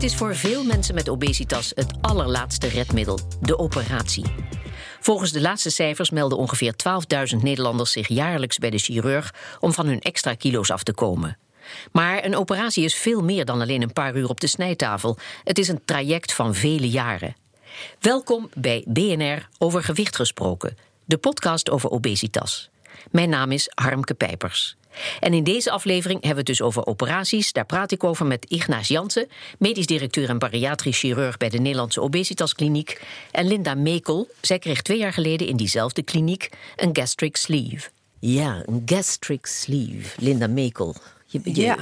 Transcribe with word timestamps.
Het 0.00 0.10
is 0.10 0.16
voor 0.16 0.36
veel 0.36 0.64
mensen 0.64 0.94
met 0.94 1.08
obesitas 1.08 1.72
het 1.74 1.92
allerlaatste 2.00 2.68
redmiddel, 2.68 3.18
de 3.40 3.58
operatie. 3.58 4.24
Volgens 5.00 5.32
de 5.32 5.40
laatste 5.40 5.70
cijfers 5.70 6.10
melden 6.10 6.38
ongeveer 6.38 6.74
12.000 7.34 7.42
Nederlanders 7.42 7.92
zich 7.92 8.08
jaarlijks 8.08 8.58
bij 8.58 8.70
de 8.70 8.78
chirurg 8.78 9.34
om 9.58 9.72
van 9.72 9.86
hun 9.86 10.00
extra 10.00 10.34
kilo's 10.34 10.70
af 10.70 10.82
te 10.82 10.92
komen. 10.92 11.38
Maar 11.92 12.24
een 12.24 12.36
operatie 12.36 12.84
is 12.84 12.94
veel 12.94 13.22
meer 13.22 13.44
dan 13.44 13.60
alleen 13.60 13.82
een 13.82 13.92
paar 13.92 14.16
uur 14.16 14.28
op 14.28 14.40
de 14.40 14.46
snijtafel. 14.46 15.18
Het 15.44 15.58
is 15.58 15.68
een 15.68 15.84
traject 15.84 16.32
van 16.32 16.54
vele 16.54 16.88
jaren. 16.88 17.36
Welkom 17.98 18.48
bij 18.54 18.84
BNR 18.88 19.48
Over 19.58 19.82
Gewicht 19.82 20.16
Gesproken, 20.16 20.76
de 21.04 21.18
podcast 21.18 21.70
over 21.70 21.90
obesitas. 21.90 22.69
Mijn 23.10 23.28
naam 23.28 23.52
is 23.52 23.70
Harmke 23.74 24.14
Pijpers. 24.14 24.76
En 25.20 25.34
in 25.34 25.44
deze 25.44 25.70
aflevering 25.70 26.22
hebben 26.24 26.44
we 26.44 26.50
het 26.50 26.58
dus 26.58 26.66
over 26.66 26.86
operaties. 26.86 27.52
Daar 27.52 27.66
praat 27.66 27.92
ik 27.92 28.04
over 28.04 28.26
met 28.26 28.44
Ignaas 28.48 28.88
Jansen, 28.88 29.28
medisch 29.58 29.86
directeur 29.86 30.28
en 30.28 30.38
bariatrisch 30.38 30.98
chirurg 30.98 31.36
bij 31.36 31.48
de 31.48 31.58
Nederlandse 31.58 32.00
Obesitaskliniek. 32.00 33.02
En 33.30 33.46
Linda 33.46 33.74
Mekel. 33.74 34.28
Zij 34.40 34.58
kreeg 34.58 34.82
twee 34.82 34.98
jaar 34.98 35.12
geleden 35.12 35.46
in 35.46 35.56
diezelfde 35.56 36.02
kliniek 36.02 36.48
een 36.76 36.90
gastric 36.96 37.36
sleeve. 37.36 37.88
Ja, 38.20 38.62
een 38.66 38.82
gastric 38.86 39.46
sleeve. 39.46 40.20
Linda 40.20 40.46
Mekel. 40.46 40.94
Je, 41.26 41.40
je- 41.44 41.60
Ja. 41.60 41.76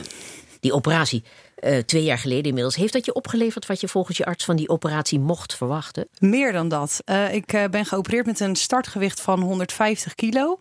Die 0.61 0.73
operatie, 0.73 1.23
eh, 1.55 1.79
twee 1.79 2.03
jaar 2.03 2.19
geleden 2.19 2.45
inmiddels, 2.45 2.77
heeft 2.77 2.93
dat 2.93 3.05
je 3.05 3.13
opgeleverd 3.15 3.67
wat 3.67 3.81
je 3.81 3.89
volgens 3.89 4.17
je 4.17 4.25
arts 4.25 4.45
van 4.45 4.57
die 4.57 4.69
operatie 4.69 5.19
mocht 5.19 5.55
verwachten? 5.55 6.09
Meer 6.19 6.53
dan 6.53 6.69
dat. 6.69 7.01
Eh, 7.05 7.35
ik 7.35 7.53
eh, 7.53 7.65
ben 7.65 7.85
geopereerd 7.85 8.27
met 8.27 8.41
een 8.41 8.57
startgewicht 8.57 9.21
van 9.21 9.41
150 9.41 10.15
kilo. 10.15 10.59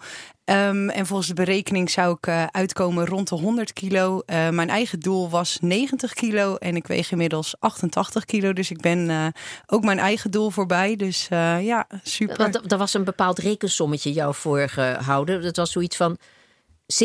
Ehm, 0.48 0.90
en 0.90 1.06
volgens 1.06 1.28
de 1.28 1.34
berekening 1.34 1.90
zou 1.90 2.16
ik 2.18 2.28
eh, 2.28 2.46
uitkomen 2.52 3.06
rond 3.06 3.30
de 3.30 3.36
100 3.36 3.74
kilo. 3.74 4.22
Eh, 4.26 4.50
mijn 4.50 4.70
eigen 4.70 5.00
doel 5.00 5.30
was 5.30 5.58
90 5.62 6.14
kilo 6.14 6.56
en 6.56 6.76
ik 6.76 6.88
weeg 6.88 7.12
inmiddels 7.12 7.56
88 7.60 8.26
kilo. 8.26 8.54
Dus 8.54 8.72
ik 8.72 8.82
ben 8.82 9.10
eh, 9.10 9.28
ook 9.66 9.84
mijn 9.84 10.00
eigen 10.00 10.32
doel 10.32 10.50
voorbij. 10.50 10.96
Dus 10.96 11.28
ja, 11.62 11.88
super. 12.04 12.38
Want 12.38 12.72
er 12.72 12.78
was 12.78 12.94
een 12.94 13.04
bepaald 13.04 13.40
rekensommetje 13.40 14.12
jou 14.12 14.36
voor 14.36 14.70
gehouden. 14.70 15.42
Dat 15.42 15.56
was 15.56 15.72
zoiets 15.72 15.96
van 15.96 16.18
70% 16.94 16.96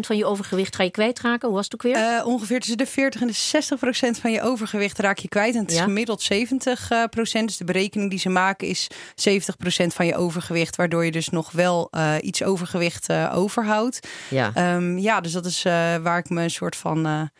van 0.00 0.16
je 0.16 0.24
overgewicht 0.24 0.76
ga 0.76 0.82
je 0.82 0.90
kwijtraken. 0.90 1.48
Hoe 1.48 1.56
was 1.56 1.64
het 1.64 1.74
ook 1.74 1.82
weer? 1.82 1.94
Eh, 1.94 2.26
ongeveer 2.26 2.58
tussen 2.58 2.78
de 2.78 2.86
40 2.86 3.20
en 3.20 3.26
de 3.26 3.32
60 3.32 3.78
procent 3.78 4.18
van 4.18 4.32
je 4.32 4.42
overgewicht 4.42 4.98
raak 4.98 5.18
je 5.18 5.28
kwijt. 5.28 5.54
En 5.54 5.60
het 5.60 5.70
is 5.70 5.80
gemiddeld 5.80 6.22
70 6.22 6.90
eh, 6.90 7.04
procent. 7.04 7.48
Dus 7.48 7.56
de 7.56 7.64
berekening 7.64 8.10
die 8.10 8.18
ze 8.18 8.28
maken 8.28 8.68
is 8.68 8.86
70 9.14 9.56
procent 9.56 9.94
van 9.94 10.06
je 10.06 10.16
overgewicht. 10.16 10.76
Waardoor 10.76 11.04
je 11.04 11.10
dus 11.10 11.28
nog 11.28 11.50
wel 11.50 11.88
eh, 11.90 12.14
iets 12.20 12.42
overgewicht 12.42 13.12
overhoudt. 13.32 14.08
ja. 14.30 14.50
Ehm, 14.54 14.98
ja, 14.98 15.20
dus 15.20 15.32
dat 15.32 15.46
is 15.46 15.62
waar 16.02 16.18
ik 16.18 16.30
me 16.30 16.42
een 16.42 16.50
soort 16.50 16.76
van 16.76 17.30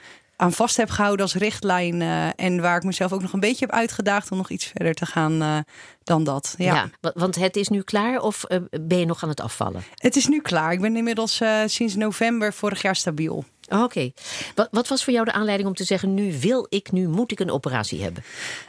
aan 0.40 0.52
vast 0.52 0.76
heb 0.76 0.90
gehouden 0.90 1.24
als 1.24 1.34
richtlijn. 1.34 2.02
eh, 2.02 2.26
en 2.36 2.60
waar 2.60 2.76
ik 2.76 2.82
mezelf 2.82 3.12
ook 3.12 3.22
nog 3.22 3.32
een 3.32 3.40
beetje 3.40 3.66
heb 3.66 3.74
uitgedaagd 3.74 4.30
om 4.30 4.36
nog 4.36 4.50
iets 4.50 4.64
verder 4.66 4.94
te 4.94 5.06
gaan 5.06 5.42
eh, 5.42 5.58
dan 6.04 6.24
dat. 6.24 6.54
Ja. 6.58 6.74
ja. 6.74 6.90
wa- 7.00 7.12
want 7.14 7.34
het 7.34 7.56
is 7.56 7.68
nu 7.68 7.82
klaar 7.82 8.20
of 8.20 8.44
eh, 8.44 8.58
ben 8.80 8.98
je 8.98 9.06
nog 9.06 9.22
aan 9.22 9.28
het 9.28 9.40
afvallen? 9.40 9.82
Het 9.94 10.16
is 10.16 10.26
nu 10.26 10.40
klaar. 10.40 10.72
Ik 10.72 10.80
ben 10.80 10.96
inmiddels 10.96 11.40
sinds 11.66 11.94
november 11.94 12.52
vorig 12.52 12.82
jaar 12.82 12.96
stabiel. 12.96 13.44
Oh, 13.68 13.82
Oké. 13.82 14.10
Wat, 14.54 14.68
wat 14.70 14.88
was 14.88 15.04
voor 15.04 15.12
jou 15.12 15.24
de 15.24 15.32
aanleiding 15.32 15.68
om 15.68 15.74
te 15.74 15.84
zeggen: 15.84 16.14
nu 16.14 16.38
wil 16.40 16.66
ik, 16.68 16.92
nu 16.92 17.08
moet 17.08 17.32
ik 17.32 17.40
een 17.40 17.50
operatie 17.50 18.02
hebben? 18.02 18.22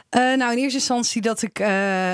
Eh, 0.08 0.20
nou, 0.20 0.52
in 0.52 0.58
eerste 0.58 0.78
instantie 0.78 1.22
dat 1.22 1.42
ik 1.42 1.58
eh, 1.58 1.66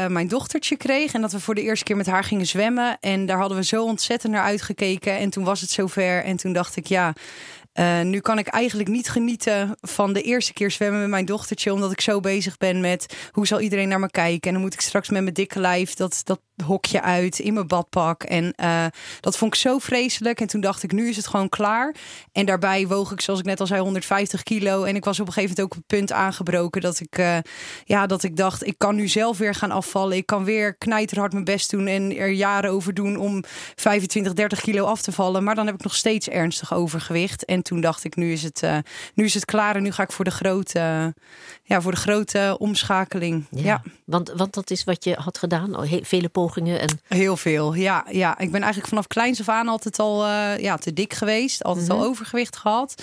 mijn 0.07 0.29
dochtertje 0.29 0.77
kreeg 0.77 1.13
en 1.13 1.21
dat 1.21 1.33
we 1.33 1.41
voor 1.41 1.55
de 1.55 1.63
eerste 1.63 1.85
keer 1.85 1.97
met 1.97 2.07
haar 2.07 2.25
gingen 2.25 2.47
zwemmen. 2.47 2.97
En 3.01 3.27
daar 3.27 3.39
hadden 3.39 3.57
we 3.57 3.65
zo 3.65 3.85
ontzettend 3.85 4.33
naar 4.33 4.43
uitgekeken. 4.43 5.19
En 5.19 5.31
toen 5.31 5.45
was 5.45 5.61
het 5.61 5.71
zover. 5.71 6.25
En 6.25 6.37
toen 6.37 6.53
dacht 6.53 6.77
ik, 6.77 6.87
ja, 6.87 7.13
eh, 7.73 8.01
nu 8.01 8.21
kan 8.21 8.39
ik 8.39 8.47
eigenlijk 8.47 8.89
niet 8.89 9.09
genieten 9.09 9.77
van 9.81 10.13
de 10.13 10.23
eerste 10.23 10.53
keer 10.53 10.71
zwemmen 10.71 11.01
met 11.01 11.09
mijn 11.09 11.25
dochtertje. 11.25 11.73
Omdat 11.73 11.93
ik 11.93 12.01
zo 12.01 12.21
bezig 12.21 12.57
ben 12.57 12.81
met 12.81 13.17
hoe 13.33 13.47
zal 13.47 13.61
iedereen 13.61 13.89
naar 13.89 14.01
me 14.01 14.11
kijken. 14.11 14.49
En 14.49 14.53
dan 14.53 14.63
moet 14.63 14.75
ik 14.75 14.81
straks 14.81 15.09
met 15.09 15.23
mijn 15.23 15.35
dikke 15.35 15.61
lijf 15.61 15.95
dat, 15.95 16.21
dat 16.25 16.41
hokje 16.65 17.03
uit 17.03 17.39
in 17.39 17.55
mijn 17.55 17.67
badpak. 17.67 18.23
En 18.23 18.55
dat 19.21 19.37
vond 19.37 19.55
ik 19.55 19.61
zo 19.61 19.79
vreselijk. 19.79 20.41
En 20.41 20.47
toen 20.47 20.61
dacht 20.61 20.83
ik, 20.83 20.93
nu 20.93 21.09
is 21.09 21.17
het 21.17 21.27
gewoon 21.27 21.49
klaar. 21.49 21.95
En 22.33 22.47
daarbij 22.47 22.76
woog 22.85 23.13
ik, 23.13 23.21
zoals 23.21 23.41
ik 23.41 23.47
net 23.47 23.61
al 23.61 23.67
zei, 23.67 23.81
150 23.81 24.43
kilo. 24.43 24.85
En 24.85 24.97
ik 24.97 25.05
was 25.05 25.21
op 25.21 25.27
een 25.27 25.33
gegeven 25.33 25.57
moment 25.57 25.75
ook 25.75 25.79
op 25.83 25.89
het 25.89 25.99
punt 25.99 26.13
aangebroken 26.13 26.81
dat 26.81 27.01
ik, 27.01 27.19
eh, 27.19 27.37
ja, 27.85 28.07
dat 28.07 28.23
ik 28.23 28.37
dacht, 28.37 28.67
ik 28.67 28.75
kan 28.79 28.95
nu 28.95 29.09
zelf 29.09 29.39
weer 29.39 29.55
gaan 29.55 29.71
afvallen. 29.71 30.17
Ik 30.17 30.27
kan 30.27 30.45
weer 30.45 30.75
knijterhard 30.77 31.33
mijn 31.33 31.45
best 31.45 31.71
doen 31.71 31.87
en 31.87 32.17
er 32.17 32.31
jaren 32.31 32.71
over 32.71 32.95
doen 32.95 33.17
om 33.17 33.45
25, 33.75 34.33
30 34.33 34.61
kilo 34.61 34.85
af 34.85 35.03
te 35.03 35.13
vallen. 35.13 35.45
Maar 35.45 35.55
dan 35.55 35.67
heb 35.67 35.75
ik 35.75 35.83
nog 35.83 35.95
steeds 35.95 36.29
ernstig 36.29 36.75
overgewicht. 36.75 37.45
En 37.45 37.63
toen 37.63 37.81
dacht 37.81 38.05
ik, 38.05 38.17
nu 38.17 38.33
is 38.33 38.43
het, 38.43 38.63
eh, 38.63 38.79
nu 39.15 39.25
is 39.25 39.35
het 39.35 39.45
klaar 39.45 39.77
en 39.77 39.83
nu 39.83 39.93
ga 39.93 40.03
ik 40.03 40.13
voor 40.13 40.25
de 40.25 40.31
grote, 40.31 41.15
ja, 41.63 41.81
voor 41.81 41.91
de 41.93 41.97
grote 41.97 42.57
omschakeling. 42.59 43.47
Ja. 43.51 43.83
Want, 44.05 44.33
want 44.37 44.55
dat 44.55 44.71
is 44.71 44.85
wat 44.85 45.05
je 45.05 45.15
had 45.15 45.39
gedaan. 45.39 45.77
Oh, 45.77 45.91
he- 45.91 46.01
vele 46.03 46.29
pogingen. 46.29 46.81
En, 46.81 47.01
Heel 47.09 47.37
veel, 47.37 47.75
ja, 47.75 48.05
ja. 48.11 48.39
Ik 48.39 48.51
ben 48.51 48.61
eigenlijk 48.61 48.89
vanaf 48.89 49.07
kleins 49.07 49.41
af 49.41 49.49
aan 49.49 49.69
altijd 49.69 49.99
al 49.99 50.25
eh, 50.25 50.59
ja, 50.59 50.77
te 50.77 50.93
dik 50.93 51.15
geweest. 51.15 51.65
Altijd 51.65 51.91
al 51.91 52.03
overgewicht 52.05 52.57
gehad 52.57 52.66
gehad. 52.67 52.95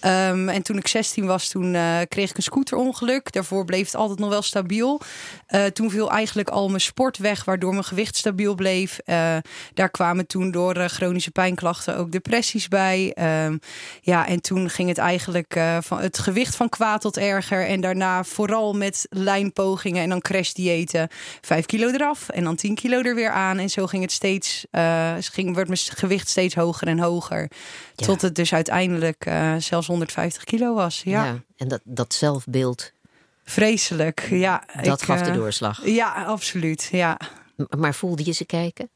Ehm, 0.00 0.48
en 0.48 0.62
toen 0.62 0.76
ik 0.76 0.86
16 0.86 1.26
was, 1.26 1.48
toen 1.48 1.74
eh, 1.74 1.98
kreeg 2.08 2.30
ik 2.30 2.36
een 2.36 2.42
scooterongeluk. 2.42 3.32
Daarvoor 3.32 3.64
bleef 3.64 3.86
het 3.86 3.94
altijd 3.94 4.18
nog 4.18 4.28
wel 4.28 4.42
stabiel. 4.42 5.00
Eh, 5.46 5.64
toen 5.64 5.90
viel 5.90 6.10
eigenlijk 6.10 6.48
al 6.48 6.68
mijn 6.68 6.80
sport 6.80 7.18
weg, 7.18 7.44
waardoor 7.44 7.72
mijn 7.72 7.84
gewicht 7.84 8.16
stabiel 8.16 8.54
bleef. 8.54 8.98
Eh, 8.98 9.36
daar 9.74 9.90
kwamen 9.90 10.26
toen 10.26 10.50
door 10.50 10.74
chronische 10.88 11.30
pijnklachten 11.30 11.96
ook 11.96 12.12
depressies 12.12 12.68
bij. 12.68 13.12
Ehm, 13.14 13.56
ja, 14.00 14.26
en 14.26 14.40
toen 14.40 14.70
ging 14.70 14.88
het 14.88 14.98
eigenlijk 14.98 15.60
van 15.80 16.00
het 16.00 16.18
gewicht 16.18 16.56
van 16.56 16.68
kwaad 16.68 17.00
tot 17.00 17.16
erger. 17.16 17.66
En 17.66 17.80
daarna 17.80 18.24
vooral 18.24 18.72
met 18.72 19.06
lijnpogingen 19.10 20.02
en 20.02 20.08
dan 20.08 20.20
crashdiëten. 20.20 21.08
Vijf 21.40 21.66
kilo 21.66 21.88
eraf 21.88 22.28
en 22.28 22.44
dan 22.44 22.56
10 22.56 22.74
kilo 22.74 23.00
er 23.00 23.14
weer 23.14 23.30
aan. 23.30 23.58
En 23.58 23.70
zo 23.70 23.86
ging 23.86 24.02
het 24.02 24.12
steeds, 24.12 24.66
ging, 25.18 25.54
werd 25.54 25.68
mijn 25.68 25.78
gewicht 25.78 26.28
steeds 26.28 26.54
hoger 26.54 26.88
en 26.88 26.98
hoger. 26.98 27.50
Ja. 27.94 28.06
Tot 28.06 28.22
het 28.22 28.34
dus 28.34 28.54
uiteindelijk 28.54 29.30
zelfs 29.58 29.87
150 29.88 30.44
kilo 30.44 30.74
was. 30.74 31.02
Ja, 31.04 31.24
ja. 31.24 31.40
en 31.56 31.68
dat, 31.68 31.80
dat 31.84 32.14
zelfbeeld, 32.14 32.92
vreselijk. 33.44 34.26
Ja, 34.30 34.64
dat 34.82 35.00
ik, 35.00 35.06
gaf 35.06 35.20
de 35.20 35.30
eh, 35.30 35.36
doorslag. 35.36 35.86
Ja, 35.86 36.24
absoluut. 36.24 36.88
Ja. 36.92 37.20
Maar 37.76 37.94
voelde 37.94 38.24
je 38.24 38.32
ze 38.32 38.44
kijken? 38.44 38.90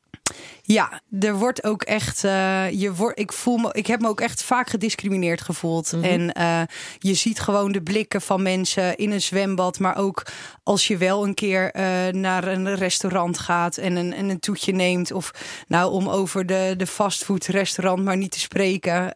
Ja, 0.65 1.01
er 1.21 1.35
wordt 1.35 1.65
ook 1.65 1.83
echt. 1.83 2.25
eh, 2.25 2.71
je 2.71 2.95
wordt, 2.95 3.19
ik, 3.19 3.33
voel 3.33 3.57
me, 3.57 3.69
ik 3.73 3.87
heb 3.87 4.01
me 4.01 4.09
ook 4.09 4.21
echt 4.21 4.43
vaak 4.43 4.71
gediscrimineerd 4.71 5.41
gevoeld. 5.41 5.93
En 6.03 6.33
eh, 6.33 6.63
je 6.99 7.15
ziet 7.15 7.41
gewoon 7.41 7.73
de 7.73 7.83
blikken 7.83 8.21
van 8.21 8.43
mensen 8.43 8.97
in 8.97 9.11
een 9.11 9.21
zwembad. 9.21 9.79
Maar 9.79 9.97
ook 9.97 10.27
als 10.63 10.87
je 10.87 10.97
wel 10.97 11.25
een 11.25 11.35
keer 11.35 11.71
eh, 11.71 11.85
naar 12.13 12.47
een 12.47 12.75
restaurant 12.75 13.39
gaat 13.39 13.77
en 13.77 13.97
een, 13.97 14.13
en 14.13 14.29
een 14.29 14.41
toetje 14.41 14.73
neemt. 14.73 15.13
Of 15.13 15.31
nou, 15.69 15.93
om 15.93 16.09
over 16.09 16.47
de, 16.47 16.75
de 16.77 16.87
fastfoodrestaurant 16.87 18.05
maar 18.05 18.17
niet 18.17 18.33
te 18.33 18.41
spreken. 18.41 19.15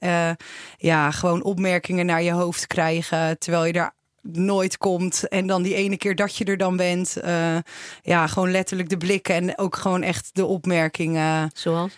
ja, 0.77 1.11
gewoon 1.11 1.43
opmerkingen 1.43 2.07
naar 2.07 2.23
je 2.23 2.33
hoofd 2.33 2.67
krijgen. 2.67 3.39
Terwijl 3.39 3.65
je 3.65 3.73
daar 3.73 3.96
nooit 4.32 4.78
komt. 4.78 5.28
En 5.28 5.47
dan 5.47 5.62
die 5.62 5.75
ene 5.75 5.97
keer 5.97 6.14
dat 6.14 6.37
je 6.37 6.44
er 6.44 6.56
dan 6.56 6.76
bent. 6.76 7.16
eh, 7.16 7.56
ja, 8.03 8.26
gewoon 8.26 8.50
letterlijk 8.50 8.88
de 8.88 8.97
blikken 8.97 9.34
en 9.34 9.59
ook 9.59 9.76
gewoon 9.76 10.03
echt 10.03 10.31
de 10.32 10.44
opmerkingen. 10.44 11.50
Zoals? 11.54 11.92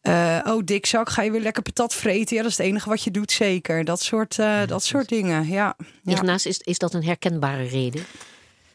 Eh, 0.00 0.38
oh, 0.44 0.62
dikzak, 0.64 1.08
ga 1.10 1.22
je 1.22 1.30
weer 1.30 1.40
lekker 1.40 1.62
patat 1.62 1.94
vreten? 1.94 2.36
Ja, 2.36 2.42
dat 2.42 2.50
is 2.50 2.56
het 2.58 2.66
enige 2.66 2.88
wat 2.88 3.02
je 3.04 3.10
doet, 3.10 3.32
zeker. 3.32 3.84
Dat 3.84 4.00
soort, 4.02 4.38
eh, 4.38 4.60
dat 4.66 4.84
soort 4.84 5.08
dingen, 5.08 5.48
ja. 5.48 5.76
ja. 6.02 6.12
Ignaas, 6.12 6.46
is, 6.46 6.58
is 6.58 6.78
dat 6.78 6.94
een 6.94 7.04
herkenbare 7.04 7.62
reden? 7.68 8.04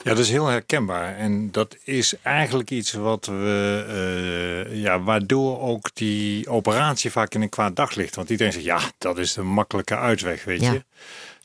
Ja, 0.04 0.10
dat 0.14 0.18
is 0.24 0.30
heel 0.30 0.46
herkenbaar. 0.46 1.16
En 1.18 1.52
dat 1.52 1.76
is 1.84 2.14
eigenlijk 2.22 2.70
iets 2.72 2.92
wat 2.92 3.26
we, 3.26 3.86
eh, 4.70 4.82
ja, 4.82 5.02
waardoor 5.02 5.60
ook 5.62 5.90
die 5.94 6.50
operatie 6.50 7.12
vaak 7.12 7.34
in 7.34 7.42
een 7.42 7.50
kwaad 7.50 7.76
daglicht. 7.76 8.16
Want 8.16 8.30
iedereen 8.30 8.54
zegt, 8.54 8.66
ja, 8.66 8.80
dat 8.98 9.18
is 9.18 9.34
de 9.34 9.42
makkelijke 9.42 9.98
uitweg, 9.98 10.44
weet 10.44 10.62
Ja. 10.62 10.72
je. 10.72 10.84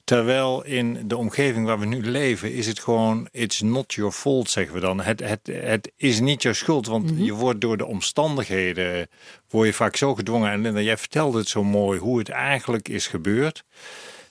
Terwijl 0.05 0.65
in 0.65 1.09
de 1.09 1.17
omgeving 1.17 1.67
waar 1.67 1.79
we 1.79 1.87
nu 1.87 2.03
leven, 2.03 2.53
is 2.53 2.67
het 2.67 2.81
gewoon, 2.81 3.29
it's 3.31 3.61
not 3.61 3.95
your 3.95 4.13
fault, 4.13 4.51
zeggen 4.51 4.75
we 4.75 4.81
dan. 4.81 5.01
Het, 5.01 5.21
het, 5.21 5.41
het 5.53 5.93
is 5.97 6.21
niet 6.21 6.43
jouw 6.43 6.53
schuld, 6.53 6.87
want 6.87 7.13
je 7.17 7.33
wordt 7.33 7.61
door 7.61 7.77
de 7.77 7.87
omstandigheden, 7.87 9.09
word 9.49 9.67
je 9.67 9.73
vaak 9.75 9.97
zo 9.97 10.15
gedwongen. 10.15 10.51
En 10.51 10.61
Linda, 10.61 10.81
jij 10.81 10.97
vertelde 10.97 11.39
het 11.39 11.49
zo 11.49 11.65
mooi, 11.65 11.99
hoe 11.99 12.19
het 12.19 12.29
eigenlijk 12.29 12.89
is 12.89 13.07
gebeurd. 13.07 13.65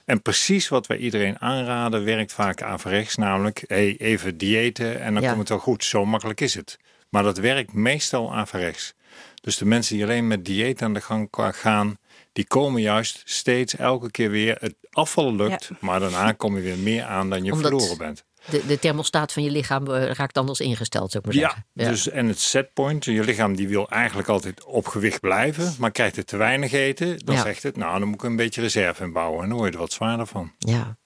En 0.06 0.21
precies 0.21 0.68
wat 0.68 0.88
wij 0.88 0.97
iedereen 0.97 1.39
aanraden, 1.39 2.03
werkt 2.03 2.33
vaak 2.33 2.62
averechts. 2.62 3.15
Namelijk, 3.15 3.63
hey, 3.68 3.95
even 3.97 4.38
diëten 4.38 5.01
en 5.01 5.13
dan 5.13 5.23
Ja. 5.23 5.27
komt 5.27 5.39
het 5.39 5.50
wel 5.50 5.59
goed. 5.59 5.83
Zo 5.83 6.06
makkelijk 6.06 6.41
is 6.41 6.53
het. 6.53 6.77
Maar 7.09 7.23
dat 7.23 7.38
werkt 7.38 7.73
meestal 7.73 8.33
averechts. 8.33 8.94
Dus 9.41 9.57
de 9.57 9.65
mensen 9.65 9.95
die 9.95 10.03
alleen 10.03 10.27
met 10.27 10.45
dieet 10.45 10.81
aan 10.81 10.94
de 10.94 11.01
gang 11.01 11.27
gaan, 11.31 11.97
die 12.33 12.48
komen 12.48 12.81
juist 12.81 13.22
steeds 13.25 13.75
elke 13.75 14.12
keer 14.12 14.30
weer. 14.30 14.57
Het 14.60 14.75
afvallen 14.89 15.36
lukt, 15.36 15.69
maar 15.80 16.00
daarna 16.00 16.31
kom 16.31 16.56
je 16.56 16.62
weer 16.62 16.78
meer 16.78 17.04
aan 17.04 17.30
dan 17.30 17.44
je 17.44 17.51
Omdat- 17.51 17.69
verloren 17.72 17.98
bent. 17.98 18.24
De, 18.50 18.66
de 18.68 18.80
thermostaat 18.80 19.31
van 19.33 19.44
je 19.44 19.51
lichaam 19.51 19.88
eh, 19.92 20.12
raakt 20.12 20.38
anders 20.38 20.60
ingesteld, 20.60 21.12
zou 21.12 21.24
ik 21.28 21.33
maar 21.33 21.42
Ja, 21.42 21.50
zeggen. 21.74 21.92
dus 21.94 22.10
en 22.10 22.28
het 22.28 22.39
setpoint, 22.39 23.06
je 23.06 23.24
lichaam 23.24 23.56
die 23.56 23.68
wil 23.68 23.89
eigenlijk 23.89 24.28
altijd 24.28 24.63
op 24.63 24.88
gewicht 24.88 25.19
blijven, 25.19 25.75
maar 25.80 25.92
krijgt 25.92 26.16
het 26.16 26.28
te 26.28 26.38
weinig 26.38 26.72
eten, 26.72 27.19
dan 27.25 27.36
Ja. 27.36 27.42
zegt 27.42 27.63
het, 27.63 27.78
nou 27.78 28.00
dan 28.00 28.07
moet 28.07 28.24
ik 28.24 28.30
een 28.30 28.36
beetje 28.36 28.62
reserve 28.62 29.04
inbouwen 29.04 29.44
en 29.44 29.50
dan 29.50 29.57
word 29.57 29.69
je 29.69 29.75
er 29.75 29.81
wat 29.81 29.92
zwaarder 29.94 30.25
van. 30.28 30.51
Ja. 30.57 30.98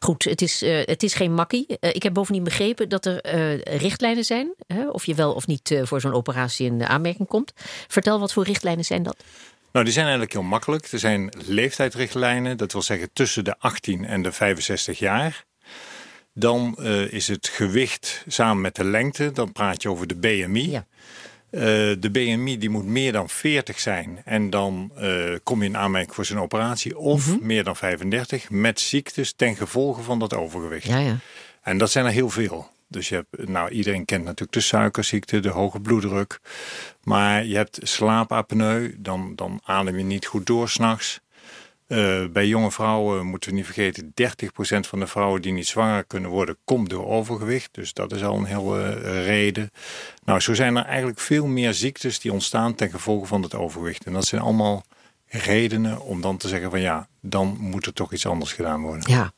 Goed, 0.00 0.24
het 0.24 0.42
is, 0.42 0.62
uh, 0.62 0.82
het 0.84 1.02
is 1.02 1.14
geen 1.14 1.34
makkie. 1.34 1.66
Uh, 1.68 1.76
ik 1.94 2.02
heb 2.02 2.14
bovendien 2.14 2.44
begrepen 2.44 2.88
dat 2.88 3.06
er 3.06 3.34
uh, 3.34 3.58
richtlijnen 3.78 4.24
zijn. 4.24 4.54
Hè, 4.66 4.88
of 4.88 5.06
je 5.06 5.14
wel 5.14 5.32
of 5.32 5.46
niet 5.46 5.80
voor 5.82 6.00
zo'n 6.00 6.12
operatie 6.12 6.66
in 6.66 6.84
aanmerking 6.86 7.28
komt. 7.28 7.52
Vertel, 7.88 8.20
wat 8.20 8.32
voor 8.32 8.44
richtlijnen 8.44 8.84
zijn 8.84 9.02
dat? 9.02 9.16
Nou, 9.76 9.88
die 9.88 9.96
zijn 9.96 10.06
eigenlijk 10.06 10.36
heel 10.36 10.50
makkelijk. 10.50 10.92
Er 10.92 10.98
zijn 10.98 11.32
leeftijdsrichtlijnen, 11.46 12.56
dat 12.56 12.72
wil 12.72 12.82
zeggen 12.82 13.10
tussen 13.12 13.44
de 13.44 13.58
18 13.58 14.04
en 14.04 14.22
de 14.22 14.32
65 14.32 14.98
jaar. 14.98 15.44
Dan 16.34 16.78
is 17.10 17.28
het 17.28 17.48
gewicht 17.48 18.24
samen 18.26 18.60
met 18.60 18.74
de 18.74 18.84
lengte. 18.84 19.32
Dan 19.32 19.52
praat 19.52 19.82
je 19.82 19.90
over 19.90 20.06
de 20.06 20.14
BMI. 20.14 20.70
Ja. 20.70 20.86
Uh, 21.50 21.62
de 21.98 22.10
BMI 22.12 22.58
die 22.58 22.70
moet 22.70 22.84
meer 22.84 23.12
dan 23.12 23.28
40 23.28 23.80
zijn 23.80 24.22
en 24.24 24.50
dan 24.50 24.92
uh, 24.98 25.36
kom 25.42 25.62
je 25.62 25.68
in 25.68 25.76
aanmerking 25.76 26.14
voor 26.14 26.24
zijn 26.24 26.38
operatie. 26.38 26.98
Of 26.98 27.26
mm 27.26 27.32
-hmm. 27.32 27.46
meer 27.46 27.64
dan 27.64 27.76
35 27.76 28.50
met 28.50 28.80
ziektes 28.80 29.32
ten 29.32 29.56
gevolge 29.56 30.02
van 30.02 30.18
dat 30.18 30.34
overgewicht. 30.34 30.86
Ja, 30.86 30.98
ja. 30.98 31.18
En 31.62 31.78
dat 31.78 31.90
zijn 31.90 32.04
er 32.04 32.12
heel 32.12 32.30
veel. 32.30 32.70
Dus 32.88 33.08
je 33.08 33.14
hebt, 33.14 33.48
nou, 33.48 33.70
iedereen 33.70 34.04
kent 34.04 34.24
natuurlijk 34.24 34.52
de 34.52 34.60
suikerziekte, 34.60 35.40
de 35.40 35.48
hoge 35.48 35.80
bloeddruk. 35.80 36.40
Maar 37.02 37.44
je 37.44 37.56
hebt 37.56 37.78
slaapapneu, 37.82 38.94
dan, 38.98 39.32
dan 39.36 39.60
adem 39.64 39.98
je 39.98 40.04
niet 40.04 40.26
goed 40.26 40.46
door 40.46 40.68
s'nachts. 40.68 41.20
Uh, 41.88 42.26
bij 42.26 42.46
jonge 42.46 42.70
vrouwen 42.70 43.26
moeten 43.26 43.50
we 43.50 43.56
niet 43.56 43.64
vergeten, 43.64 44.14
30% 44.14 44.88
van 44.88 44.98
de 44.98 45.06
vrouwen 45.06 45.42
die 45.42 45.52
niet 45.52 45.66
zwanger 45.66 46.04
kunnen 46.04 46.30
worden, 46.30 46.56
komt 46.64 46.90
door 46.90 47.06
overgewicht. 47.06 47.74
Dus 47.74 47.92
dat 47.92 48.12
is 48.12 48.24
al 48.24 48.36
een 48.36 48.44
hele 48.44 49.00
uh, 49.02 49.24
reden. 49.24 49.70
Nou, 50.24 50.40
zo 50.40 50.54
zijn 50.54 50.76
er 50.76 50.84
eigenlijk 50.84 51.20
veel 51.20 51.46
meer 51.46 51.74
ziektes 51.74 52.20
die 52.20 52.32
ontstaan 52.32 52.74
ten 52.74 52.90
gevolge 52.90 53.26
van 53.26 53.42
het 53.42 53.54
overgewicht. 53.54 54.04
En 54.04 54.12
dat 54.12 54.26
zijn 54.26 54.40
allemaal 54.42 54.84
redenen 55.26 56.00
om 56.00 56.20
dan 56.20 56.36
te 56.36 56.48
zeggen 56.48 56.70
van 56.70 56.80
ja, 56.80 57.08
dan 57.20 57.56
moet 57.60 57.86
er 57.86 57.92
toch 57.92 58.12
iets 58.12 58.26
anders 58.26 58.52
gedaan 58.52 58.82
worden. 58.82 59.10
Ja. 59.10 59.32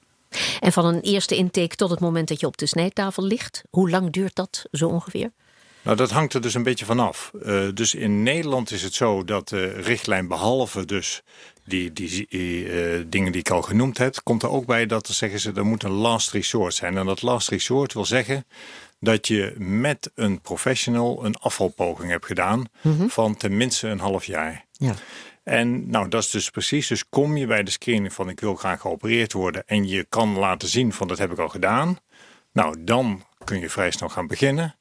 En 0.60 0.72
van 0.72 0.84
een 0.84 1.00
eerste 1.00 1.36
intake 1.36 1.76
tot 1.76 1.90
het 1.90 2.00
moment 2.00 2.28
dat 2.28 2.40
je 2.40 2.46
op 2.46 2.56
de 2.56 2.66
snijtafel 2.66 3.24
ligt, 3.24 3.62
hoe 3.70 3.90
lang 3.90 4.12
duurt 4.12 4.34
dat 4.34 4.64
zo 4.70 4.88
ongeveer? 4.88 5.30
Nou, 5.82 5.96
dat 5.96 6.10
hangt 6.10 6.34
er 6.34 6.40
dus 6.40 6.54
een 6.54 6.62
beetje 6.62 6.84
vanaf. 6.84 7.30
Uh, 7.42 7.68
dus 7.74 7.94
in 7.94 8.22
Nederland 8.22 8.70
is 8.70 8.82
het 8.82 8.94
zo 8.94 9.24
dat 9.24 9.48
de 9.48 9.66
richtlijn, 9.66 10.28
behalve 10.28 10.84
dus 10.84 11.22
die, 11.64 11.92
die 11.92 12.28
uh, 12.28 13.04
dingen 13.06 13.32
die 13.32 13.40
ik 13.40 13.50
al 13.50 13.62
genoemd 13.62 13.98
heb, 13.98 14.20
komt 14.22 14.42
er 14.42 14.48
ook 14.48 14.66
bij 14.66 14.86
dat 14.86 15.08
er 15.08 15.14
zeggen 15.14 15.40
ze 15.40 15.52
er 15.52 15.66
moet 15.66 15.82
een 15.82 15.90
last 15.90 16.30
resort 16.30 16.74
zijn. 16.74 16.96
En 16.96 17.06
dat 17.06 17.22
last 17.22 17.48
resort 17.48 17.92
wil 17.92 18.04
zeggen 18.04 18.46
dat 19.00 19.26
je 19.26 19.54
met 19.58 20.10
een 20.14 20.40
professional 20.40 21.24
een 21.24 21.36
afvalpoging 21.36 22.10
hebt 22.10 22.26
gedaan 22.26 22.64
mm 22.80 22.96
-hmm. 22.96 23.10
van 23.10 23.36
tenminste 23.36 23.88
een 23.88 24.00
half 24.00 24.24
jaar. 24.24 24.64
Ja. 24.72 24.94
En 25.48 25.90
nou, 25.90 26.08
dat 26.08 26.22
is 26.22 26.30
dus 26.30 26.50
precies. 26.50 26.86
Dus 26.86 27.08
kom 27.08 27.36
je 27.36 27.46
bij 27.46 27.62
de 27.62 27.70
screening 27.70 28.12
van 28.12 28.28
ik 28.28 28.40
wil 28.40 28.54
graag 28.54 28.80
geopereerd 28.80 29.32
worden 29.32 29.66
en 29.66 29.88
je 29.88 30.06
kan 30.08 30.38
laten 30.38 30.68
zien 30.68 30.92
van 30.92 31.08
dat 31.08 31.18
heb 31.18 31.32
ik 31.32 31.38
al 31.38 31.48
gedaan. 31.48 31.98
Nou, 32.52 32.84
dan 32.84 33.22
kun 33.44 33.60
je 33.60 33.70
vrij 33.70 33.90
snel 33.90 34.08
gaan 34.08 34.26
beginnen. 34.26 34.77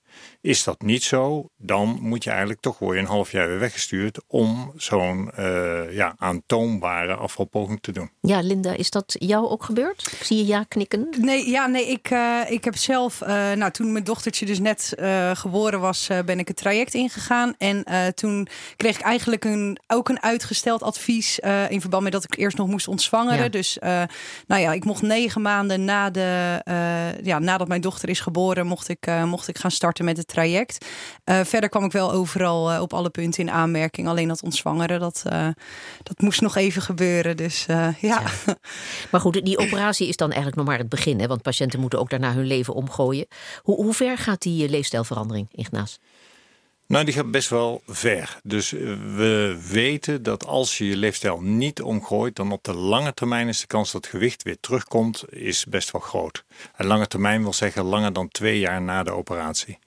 Is 0.47 0.63
dat 0.63 0.81
niet 0.81 1.03
zo, 1.03 1.49
dan 1.57 1.97
moet 2.01 2.23
je 2.23 2.29
eigenlijk 2.29 2.61
toch 2.61 2.79
weer 2.79 2.97
een 2.97 3.05
half 3.05 3.31
jaar 3.31 3.47
weer 3.47 3.59
weggestuurd 3.59 4.19
om 4.27 4.71
zo'n 4.75 5.31
uh, 5.39 5.93
ja, 5.93 6.15
aantoonbare 6.17 7.15
afvalpoging 7.15 7.81
te 7.81 7.91
doen. 7.91 8.11
Ja, 8.21 8.39
Linda, 8.39 8.71
is 8.71 8.89
dat 8.89 9.15
jou 9.19 9.47
ook 9.47 9.63
gebeurd? 9.63 10.11
Ik 10.11 10.23
zie 10.23 10.37
je 10.37 10.45
ja 10.45 10.63
knikken. 10.63 11.07
Nee, 11.19 11.49
ja, 11.49 11.67
nee 11.67 11.87
ik, 11.87 12.09
uh, 12.11 12.41
ik 12.47 12.63
heb 12.63 12.75
zelf, 12.75 13.21
uh, 13.21 13.27
nou, 13.27 13.71
toen 13.71 13.91
mijn 13.91 14.03
dochtertje 14.03 14.45
dus 14.45 14.59
net 14.59 14.93
geboren 15.33 15.79
was, 15.79 16.07
ben 16.25 16.39
ik 16.39 16.47
het 16.47 16.57
traject 16.57 16.93
ingegaan. 16.93 17.53
En 17.57 17.83
toen 18.13 18.47
kreeg 18.75 18.97
ik 18.97 19.03
eigenlijk 19.03 19.45
een, 19.45 19.79
ook 19.87 20.09
een 20.09 20.21
uitgesteld 20.21 20.83
advies 20.83 21.39
in 21.69 21.81
verband 21.81 22.03
met 22.03 22.11
dat 22.11 22.23
ik 22.23 22.37
eerst 22.37 22.57
nog 22.57 22.67
moest 22.67 22.87
ontzwangeren. 22.87 23.43
Ja. 23.43 23.49
Dus 23.49 23.77
nou 24.47 24.61
ja, 24.61 24.73
ik 24.73 24.85
mocht 24.85 25.01
negen 25.01 25.41
maanden 25.41 25.85
na 25.85 26.09
de, 26.09 26.61
ja, 27.23 27.39
nadat 27.39 27.67
mijn 27.67 27.81
dochter 27.81 28.09
is 28.09 28.19
geboren, 28.19 28.67
mocht 28.67 28.89
ik, 28.89 29.11
mocht 29.25 29.47
ik 29.47 29.57
gaan 29.57 29.71
starten 29.71 30.05
met 30.05 30.17
het 30.17 30.27
traject. 30.27 30.35
Uh, 30.45 31.39
verder 31.43 31.69
kwam 31.69 31.83
ik 31.83 31.91
wel 31.91 32.11
overal 32.11 32.73
uh, 32.73 32.81
op 32.81 32.93
alle 32.93 33.09
punten 33.09 33.43
in 33.43 33.51
aanmerking. 33.51 34.07
Alleen 34.07 34.27
dat 34.27 34.43
ontzwangeren, 34.43 34.99
dat, 34.99 35.23
uh, 35.31 35.47
dat 36.03 36.19
moest 36.21 36.41
nog 36.41 36.55
even 36.55 36.81
gebeuren. 36.81 37.37
Dus 37.37 37.65
ja. 37.65 37.93
ja. 38.01 38.21
Maar 39.11 39.21
goed, 39.21 39.45
die 39.45 39.57
operatie 39.57 40.07
is 40.07 40.15
dan 40.15 40.27
eigenlijk 40.27 40.57
nog 40.57 40.65
maar 40.65 40.77
het 40.77 40.89
begin. 40.89 41.19
Hè? 41.19 41.27
Want 41.27 41.41
patiënten 41.41 41.79
moeten 41.79 41.99
ook 41.99 42.09
daarna 42.09 42.33
hun 42.33 42.45
leven 42.45 42.73
omgooien. 42.73 43.27
Hoe, 43.61 43.75
hoe 43.75 43.93
ver 43.93 44.17
gaat 44.17 44.41
die 44.41 44.69
leefstijlverandering, 44.69 45.47
Ignaas? 45.51 45.99
Nou, 46.87 47.05
die 47.05 47.13
gaat 47.13 47.31
best 47.31 47.49
wel 47.49 47.81
ver. 47.87 48.39
Dus 48.43 48.69
we 48.71 49.63
weten 49.71 50.23
dat 50.23 50.45
als 50.45 50.77
je 50.77 50.87
je 50.87 50.97
leefstijl 50.97 51.41
niet 51.41 51.81
omgooit, 51.81 52.35
dan 52.35 52.51
op 52.51 52.63
de 52.63 52.73
lange 52.73 53.13
termijn 53.13 53.47
is 53.47 53.61
de 53.61 53.67
kans 53.67 53.91
dat 53.91 54.01
het 54.01 54.11
gewicht 54.13 54.43
weer 54.43 54.59
terugkomt, 54.59 55.23
is 55.29 55.65
best 55.65 55.91
wel 55.91 56.01
groot. 56.01 56.43
En 56.75 56.85
lange 56.85 57.07
termijn 57.07 57.41
wil 57.41 57.53
zeggen 57.53 57.83
langer 57.83 58.13
dan 58.13 58.27
twee 58.27 58.59
jaar 58.59 58.81
na 58.81 59.03
de 59.03 59.11
operatie. 59.11 59.79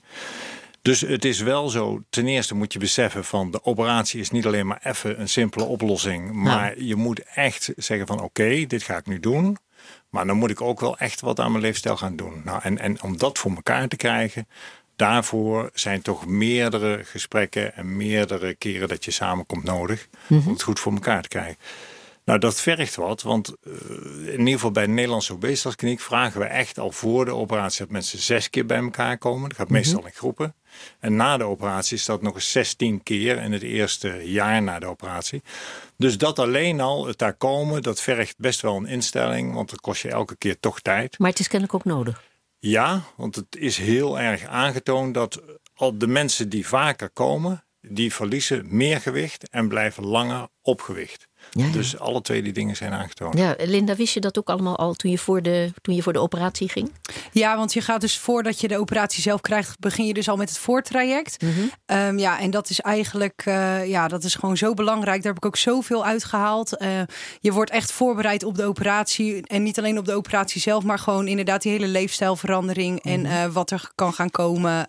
Dus 0.83 1.01
het 1.01 1.25
is 1.25 1.41
wel 1.41 1.69
zo, 1.69 2.03
ten 2.11 2.27
eerste 2.27 2.55
moet 2.55 2.73
je 2.73 2.79
beseffen 2.79 3.25
van 3.25 3.51
de 3.51 3.65
operatie 3.65 4.21
is 4.21 4.31
niet 4.31 4.47
alleen 4.47 4.67
maar 4.67 4.81
even 4.83 5.21
een 5.21 5.29
simpele 5.29 5.65
oplossing. 5.65 6.33
Maar 6.33 6.79
ja. 6.79 6.85
je 6.87 6.97
moet 6.97 7.23
echt 7.35 7.73
zeggen 7.77 8.07
van 8.07 8.17
oké, 8.17 8.27
okay, 8.43 8.67
dit 8.67 8.83
ga 8.83 8.97
ik 8.97 9.07
nu 9.07 9.21
doen. 9.21 9.57
Maar 10.11 10.27
dan 10.27 10.37
moet 10.37 10.51
ik 10.51 10.61
ook 10.61 10.81
wel 10.81 10.99
echt 10.99 11.21
wat 11.21 11.41
aan 11.41 11.51
mijn 11.51 11.63
leefstijl 11.63 11.97
gaan 11.97 12.17
doen. 12.17 12.43
Nou, 12.45 12.61
en, 12.63 12.79
en 12.79 13.03
om 13.03 13.17
dat 13.19 13.39
voor 13.39 13.51
elkaar 13.51 13.89
te 13.89 13.97
krijgen, 13.97 14.49
daarvoor 14.97 15.71
zijn 15.75 16.03
toch 16.03 16.27
meerdere 16.27 17.01
gesprekken 17.05 17.75
en 17.75 17.97
meerdere 17.97 18.55
keren 18.55 18.89
dat 18.89 19.05
je 19.05 19.11
samenkomt 19.11 19.65
nodig 19.65 20.09
mm 20.11 20.39
-hmm. 20.39 20.47
om 20.47 20.53
het 20.53 20.63
goed 20.63 20.81
voor 20.81 20.93
elkaar 20.93 21.23
te 21.23 21.29
krijgen. 21.29 21.57
Nou, 22.31 22.43
dat 22.43 22.61
vergt 22.61 22.95
wat, 22.95 23.23
want 23.23 23.55
uh, 23.63 23.75
in 24.27 24.39
ieder 24.39 24.53
geval 24.53 24.71
bij 24.71 24.87
de 24.87 24.93
Nederlandse 24.93 25.33
obesitaskliniek 25.33 26.01
vragen 26.01 26.41
we 26.41 26.47
echt 26.47 26.79
al 26.79 26.93
voor 26.93 27.25
de 27.25 27.35
operatie 27.35 27.81
dat 27.81 27.91
mensen 27.91 28.19
zes 28.19 28.51
keer 28.51 28.67
bij 28.67 28.79
elkaar 28.79 29.19
komen. 29.19 29.49
Dat 29.49 29.59
gaat 29.59 29.69
mm 29.69 29.75
-hmm. 29.75 29.85
meestal 29.85 30.07
in 30.07 30.13
groepen. 30.13 30.55
En 30.99 31.17
na 31.17 31.37
de 31.37 31.45
operatie 31.45 31.97
is 31.97 32.05
dat 32.05 32.23
nog 32.23 32.35
eens 32.35 32.51
16 32.51 33.03
keer 33.03 33.39
in 33.43 33.53
het 33.53 33.63
eerste 33.63 34.31
jaar 34.31 34.63
na 34.63 34.79
de 34.79 34.87
operatie. 34.87 35.43
Dus 35.97 36.19
dat 36.19 36.39
alleen 36.39 36.81
al, 36.81 37.07
het 37.07 37.19
daar 37.19 37.35
komen, 37.35 37.83
dat 37.83 38.01
vergt 38.01 38.39
best 38.39 38.61
wel 38.61 38.77
een 38.77 38.87
instelling, 38.87 39.55
want 39.55 39.71
dat 39.71 39.81
kost 39.81 40.03
je 40.03 40.11
elke 40.11 40.37
keer 40.37 40.61
toch 40.61 40.81
tijd. 40.81 41.19
Maar 41.19 41.31
het 41.31 41.39
is 41.39 41.49
kennelijk 41.49 41.75
ook 41.75 41.85
nodig. 41.85 42.23
Ja, 42.59 43.03
want 43.17 43.37
het 43.37 43.57
is 43.57 43.77
heel 43.77 44.19
erg 44.19 44.45
aangetoond 44.45 45.15
dat 45.15 45.43
al 45.75 45.99
de 45.99 46.07
mensen 46.07 46.49
die 46.49 46.67
vaker 46.67 47.11
komen, 47.11 47.65
die 47.81 48.15
verliezen 48.15 48.67
meer 48.69 49.01
gewicht 49.01 49.49
en 49.49 49.69
blijven 49.69 50.05
langer 50.05 50.49
op 50.63 50.81
gewicht. 50.81 51.29
Ja, 51.51 51.65
ja. 51.65 51.73
Dus 51.73 51.99
alle 51.99 52.23
twee 52.23 52.43
die 52.43 52.53
dingen 52.53 52.77
zijn 52.77 52.93
aangetoond. 52.93 53.39
Ja, 53.39 53.55
Linda, 53.59 53.95
wist 53.95 54.15
je 54.15 54.21
dat 54.21 54.39
ook 54.39 54.49
allemaal 54.49 54.77
al 54.77 54.95
toen 54.95 55.11
je 55.11 55.19
voor 55.19 55.43
de, 55.43 55.73
toen 55.83 55.95
je 55.95 56.03
voor 56.03 56.13
de 56.13 56.19
operatie 56.19 56.69
ging? 56.69 56.93
Ja, 57.33 57.57
want 57.57 57.73
je 57.73 57.81
gaat 57.81 58.01
dus 58.01 58.19
voordat 58.19 58.61
je 58.61 58.69
de 58.69 58.79
operatie 58.79 59.23
zelf 59.23 59.41
krijgt, 59.41 59.79
begin 59.79 60.07
je 60.07 60.15
dus 60.15 60.29
al 60.29 60.37
met 60.37 60.49
het 60.49 60.59
voortraject. 60.59 61.43
Mm 61.43 61.53
-hmm. 61.53 61.97
um, 61.97 62.19
ja, 62.19 62.41
en 62.41 62.51
dat 62.51 62.71
is 62.71 62.81
eigenlijk, 62.81 63.43
uh, 63.47 63.87
ja, 63.87 64.09
dat 64.09 64.25
is 64.25 64.35
gewoon 64.35 64.57
zo 64.57 64.75
belangrijk. 64.75 65.23
Daar 65.23 65.33
heb 65.33 65.43
ik 65.43 65.47
ook 65.47 65.57
zoveel 65.57 66.05
uitgehaald. 66.05 66.83
Uh, 66.83 66.89
je 67.41 67.53
wordt 67.53 67.71
echt 67.71 67.93
voorbereid 67.93 68.45
op 68.45 68.57
de 68.57 68.65
operatie. 68.65 69.47
En 69.47 69.63
niet 69.63 69.79
alleen 69.79 69.99
op 69.99 70.05
de 70.05 70.15
operatie 70.15 70.61
zelf, 70.61 70.85
maar 70.85 70.99
gewoon 70.99 71.29
inderdaad 71.29 71.63
die 71.63 71.73
hele 71.73 71.87
leefstijlverandering. 71.87 73.01
Mm 73.03 73.13
-hmm. 73.13 73.25
En 73.25 73.49
uh, 73.49 73.53
wat 73.55 73.71
er 73.71 73.91
kan 73.95 74.13
gaan 74.13 74.31
komen. 74.31 74.87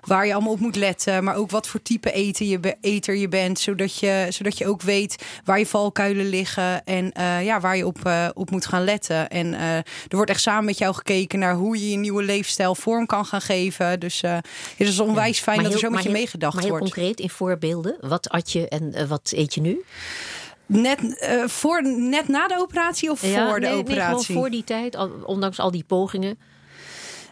waar 0.00 0.26
je 0.26 0.32
allemaal 0.32 0.52
op 0.52 0.60
moet 0.60 0.76
letten. 0.76 1.24
Maar 1.24 1.34
ook 1.34 1.50
wat 1.50 1.68
voor 1.68 1.82
type 1.82 2.12
eten 2.12 2.48
je 2.48 2.58
be 2.58 2.76
eter 2.80 3.16
je 3.16 3.28
bent. 3.28 3.58
Zodat 3.58 3.98
je, 3.98 4.26
zodat 4.28 4.58
je 4.58 4.66
ook 4.66 4.82
weet 4.82 5.24
waar 5.44 5.58
je 5.58 5.66
valkuilen 5.92 6.28
liggen. 6.28 6.84
En 6.84 7.12
uh, 7.18 7.44
ja, 7.44 7.60
waar 7.60 7.76
je 7.76 7.86
op, 7.86 7.98
uh, 8.06 8.28
op 8.34 8.50
moet 8.50 8.66
gaan 8.66 8.84
letten. 8.84 9.30
En 9.30 9.46
uh, 9.46 9.76
er 9.76 9.84
wordt 10.08 10.30
echt 10.30 10.40
samen 10.40 10.64
met 10.64 10.78
jou 10.78 10.94
gekeken 10.94 11.38
naar 11.38 11.54
hoe 11.54 11.78
je 11.78 11.90
je 11.90 11.96
nieuwe 11.96 12.22
leefstijl 12.22 12.74
vorm 12.74 13.06
kan 13.06 13.24
gaan 13.24 13.40
geven. 13.40 14.00
Dus 14.00 14.20
het 14.20 14.44
is 14.76 15.00
onwijs 15.00 15.40
fijn 15.40 15.56
dat 15.56 15.66
heel, 15.66 15.74
er 15.74 15.80
zo 15.80 15.90
met 15.90 16.02
je 16.02 16.08
heel, 16.08 16.18
meegedacht 16.18 16.54
maar 16.54 16.62
heel 16.62 16.72
wordt. 16.72 16.84
concreet 16.84 17.20
in 17.20 17.30
voorbeelden. 17.30 17.96
Wat 18.00 18.28
at 18.28 18.52
je 18.52 18.68
en 18.68 19.08
wat 19.08 19.32
eet 19.34 19.54
je 19.54 19.60
nu? 19.60 19.84
Net, 20.66 21.00
uh, 21.02 21.46
voor, 21.46 21.82
net 21.82 22.28
na 22.28 22.48
de 22.48 22.58
operatie 22.58 23.10
of 23.10 23.26
ja, 23.26 23.48
voor 23.48 23.60
de 23.60 23.66
nee, 23.66 23.76
operatie? 23.76 24.34
Nee, 24.34 24.38
voor 24.38 24.50
die 24.50 24.64
tijd, 24.64 24.96
al, 24.96 25.10
ondanks 25.24 25.58
al 25.58 25.70
die 25.70 25.84
pogingen. 25.84 26.38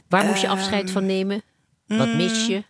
Waar 0.08 0.24
moest 0.24 0.40
je 0.40 0.46
Ehm, 0.46 0.56
afscheid 0.56 0.90
van 0.90 1.06
nemen? 1.06 1.42
Wat 1.86 2.06
mm. 2.06 2.16
mis 2.16 2.46
je? 2.46 2.64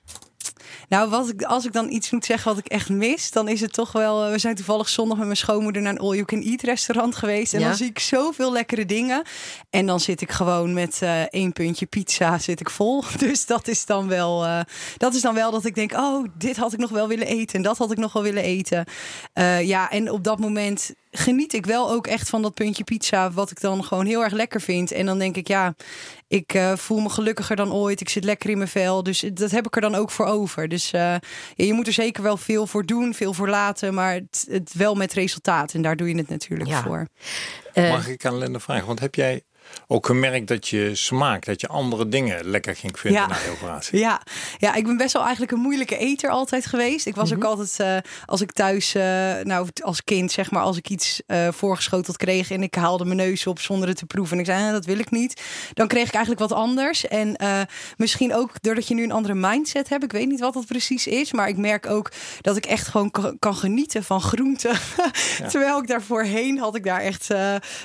Nou, 0.90 1.10
wat 1.10 1.28
ik, 1.28 1.42
als 1.42 1.64
ik 1.64 1.72
dan 1.72 1.90
iets 1.90 2.10
moet 2.10 2.24
zeggen 2.24 2.50
wat 2.54 2.58
ik 2.58 2.66
echt 2.72 2.88
mis, 2.88 3.30
dan 3.30 3.48
is 3.48 3.60
het 3.60 3.72
toch 3.72 3.92
wel. 3.92 4.24
Uh, 4.26 4.30
we 4.32 4.38
zijn 4.38 4.54
toevallig 4.54 4.88
zondag 4.88 5.16
met 5.16 5.26
mijn 5.26 5.36
schoonmoeder 5.38 5.82
naar 5.82 5.92
een 5.92 5.98
all 5.98 6.12
you 6.14 6.24
can 6.24 6.42
eat 6.42 6.62
restaurant 6.62 7.16
geweest. 7.16 7.54
En 7.54 7.60
Ja. 7.60 7.66
dan 7.66 7.76
zie 7.76 7.88
ik 7.88 7.98
zoveel 7.98 8.52
lekkere 8.52 8.86
dingen. 8.86 9.22
En 9.70 9.86
dan 9.86 10.00
zit 10.00 10.20
ik 10.20 10.30
gewoon 10.30 10.72
met 10.74 10.98
eh, 11.02 11.22
één 11.22 11.52
puntje 11.52 11.86
pizza 11.86 12.38
zit 12.38 12.60
ik 12.60 12.70
vol. 12.70 13.04
Dus 13.18 13.46
dat 13.46 13.68
is 13.68 13.86
dan 13.86 14.08
wel. 14.08 14.44
eh, 14.44 14.60
dat 14.96 15.14
is 15.14 15.20
dan 15.20 15.34
wel 15.34 15.50
dat 15.50 15.64
ik 15.64 15.74
denk: 15.74 15.92
oh, 15.92 16.24
dit 16.38 16.56
had 16.56 16.72
ik 16.72 16.78
nog 16.78 16.90
wel 16.90 17.08
willen 17.08 17.26
eten. 17.26 17.56
En 17.56 17.62
dat 17.62 17.78
had 17.78 17.90
ik 17.92 17.98
nog 17.98 18.12
wel 18.12 18.22
willen 18.22 18.42
eten. 18.42 18.84
Eh, 19.32 19.62
ja, 19.62 19.90
en 19.90 20.10
op 20.10 20.24
dat 20.24 20.38
moment 20.38 20.94
geniet 21.10 21.52
ik 21.52 21.66
wel 21.66 21.90
ook 21.90 22.06
echt 22.06 22.28
van 22.28 22.42
dat 22.42 22.54
puntje 22.54 22.84
pizza. 22.84 23.30
Wat 23.30 23.50
ik 23.50 23.60
dan 23.60 23.84
gewoon 23.84 24.06
heel 24.06 24.22
erg 24.22 24.32
lekker 24.32 24.60
vind. 24.60 24.92
En 24.92 25.06
dan 25.06 25.18
denk 25.18 25.36
ik, 25.36 25.48
ja, 25.48 25.74
ik 26.28 26.54
eh, 26.54 26.76
voel 26.76 27.00
me 27.00 27.08
gelukkiger 27.08 27.56
dan 27.56 27.72
ooit. 27.72 28.00
Ik 28.00 28.08
zit 28.08 28.24
lekker 28.24 28.50
in 28.50 28.56
mijn 28.56 28.68
vel. 28.70 29.02
Dus 29.02 29.24
dat 29.34 29.50
heb 29.50 29.66
ik 29.66 29.74
er 29.74 29.80
dan 29.80 29.94
ook 29.94 30.10
voor 30.10 30.26
over. 30.26 30.68
Dus 30.68 30.92
eh, 30.92 31.00
ja, 31.00 31.20
je 31.64 31.72
moet 31.72 31.86
er 31.86 31.92
zeker 31.92 32.22
wel 32.22 32.36
veel 32.36 32.66
voor 32.66 32.86
doen, 32.86 33.14
veel 33.14 33.34
voor 33.34 33.48
laten. 33.48 33.94
Maar 33.94 34.12
het, 34.14 34.46
het 34.50 34.72
wel 34.74 34.94
met 34.94 35.12
resultaat. 35.12 35.74
En 35.74 35.82
daar 35.82 35.96
doe 35.96 36.08
je 36.08 36.16
het 36.16 36.28
natuurlijk 36.28 36.70
Ja. 36.70 36.82
voor. 36.82 37.06
Eh, 37.72 37.90
Mag 37.90 38.08
ik 38.08 38.24
aan 38.24 38.38
Linda 38.38 38.60
vragen? 38.60 38.86
Want 38.86 39.00
heb 39.00 39.14
jij 39.14 39.42
ook 39.86 40.06
gemerkt 40.06 40.48
dat 40.48 40.68
je 40.68 40.94
smaak, 40.94 41.44
dat 41.44 41.60
je 41.60 41.68
andere 41.68 42.08
dingen 42.08 42.44
lekker 42.50 42.76
ging 42.76 42.98
vinden 42.98 43.20
Ja. 43.20 43.26
na 43.26 43.34
de 43.34 43.50
operatie. 43.50 43.98
Ja, 44.10 44.20
ja, 44.58 44.74
ik 44.74 44.84
ben 44.86 44.96
best 44.96 45.12
wel 45.12 45.22
eigenlijk 45.22 45.52
een 45.52 45.58
moeilijke 45.60 45.96
eter 45.96 46.30
altijd 46.30 46.66
geweest. 46.66 47.06
Ik 47.06 47.14
was 47.14 47.34
ook 47.34 47.44
altijd, 47.44 47.76
eh, 47.80 47.96
als 48.26 48.40
ik 48.40 48.52
thuis, 48.52 48.94
eh, 48.94 49.02
nou 49.42 49.68
als 49.82 50.04
kind 50.04 50.32
zeg 50.32 50.50
maar, 50.50 50.62
als 50.62 50.76
ik 50.76 50.88
iets 50.88 51.22
eh, 51.26 51.48
voorgeschoteld 51.52 52.16
kreeg 52.16 52.50
en 52.50 52.62
ik 52.62 52.74
haalde 52.74 53.04
mijn 53.04 53.16
neus 53.16 53.46
op 53.46 53.60
zonder 53.60 53.88
het 53.88 53.96
te 53.96 54.06
proeven 54.06 54.34
en 54.34 54.40
ik 54.40 54.46
zei, 54.48 54.66
"Eh, 54.66 54.72
dat 54.72 54.84
wil 54.84 54.98
ik 54.98 55.10
niet, 55.10 55.42
dan 55.74 55.88
kreeg 55.88 56.06
ik 56.06 56.14
eigenlijk 56.14 56.48
wat 56.48 56.58
anders. 56.58 57.08
En 57.08 57.36
misschien 57.96 58.34
ook 58.34 58.50
doordat 58.62 58.88
je 58.88 58.94
nu 58.94 59.02
een 59.02 59.12
andere 59.12 59.34
mindset 59.34 59.88
hebt, 59.88 60.04
ik 60.04 60.12
weet 60.12 60.28
niet 60.28 60.40
wat 60.40 60.54
dat 60.54 60.66
precies 60.66 61.06
is, 61.06 61.32
maar 61.32 61.48
ik 61.48 61.56
merk 61.56 61.86
ook 61.86 62.10
dat 62.40 62.56
ik 62.56 62.66
echt 62.66 62.86
gewoon 62.88 63.10
kan, 63.38 63.54
genieten 63.54 64.04
van 64.04 64.20
groenten. 64.20 64.78
Terwijl 65.50 65.78
ik 65.78 65.86
daar 65.88 66.02
voorheen 66.02 66.58
had 66.58 66.76
ik 66.76 66.84
daar 66.84 67.00
echt, 67.00 67.28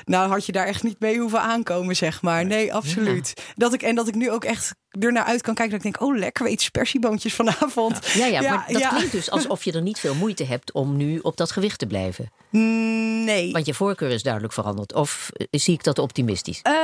nou 0.06 0.30
had 0.30 0.46
je 0.46 0.52
daar 0.52 0.66
echt 0.68 0.84
niet 0.84 1.00
mee 1.00 1.20
hoeven 1.20 1.42
aankomen, 1.42 1.75
zeg 1.84 2.22
maar. 2.22 2.46
Nee, 2.46 2.74
absoluut. 2.74 3.34
Dat 3.56 3.74
ik, 3.74 3.82
en 3.82 3.96
dat 3.96 4.08
ik 4.08 4.16
nu 4.16 4.32
ook 4.32 4.44
echt 4.44 4.76
ernaar 5.00 5.24
uit 5.24 5.42
kan 5.42 5.54
kijken. 5.54 5.78
Dat 5.78 5.86
ik 5.86 5.94
denk, 5.94 6.10
oh 6.10 6.18
lekker, 6.18 6.44
we 6.44 6.50
eten 6.50 6.66
spersieboontjes 6.66 7.34
vanavond. 7.34 8.08
Ja, 8.14 8.26
ja, 8.26 8.42
maar 8.42 8.66
dat 8.72 8.88
klinkt 8.88 9.12
dus 9.12 9.30
alsof 9.30 9.64
je 9.64 9.72
er 9.72 9.82
niet 9.82 10.00
veel 10.00 10.16
moeite 10.16 10.44
hebt 10.44 10.72
om 10.72 10.98
nu 10.98 11.20
op 11.20 11.38
dat 11.38 11.52
gewicht 11.52 11.80
te 11.80 11.88
blijven. 11.88 12.32
Mm, 12.50 13.04
Nee. 13.26 13.52
Want 13.52 13.66
je 13.66 13.74
voorkeur 13.74 14.10
is 14.10 14.24
duidelijk 14.24 14.54
veranderd. 14.54 14.94
Of 14.94 15.30
eh, 15.34 15.48
zie 15.52 15.74
ik 15.74 15.84
dat 15.84 16.00
optimistisch? 16.00 16.60
Ehm, 16.62 16.76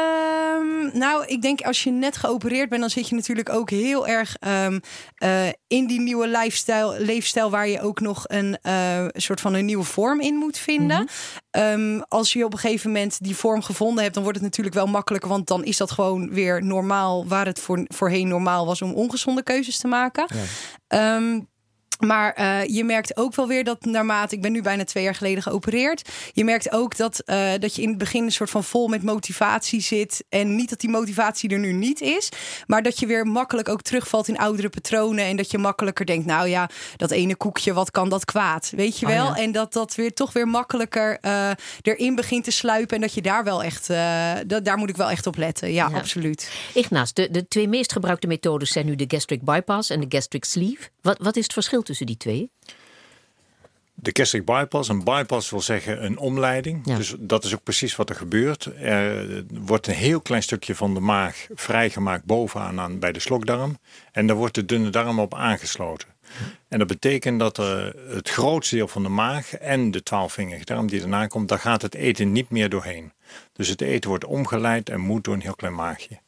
nou, 0.93 1.25
ik 1.25 1.41
denk 1.41 1.61
als 1.61 1.83
je 1.83 1.91
net 1.91 2.17
geopereerd 2.17 2.69
bent, 2.69 2.81
dan 2.81 2.89
zit 2.89 3.09
je 3.09 3.15
natuurlijk 3.15 3.49
ook 3.49 3.69
heel 3.69 4.07
erg 4.07 4.35
ehm, 4.39 4.79
eh, 5.15 5.47
in 5.67 5.87
die 5.87 6.01
nieuwe 6.01 6.27
lifestyle, 6.27 6.99
leefstijl 6.99 7.49
waar 7.49 7.67
je 7.67 7.81
ook 7.81 7.99
nog 7.99 8.23
een 8.27 8.57
eh, 8.61 9.05
soort 9.13 9.41
van 9.41 9.53
een 9.53 9.65
nieuwe 9.65 9.83
vorm 9.83 10.19
in 10.21 10.35
moet 10.35 10.57
vinden. 10.57 11.07
Ehm, 11.51 12.01
als 12.07 12.33
je 12.33 12.45
op 12.45 12.53
een 12.53 12.59
gegeven 12.59 12.91
moment 12.91 13.23
die 13.23 13.35
vorm 13.35 13.61
gevonden 13.61 14.01
hebt, 14.01 14.13
dan 14.13 14.23
wordt 14.23 14.37
het 14.37 14.47
natuurlijk 14.47 14.75
wel 14.75 14.87
makkelijker, 14.87 15.29
want 15.29 15.47
dan 15.47 15.63
is 15.63 15.77
dat 15.77 15.91
gewoon 15.91 16.33
weer 16.33 16.63
normaal, 16.63 17.27
waar 17.27 17.45
het 17.45 17.59
voor, 17.59 17.85
voorheen 17.87 18.27
normaal 18.27 18.65
was 18.65 18.81
om 18.81 18.93
ongezonde 18.93 19.43
keuzes 19.43 19.77
te 19.77 19.87
maken. 19.87 20.25
Ehm, 20.87 21.39
maar 22.01 22.33
eh, 22.33 22.65
je 22.65 22.83
merkt 22.83 23.17
ook 23.17 23.35
wel 23.35 23.47
weer 23.47 23.63
dat 23.63 23.85
naarmate, 23.85 24.35
ik 24.35 24.41
ben 24.41 24.51
nu 24.51 24.61
bijna 24.61 24.83
twee 24.83 25.03
jaar 25.03 25.15
geleden 25.15 25.43
geopereerd. 25.43 26.09
Je 26.33 26.43
merkt 26.43 26.71
ook 26.71 26.97
dat, 26.97 27.19
eh, 27.19 27.49
dat 27.59 27.75
je 27.75 27.81
in 27.81 27.89
het 27.89 27.97
begin 27.97 28.23
een 28.23 28.31
soort 28.31 28.49
van 28.49 28.63
vol 28.63 28.87
met 28.87 29.03
motivatie 29.03 29.81
zit. 29.81 30.23
En 30.29 30.55
niet 30.55 30.69
dat 30.69 30.79
die 30.79 30.89
motivatie 30.89 31.49
er 31.49 31.59
nu 31.59 31.71
niet 31.73 32.01
is. 32.01 32.29
Maar 32.67 32.83
dat 32.83 32.99
je 32.99 33.05
weer 33.05 33.25
makkelijk 33.25 33.69
ook 33.69 33.81
terugvalt 33.81 34.27
in 34.27 34.37
oudere 34.37 34.69
patronen. 34.69 35.25
En 35.25 35.35
dat 35.35 35.51
je 35.51 35.57
makkelijker 35.57 36.05
denkt, 36.05 36.25
nou 36.25 36.47
ja, 36.47 36.69
dat 36.97 37.11
ene 37.11 37.35
koekje, 37.35 37.73
wat 37.73 37.91
kan 37.91 38.09
dat 38.09 38.25
kwaad? 38.25 38.71
Weet 38.75 38.99
je 38.99 39.05
Oh, 39.05 39.11
wel? 39.11 39.25
ja. 39.25 39.35
En 39.35 39.51
dat 39.51 39.73
dat 39.73 39.95
weer 39.95 40.13
toch 40.13 40.33
weer 40.33 40.47
makkelijker 40.47 41.17
eh, 41.21 41.49
erin 41.81 42.15
begint 42.15 42.43
te 42.43 42.51
sluipen. 42.51 42.95
En 42.95 43.01
dat 43.01 43.13
je 43.13 43.21
daar 43.21 43.43
wel 43.43 43.63
echt, 43.63 43.87
dat, 44.47 44.65
daar 44.65 44.77
moet 44.77 44.89
ik 44.89 44.95
wel 44.95 45.09
echt 45.09 45.27
op 45.27 45.37
letten. 45.37 45.71
Ja, 45.73 45.87
Ja. 45.91 45.97
absoluut. 45.97 46.51
Ignaas, 46.73 47.13
de, 47.13 47.31
de 47.31 47.47
twee 47.47 47.67
meest 47.67 47.91
gebruikte 47.91 48.27
methodes 48.27 48.71
zijn 48.71 48.85
nu 48.85 48.95
de 48.95 49.05
gastric 49.07 49.41
bypass 49.41 49.89
en 49.89 49.99
de 49.99 50.05
gastric 50.09 50.43
sleeve. 50.45 50.89
Wat, 51.01 51.17
wat 51.17 51.35
is 51.35 51.43
het 51.43 51.53
verschil 51.53 51.81
tussen 51.81 52.05
die 52.05 52.17
twee? 52.17 52.49
De 53.93 54.09
gastric 54.13 54.45
bypass, 54.45 54.89
een 54.89 55.03
bypass 55.03 55.49
wil 55.49 55.61
zeggen 55.61 56.05
een 56.05 56.17
omleiding. 56.17 56.81
Ja. 56.85 56.97
Dus 56.97 57.15
dat 57.19 57.43
is 57.43 57.53
ook 57.53 57.63
precies 57.63 57.95
wat 57.95 58.09
er 58.09 58.15
gebeurt. 58.15 58.65
Er 58.65 59.43
wordt 59.49 59.87
een 59.87 59.93
heel 59.93 60.21
klein 60.21 60.43
stukje 60.43 60.75
van 60.75 60.93
de 60.93 60.99
maag 60.99 61.47
vrijgemaakt 61.55 62.25
bovenaan 62.25 62.79
aan, 62.79 62.99
bij 62.99 63.11
de 63.11 63.19
slokdarm. 63.19 63.77
En 64.11 64.27
daar 64.27 64.35
wordt 64.35 64.55
de 64.55 64.65
dunne 64.65 64.89
darm 64.89 65.19
op 65.19 65.33
aangesloten. 65.33 66.07
En 66.67 66.79
dat 66.79 66.87
betekent 66.87 67.39
dat 67.39 67.57
er 67.57 67.95
het 68.07 68.29
grootste 68.29 68.75
deel 68.75 68.87
van 68.87 69.03
de 69.03 69.09
maag 69.09 69.55
en 69.55 69.91
de 69.91 70.03
twaalfvingerige 70.03 70.65
darm 70.65 70.87
die 70.87 70.99
daarna 70.99 71.27
komt, 71.27 71.49
daar 71.49 71.59
gaat 71.59 71.81
het 71.81 71.95
eten 71.95 72.31
niet 72.31 72.49
meer 72.49 72.69
doorheen. 72.69 73.11
Dus 73.53 73.67
het 73.67 73.81
eten 73.81 74.09
wordt 74.09 74.25
omgeleid 74.25 74.89
en 74.89 74.99
moet 74.99 75.23
door 75.23 75.33
een 75.33 75.41
heel 75.41 75.55
klein 75.55 75.75
maagje. 75.75 76.19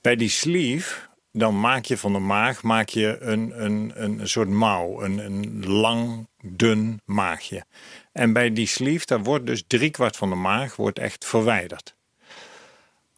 Bij 0.00 0.16
die 0.16 0.28
sleeve, 0.28 0.94
dan 1.36 1.60
maak 1.60 1.84
je 1.84 1.98
van 1.98 2.12
de 2.12 2.18
maag 2.18 2.62
maak 2.62 2.88
je 2.88 3.16
een, 3.20 3.64
een, 3.64 3.92
een 3.94 4.28
soort 4.28 4.48
mouw, 4.48 5.02
een, 5.02 5.18
een 5.18 5.66
lang, 5.66 6.28
dun 6.42 7.00
maagje. 7.04 7.64
En 8.12 8.32
bij 8.32 8.52
die 8.52 8.66
sleeve, 8.66 9.06
daar 9.06 9.22
wordt 9.22 9.46
dus 9.46 9.64
driekwart 9.66 10.16
van 10.16 10.28
de 10.28 10.34
maag 10.34 10.76
wordt 10.76 10.98
echt 10.98 11.24
verwijderd. 11.24 11.94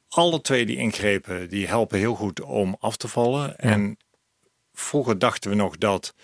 Alle 0.09 0.41
twee 0.41 0.67
die 0.67 0.77
ingrepen, 0.77 1.49
die 1.49 1.67
helpen 1.67 1.99
heel 1.99 2.15
goed 2.15 2.41
om 2.41 2.77
af 2.81 2.97
te 2.97 3.09
vallen. 3.09 3.59
En 3.59 3.99
vroeger 4.73 5.19
dachten 5.19 5.51
we 5.51 5.57
nog 5.57 5.79
dat 5.79 6.15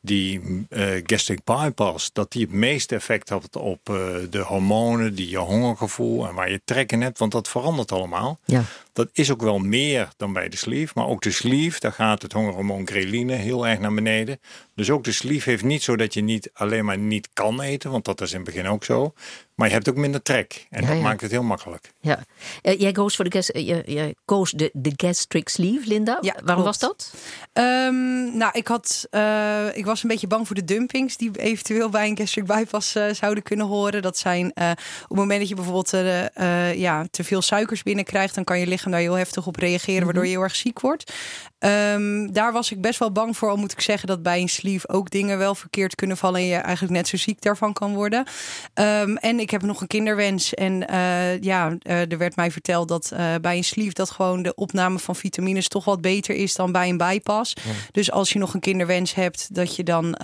die 0.00 0.66
eh, 0.68 0.86
gastric 1.02 1.44
bypass, 1.44 2.12
dat 2.12 2.32
die 2.32 2.42
het 2.42 2.52
meeste 2.52 2.94
effect 2.94 3.28
had 3.28 3.56
op 3.56 3.88
eh, 3.88 3.96
de 4.30 4.38
hormonen, 4.38 5.14
die 5.14 5.28
je 5.28 5.38
hongergevoel 5.38 6.28
en 6.28 6.34
waar 6.34 6.50
je 6.50 6.60
trek 6.64 6.92
in 6.92 7.02
hebt, 7.02 7.18
want 7.18 7.32
dat 7.32 7.48
verandert 7.48 7.92
allemaal. 7.92 8.38
Ja. 8.44 8.64
Dat 8.92 9.08
is 9.12 9.30
ook 9.30 9.42
wel 9.42 9.58
meer 9.58 10.08
dan 10.16 10.32
bij 10.32 10.48
de 10.48 10.56
sleeve, 10.56 10.92
maar 10.96 11.06
ook 11.06 11.22
de 11.22 11.30
sleeve, 11.30 11.80
daar 11.80 11.92
gaat 11.92 12.22
het 12.22 12.32
hongerhormoon 12.32 12.86
ghreline 12.86 13.32
heel 13.34 13.66
erg 13.66 13.78
naar 13.78 13.94
beneden. 13.94 14.40
Dus 14.74 14.90
ook 14.90 15.04
de 15.04 15.12
sleeve 15.12 15.50
heeft 15.50 15.64
niet 15.64 15.82
zo 15.82 15.96
dat 15.96 16.14
je 16.14 16.20
niet 16.22 16.50
alleen 16.54 16.84
maar 16.84 16.98
niet 16.98 17.28
kan 17.32 17.60
eten, 17.60 17.90
want 17.90 18.04
dat 18.04 18.20
is 18.20 18.30
in 18.32 18.36
het 18.40 18.44
begin 18.46 18.66
ook 18.68 18.84
zo, 18.84 19.12
maar 19.54 19.68
je 19.68 19.74
hebt 19.74 19.88
ook 19.88 19.96
minder 19.96 20.22
trek 20.22 20.66
en 20.70 20.80
Ja, 20.82 20.86
dat 20.88 20.96
ja. 20.96 21.02
maakt 21.02 21.20
het 21.20 21.30
heel 21.30 21.42
makkelijk. 21.42 21.92
ja. 22.00 22.24
Eh, 22.62 22.80
jij 22.80 22.92
koos 22.92 23.16
voor 23.16 23.24
de, 23.24 23.30
gas, 23.32 23.50
eh, 23.50 23.66
je- 23.66 23.82
jij 23.86 24.14
koos 24.24 24.50
de, 24.50 24.70
de 24.72 24.92
gastric 24.96 25.48
sleeve, 25.48 25.86
Linda. 25.86 26.18
Ja, 26.20 26.32
Waarom 26.44 26.64
klopt. 26.64 26.64
was 26.64 26.78
dat? 26.78 27.14
Ehm, 27.52 28.36
nou, 28.36 28.50
ik, 28.52 28.66
had, 28.66 29.06
eh, 29.10 29.66
ik 29.74 29.84
was 29.84 30.02
een 30.02 30.08
beetje 30.08 30.26
bang 30.26 30.46
voor 30.46 30.56
de 30.56 30.64
dumpings 30.64 31.16
die 31.16 31.30
eventueel 31.40 31.88
bij 31.88 32.08
een 32.08 32.16
gastric 32.16 32.46
bypass 32.46 32.94
eh, 32.94 33.08
zouden 33.12 33.42
kunnen 33.42 33.66
horen. 33.66 34.02
Dat 34.02 34.18
zijn 34.18 34.52
eh, 34.52 34.70
op 35.02 35.08
het 35.08 35.18
moment 35.18 35.38
dat 35.40 35.48
je 35.48 35.54
bijvoorbeeld 35.54 35.90
ja, 36.76 37.06
te 37.10 37.24
veel 37.24 37.42
suikers 37.42 37.82
binnenkrijgt, 37.82 38.34
dan 38.34 38.44
kan 38.44 38.58
je 38.58 38.66
lichaam 38.66 38.81
daar 38.90 39.00
heel 39.00 39.14
heftig 39.14 39.46
op 39.46 39.56
reageren, 39.56 40.04
waardoor 40.04 40.24
je 40.24 40.30
heel 40.30 40.42
erg 40.42 40.56
ziek 40.56 40.80
wordt. 40.80 41.12
Ehm, 41.62 42.26
daar 42.32 42.52
was 42.52 42.70
ik 42.70 42.80
best 42.80 42.98
wel 42.98 43.12
bang 43.12 43.36
voor, 43.36 43.48
al 43.48 43.56
moet 43.56 43.72
ik 43.72 43.80
zeggen 43.80 44.08
dat 44.08 44.22
bij 44.22 44.40
een 44.40 44.48
sleeve 44.48 44.88
ook 44.88 45.10
dingen 45.10 45.38
wel 45.38 45.54
verkeerd 45.54 45.94
kunnen 45.94 46.16
vallen 46.16 46.40
en 46.40 46.46
je 46.46 46.54
eigenlijk 46.54 46.94
net 46.94 47.08
zo 47.08 47.16
ziek 47.16 47.42
daarvan 47.42 47.72
kan 47.72 47.94
worden. 47.94 48.24
Ehm, 48.74 49.16
en 49.16 49.40
ik 49.40 49.50
heb 49.50 49.62
nog 49.62 49.80
een 49.80 49.86
kinderwens 49.86 50.54
en 50.54 50.88
eh, 50.88 51.40
ja, 51.40 51.76
eh, 51.78 52.12
er 52.12 52.18
werd 52.18 52.36
mij 52.36 52.50
verteld 52.50 52.88
dat 52.88 53.10
eh, 53.10 53.34
bij 53.40 53.56
een 53.56 53.64
sleeve 53.64 53.94
dat 53.94 54.10
gewoon 54.10 54.42
de 54.42 54.54
opname 54.54 54.98
van 54.98 55.16
vitamines 55.16 55.68
toch 55.68 55.84
wat 55.84 56.00
beter 56.00 56.34
is 56.34 56.54
dan 56.54 56.72
bij 56.72 56.88
een 56.88 56.96
bypass. 56.96 57.54
Dus 57.90 58.10
als 58.10 58.32
je 58.32 58.38
nog 58.38 58.54
een 58.54 58.60
kinderwens 58.60 59.14
hebt, 59.14 59.54
dat 59.54 59.76
je 59.76 59.82
dan 59.82 60.20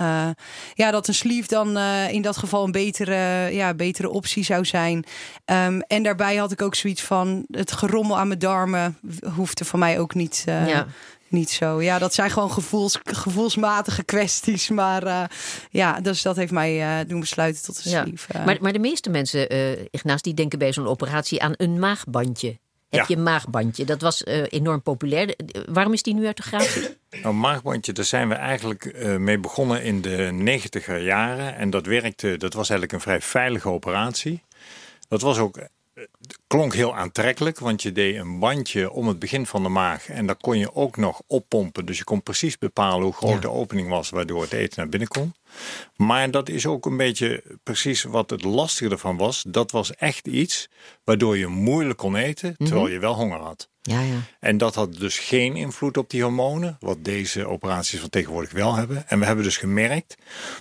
ja, 0.75 0.91
dat 0.91 1.09
een 1.09 1.15
sleeve 1.15 1.49
dan 1.49 1.79
in 2.11 2.23
dat 2.23 2.37
geval 2.37 2.65
een 2.65 2.73
betere, 2.73 3.49
ja, 3.53 3.75
betere 3.75 4.11
optie 4.11 4.45
zou 4.45 4.65
zijn. 4.65 5.05
Ehm, 5.45 5.81
en 5.87 6.03
daarbij 6.03 6.37
had 6.37 6.53
ik 6.53 6.62
ook 6.62 6.75
zoiets 6.75 7.03
van 7.03 7.45
het 7.50 7.73
gerommel 7.73 8.19
aan 8.19 8.27
mijn 8.27 8.38
darmen 8.49 8.99
hoefde 9.35 9.64
van 9.64 9.78
mij 9.78 9.99
ook 9.99 10.14
niet. 10.14 10.43
eh, 10.47 10.69
Ja. 10.69 10.87
Niet 11.31 11.50
zo. 11.50 11.83
Ja, 11.83 11.99
dat 11.99 12.14
zijn 12.14 12.31
gewoon 12.31 12.52
gevoels, 12.52 12.99
gevoelsmatige 13.05 14.02
kwesties. 14.02 14.69
Maar 14.69 15.02
eh, 15.02 15.23
ja, 15.71 16.00
dus 16.00 16.23
dat 16.23 16.37
heeft 16.37 16.52
mij 16.52 16.83
eh, 17.00 17.09
doen 17.09 17.21
besluiten 17.21 17.62
tot 17.62 17.85
een 17.85 17.90
Ja. 17.90 18.07
Maar, 18.45 18.57
maar 18.61 18.73
de 18.73 18.78
meeste 18.78 19.11
mensen, 19.11 19.49
eh 19.49 19.71
Ignaas, 19.90 20.23
die 20.23 20.35
denken 20.35 20.59
bij 20.59 20.73
zo'n 20.73 20.87
operatie 20.87 21.43
aan 21.43 21.52
een 21.57 21.78
maagbandje. 21.78 22.49
Heb 22.88 23.00
Ja. 23.00 23.05
je 23.09 23.17
een 23.17 23.23
maagbandje? 23.23 23.85
Dat 23.85 24.00
was 24.00 24.25
eh, 24.25 24.43
enorm 24.49 24.83
populair. 24.83 25.35
Waarom 25.67 25.93
is 25.93 26.02
die 26.02 26.14
nu 26.14 26.26
uit 26.26 26.37
de 26.37 26.43
gratie? 26.43 26.83
Nou, 27.23 27.35
maagbandje, 27.35 27.93
daar 27.93 28.05
zijn 28.05 28.28
we 28.28 28.35
eigenlijk 28.35 28.85
eh, 28.85 29.17
mee 29.17 29.38
begonnen 29.38 29.83
in 29.83 30.00
de 30.02 30.28
negentiger 30.33 31.02
jaren. 31.02 31.57
En 31.57 31.71
dat 31.71 31.87
werkte, 31.87 32.37
dat 32.37 32.52
was 32.55 32.71
eigenlijk 32.71 32.93
een 32.93 33.00
vrij 33.00 33.21
veilige 33.21 33.69
operatie. 33.69 34.43
Dat 35.09 35.21
was 35.21 35.38
ook, 35.38 35.59
klonk 36.47 36.75
heel 36.75 36.97
aantrekkelijk, 36.97 37.59
want 37.59 37.83
je 37.83 37.93
deed 37.93 38.17
een 38.17 38.38
bandje 38.38 38.90
om 38.90 39.09
het 39.09 39.19
begin 39.19 39.47
van 39.47 39.62
de 39.62 39.69
maag. 39.69 40.09
En 40.09 40.26
daar 40.26 40.37
kon 40.37 40.59
je 40.59 40.75
ook 40.75 40.97
nog 40.97 41.23
oppompen. 41.26 41.87
Dus 41.87 41.99
je 41.99 42.05
kon 42.05 42.23
precies 42.23 42.59
bepalen 42.59 43.02
hoe 43.05 43.12
groot 43.12 43.33
Ja. 43.33 43.38
de 43.40 43.50
opening 43.50 43.88
was, 43.88 44.11
waardoor 44.11 44.43
het 44.43 44.52
eten 44.52 44.75
naar 44.81 44.88
binnen 44.88 45.09
kon. 45.09 45.35
Maar 45.97 46.31
dat 46.31 46.49
is 46.49 46.67
ook 46.67 46.87
een 46.87 46.97
beetje 46.97 47.43
precies 47.62 48.02
wat 48.02 48.31
het 48.31 48.45
lastige 48.45 48.90
ervan 48.90 49.17
was. 49.17 49.45
Dat 49.49 49.71
was 49.71 49.95
echt 49.95 50.26
iets 50.26 50.69
waardoor 51.05 51.37
je 51.38 51.47
moeilijk 51.47 51.99
kon 51.99 52.17
eten, 52.17 52.57
terwijl 52.57 52.88
je 52.88 52.99
wel 52.99 53.14
honger 53.14 53.38
had. 53.40 53.69
Ja, 53.88 54.00
ja. 54.00 54.18
En 54.40 54.59
dat 54.59 54.75
had 54.75 54.95
dus 54.95 55.18
geen 55.18 55.57
invloed 55.57 55.97
op 55.97 56.11
die 56.11 56.23
hormonen, 56.23 56.76
wat 56.80 57.04
deze 57.04 57.47
operaties 57.47 58.00
van 58.00 58.09
tegenwoordig 58.09 58.52
wel 58.52 58.75
hebben. 58.75 59.09
En 59.09 59.18
we 59.18 59.25
hebben 59.25 59.45
dus 59.45 59.57
gemerkt 59.57 60.16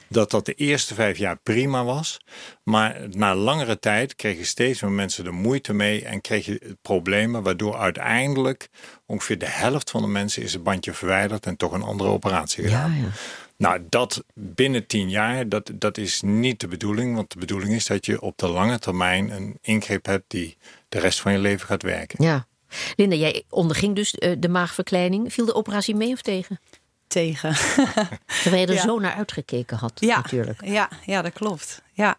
dat 0.08 0.32
dat 0.32 0.46
de 0.46 0.54
eerste 0.54 0.94
vijf 0.94 1.18
jaar 1.18 1.38
prima 1.38 1.84
was. 1.84 2.20
Maar 2.64 3.02
na 3.10 3.36
langere 3.36 3.80
tijd 3.80 4.16
kregen 4.16 4.46
steeds 4.46 4.82
meer 4.82 4.92
mensen 4.92 5.26
er 5.26 5.34
moeite 5.34 5.74
mee 5.74 6.06
en 6.06 6.22
kreeg 6.22 6.46
je 6.46 6.78
problemen, 6.82 7.44
waardoor 7.44 7.78
uiteindelijk 7.78 8.70
ongeveer 9.06 9.38
de 9.38 9.50
helft 9.50 9.90
van 9.90 10.02
de 10.02 10.08
mensen 10.08 10.44
is 10.44 10.54
het 10.54 10.64
bandje 10.64 10.94
verwijderd 10.94 11.46
en 11.46 11.58
toch 11.58 11.72
een 11.72 11.84
andere 11.84 12.10
operatie 12.10 12.64
gedaan. 12.64 12.92
ja, 12.92 13.02
ja. 13.02 13.10
Nou, 13.58 13.82
dat 13.90 14.24
binnen 14.34 14.88
tien 14.88 15.10
jaar, 15.10 15.50
dat, 15.50 15.72
dat 15.74 15.98
is 15.98 16.22
niet 16.22 16.60
de 16.60 16.68
bedoeling. 16.68 17.16
Want 17.16 17.32
de 17.32 17.40
bedoeling 17.40 17.74
is 17.74 17.86
dat 17.86 18.06
je 18.06 18.22
op 18.22 18.38
de 18.38 18.48
lange 18.48 18.80
termijn 18.80 19.30
een 19.30 19.58
ingreep 19.62 20.06
hebt 20.06 20.24
die 20.28 20.58
de 20.90 21.00
rest 21.00 21.22
van 21.22 21.32
je 21.32 21.38
leven 21.38 21.68
gaat 21.68 21.84
werken. 21.84 22.24
ja. 22.24 22.47
Linda, 22.96 23.16
jij 23.16 23.44
onderging 23.50 23.96
dus 23.96 24.16
eh, 24.16 24.32
de 24.40 24.50
maagverkleining. 24.50 25.34
Viel 25.34 25.46
de 25.46 25.54
operatie 25.56 25.96
mee 25.96 26.14
of 26.14 26.22
tegen? 26.22 26.60
tegen. 27.08 27.54
Terwijl 28.44 28.62
je 28.62 28.68
er 28.68 28.74
Ja. 28.74 28.82
zo 28.82 29.00
naar 29.00 29.14
uitgekeken 29.14 29.78
had, 29.78 29.92
Ja, 29.96 30.16
natuurlijk. 30.16 30.66
Ja, 30.66 30.90
ja, 31.06 31.22
dat 31.22 31.34
klopt. 31.34 31.82
Ja. 31.94 32.18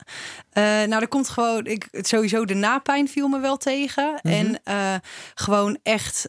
Eh, 0.50 0.62
nou, 0.62 0.94
er 1.02 1.08
komt 1.08 1.28
gewoon. 1.28 1.66
Ik, 1.66 1.88
sowieso 1.92 2.44
de 2.44 2.54
napijn 2.54 3.08
viel 3.08 3.28
me 3.28 3.40
wel 3.40 3.56
tegen. 3.56 4.18
Mhm. 4.22 4.34
En 4.34 4.60
eh, 4.64 4.94
gewoon 5.34 5.78
echt. 5.82 6.28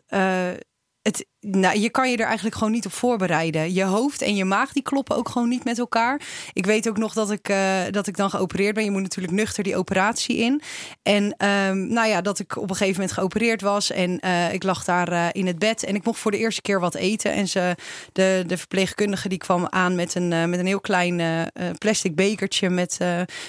het, 1.02 1.26
nou, 1.42 1.80
je 1.80 1.90
kan 1.90 2.12
je 2.12 2.18
er 2.18 2.26
eigenlijk 2.26 2.56
gewoon 2.56 2.74
niet 2.74 2.86
op 2.86 2.94
voorbereiden. 2.94 3.74
Je 3.74 3.84
hoofd 3.84 4.22
en 4.22 4.36
je 4.36 4.46
maag 4.46 4.74
die 4.74 4.84
kloppen 4.84 5.16
ook 5.16 5.30
gewoon 5.30 5.50
niet 5.50 5.64
met 5.64 5.80
elkaar. 5.80 6.22
Ik 6.54 6.66
weet 6.66 6.90
ook 6.90 6.98
nog 6.98 7.14
dat 7.14 7.32
ik, 7.32 7.50
eh, 7.50 7.82
dat 7.92 8.08
ik 8.08 8.18
dan 8.18 8.30
geopereerd 8.30 8.76
ben. 8.76 8.84
Je 8.84 8.92
moet 8.92 9.02
natuurlijk 9.02 9.34
nuchter 9.34 9.64
die 9.64 9.76
operatie 9.76 10.38
in. 10.38 10.62
En 11.04 11.36
ehm, 11.38 11.88
nou 11.88 12.08
ja, 12.08 12.22
dat 12.22 12.40
ik 12.40 12.58
op 12.58 12.70
een 12.70 12.76
gegeven 12.76 13.00
moment 13.00 13.12
geopereerd 13.12 13.62
was. 13.62 13.92
En 13.92 14.20
eh, 14.20 14.54
ik 14.54 14.64
lag 14.64 14.84
daar 14.84 15.12
eh, 15.12 15.28
in 15.32 15.48
het 15.48 15.60
bed. 15.60 15.84
En 15.84 15.96
ik 15.96 16.06
mocht 16.06 16.20
voor 16.20 16.32
de 16.32 16.38
eerste 16.38 16.62
keer 16.62 16.80
wat 16.80 16.96
eten. 16.96 17.34
En 17.34 17.48
ze, 17.48 17.76
de, 18.14 18.44
de 18.48 18.58
verpleegkundige 18.58 19.30
die 19.30 19.38
kwam 19.38 19.68
aan 19.70 19.96
met 19.96 20.16
een, 20.16 20.50
met 20.50 20.60
een 20.60 20.66
heel 20.66 20.82
klein 20.82 21.48
plastic 21.78 22.16
bekertje. 22.16 22.70
Met, 22.70 22.98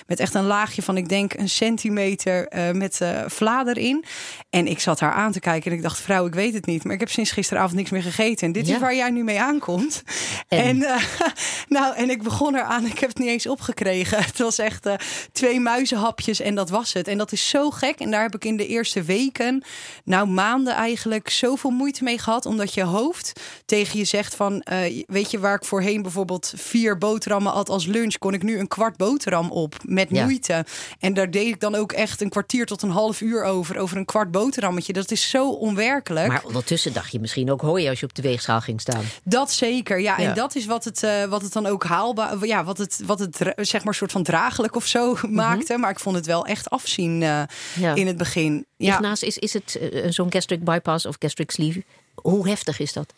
met 0.07 0.21
echt 0.21 0.35
een 0.35 0.45
laagje 0.45 0.83
van, 0.83 0.97
ik 0.97 1.09
denk, 1.09 1.35
een 1.35 1.49
centimeter 1.49 2.49
met 2.73 3.01
eh 3.01 3.21
vla 3.27 3.67
erin. 3.67 4.05
En 4.51 4.67
ik 4.67 4.81
zat 4.81 5.01
haar 5.01 5.13
aan 5.13 5.33
te 5.33 5.41
kijken 5.41 5.71
en 5.71 5.77
ik 5.77 5.83
dacht, 5.83 6.01
vrouw, 6.01 6.27
ik 6.27 6.35
weet 6.35 6.55
het 6.55 6.67
niet. 6.67 6.85
Maar 6.85 6.95
ik 6.95 7.01
heb 7.01 7.11
sinds 7.11 7.31
gisteravond 7.31 7.80
niks 7.81 7.91
meer 7.91 8.03
gegeten. 8.03 8.47
En 8.47 8.53
dit 8.53 8.67
Ja. 8.67 8.75
is 8.75 8.81
waar 8.81 8.95
jij 8.95 9.11
nu 9.11 9.25
mee 9.25 9.41
aankomt. 9.41 10.03
En? 10.49 10.59
En, 10.65 10.83
eh, 10.83 11.03
nou, 11.69 11.95
en 11.97 12.11
ik 12.11 12.23
begon 12.23 12.55
eraan. 12.55 12.87
Ik 12.87 12.99
heb 12.99 13.09
het 13.09 13.19
niet 13.19 13.29
eens 13.29 13.47
opgekregen. 13.47 14.19
Het 14.31 14.39
was 14.39 14.59
echt 14.59 14.87
eh, 14.87 14.95
twee 15.33 15.61
muizenhapjes 15.61 16.41
en 16.41 16.55
dat 16.55 16.71
was 16.71 16.93
het. 16.93 17.09
En 17.09 17.19
dat 17.19 17.33
is 17.33 17.49
zo 17.49 17.71
gek. 17.71 17.99
En 17.99 18.11
daar 18.11 18.23
heb 18.23 18.35
ik 18.35 18.45
in 18.45 18.57
de 18.57 18.67
eerste 18.67 19.03
weken, 19.03 19.65
nou 20.05 20.27
maanden 20.29 20.75
eigenlijk, 20.75 21.31
zoveel 21.31 21.71
moeite 21.71 22.05
mee 22.05 22.19
gehad. 22.19 22.47
Omdat 22.47 22.75
je 22.75 22.83
hoofd 22.83 23.41
tegen 23.65 23.99
je 23.99 24.05
zegt 24.05 24.35
van, 24.35 24.61
eh, 24.61 25.03
weet 25.07 25.31
je 25.31 25.39
waar 25.39 25.55
ik 25.55 25.65
voorheen 25.65 26.03
bijvoorbeeld 26.03 26.53
vier 26.57 26.99
boterhammen 26.99 27.53
had 27.53 27.69
als 27.69 27.87
lunch, 27.87 28.19
kon 28.19 28.35
ik 28.35 28.43
nu 28.43 28.59
een 28.59 28.69
kwart 28.69 28.97
boterham 28.97 29.51
op 29.51 29.75
met 29.85 30.09
Ja. 30.11 30.23
moeite. 30.25 30.65
En 30.99 31.15
daar 31.15 31.31
deed 31.31 31.47
ik 31.47 31.61
dan 31.61 31.75
ook 31.75 31.93
echt 31.93 32.21
een 32.21 32.29
kwartier 32.29 32.67
tot 32.67 32.83
een 32.83 32.91
half 32.91 33.21
uur 33.21 33.45
over, 33.45 33.79
over 33.79 33.97
een 33.97 34.05
kwart 34.05 34.31
boterhammetje. 34.31 34.93
Dat 34.93 35.11
is 35.11 35.31
zo 35.31 35.49
onwerkelijk. 35.51 36.29
Maar 36.29 36.45
ondertussen 36.45 36.93
dacht 36.93 37.13
je 37.13 37.21
misschien 37.21 37.51
ook 37.51 37.61
hooi 37.71 37.89
als 37.89 38.01
je 38.01 38.07
op 38.07 38.15
de 38.15 38.23
weegschaal 38.23 38.61
ging 38.61 38.81
staan. 38.81 39.05
Dat 39.25 39.53
zeker, 39.53 40.01
ja. 40.01 40.19
Ja. 40.19 40.29
En 40.29 40.35
dat 40.35 40.55
is 40.55 40.67
wat 40.67 40.85
het, 40.85 41.03
eh, 41.03 41.25
wat 41.25 41.43
het 41.43 41.53
dan 41.53 41.67
ook 41.67 41.85
haalbaar, 41.85 42.47
ja, 42.47 42.65
wat 42.65 42.79
het, 42.79 43.01
wat 43.07 43.19
het 43.19 43.33
dra- 43.33 43.53
zeg 43.57 43.85
maar 43.85 43.95
soort 43.95 44.13
van 44.13 44.23
draaglijk 44.23 44.77
of 44.77 44.87
zo 44.87 45.17
maakte. 45.29 45.77
Maar 45.79 45.91
ik 45.91 45.99
vond 46.01 46.17
het 46.17 46.27
wel 46.27 46.47
echt 46.47 46.71
afzien 46.71 47.23
eh, 47.23 47.29
Mhm. 47.29 47.81
Ja. 47.83 47.95
in 47.95 48.07
het 48.07 48.17
begin. 48.17 48.67
Ja. 48.77 48.95
Ignaas, 48.95 49.23
is, 49.23 49.39
is 49.39 49.53
het 49.53 49.79
eh, 49.93 50.11
zo'n 50.11 50.33
gastric 50.33 50.65
bypass 50.65 51.07
of 51.07 51.17
gastric 51.19 51.51
sleeve? 51.51 51.85
Hoe 52.15 52.49
heftig 52.49 52.79
is 52.79 52.93
dat? 52.93 53.13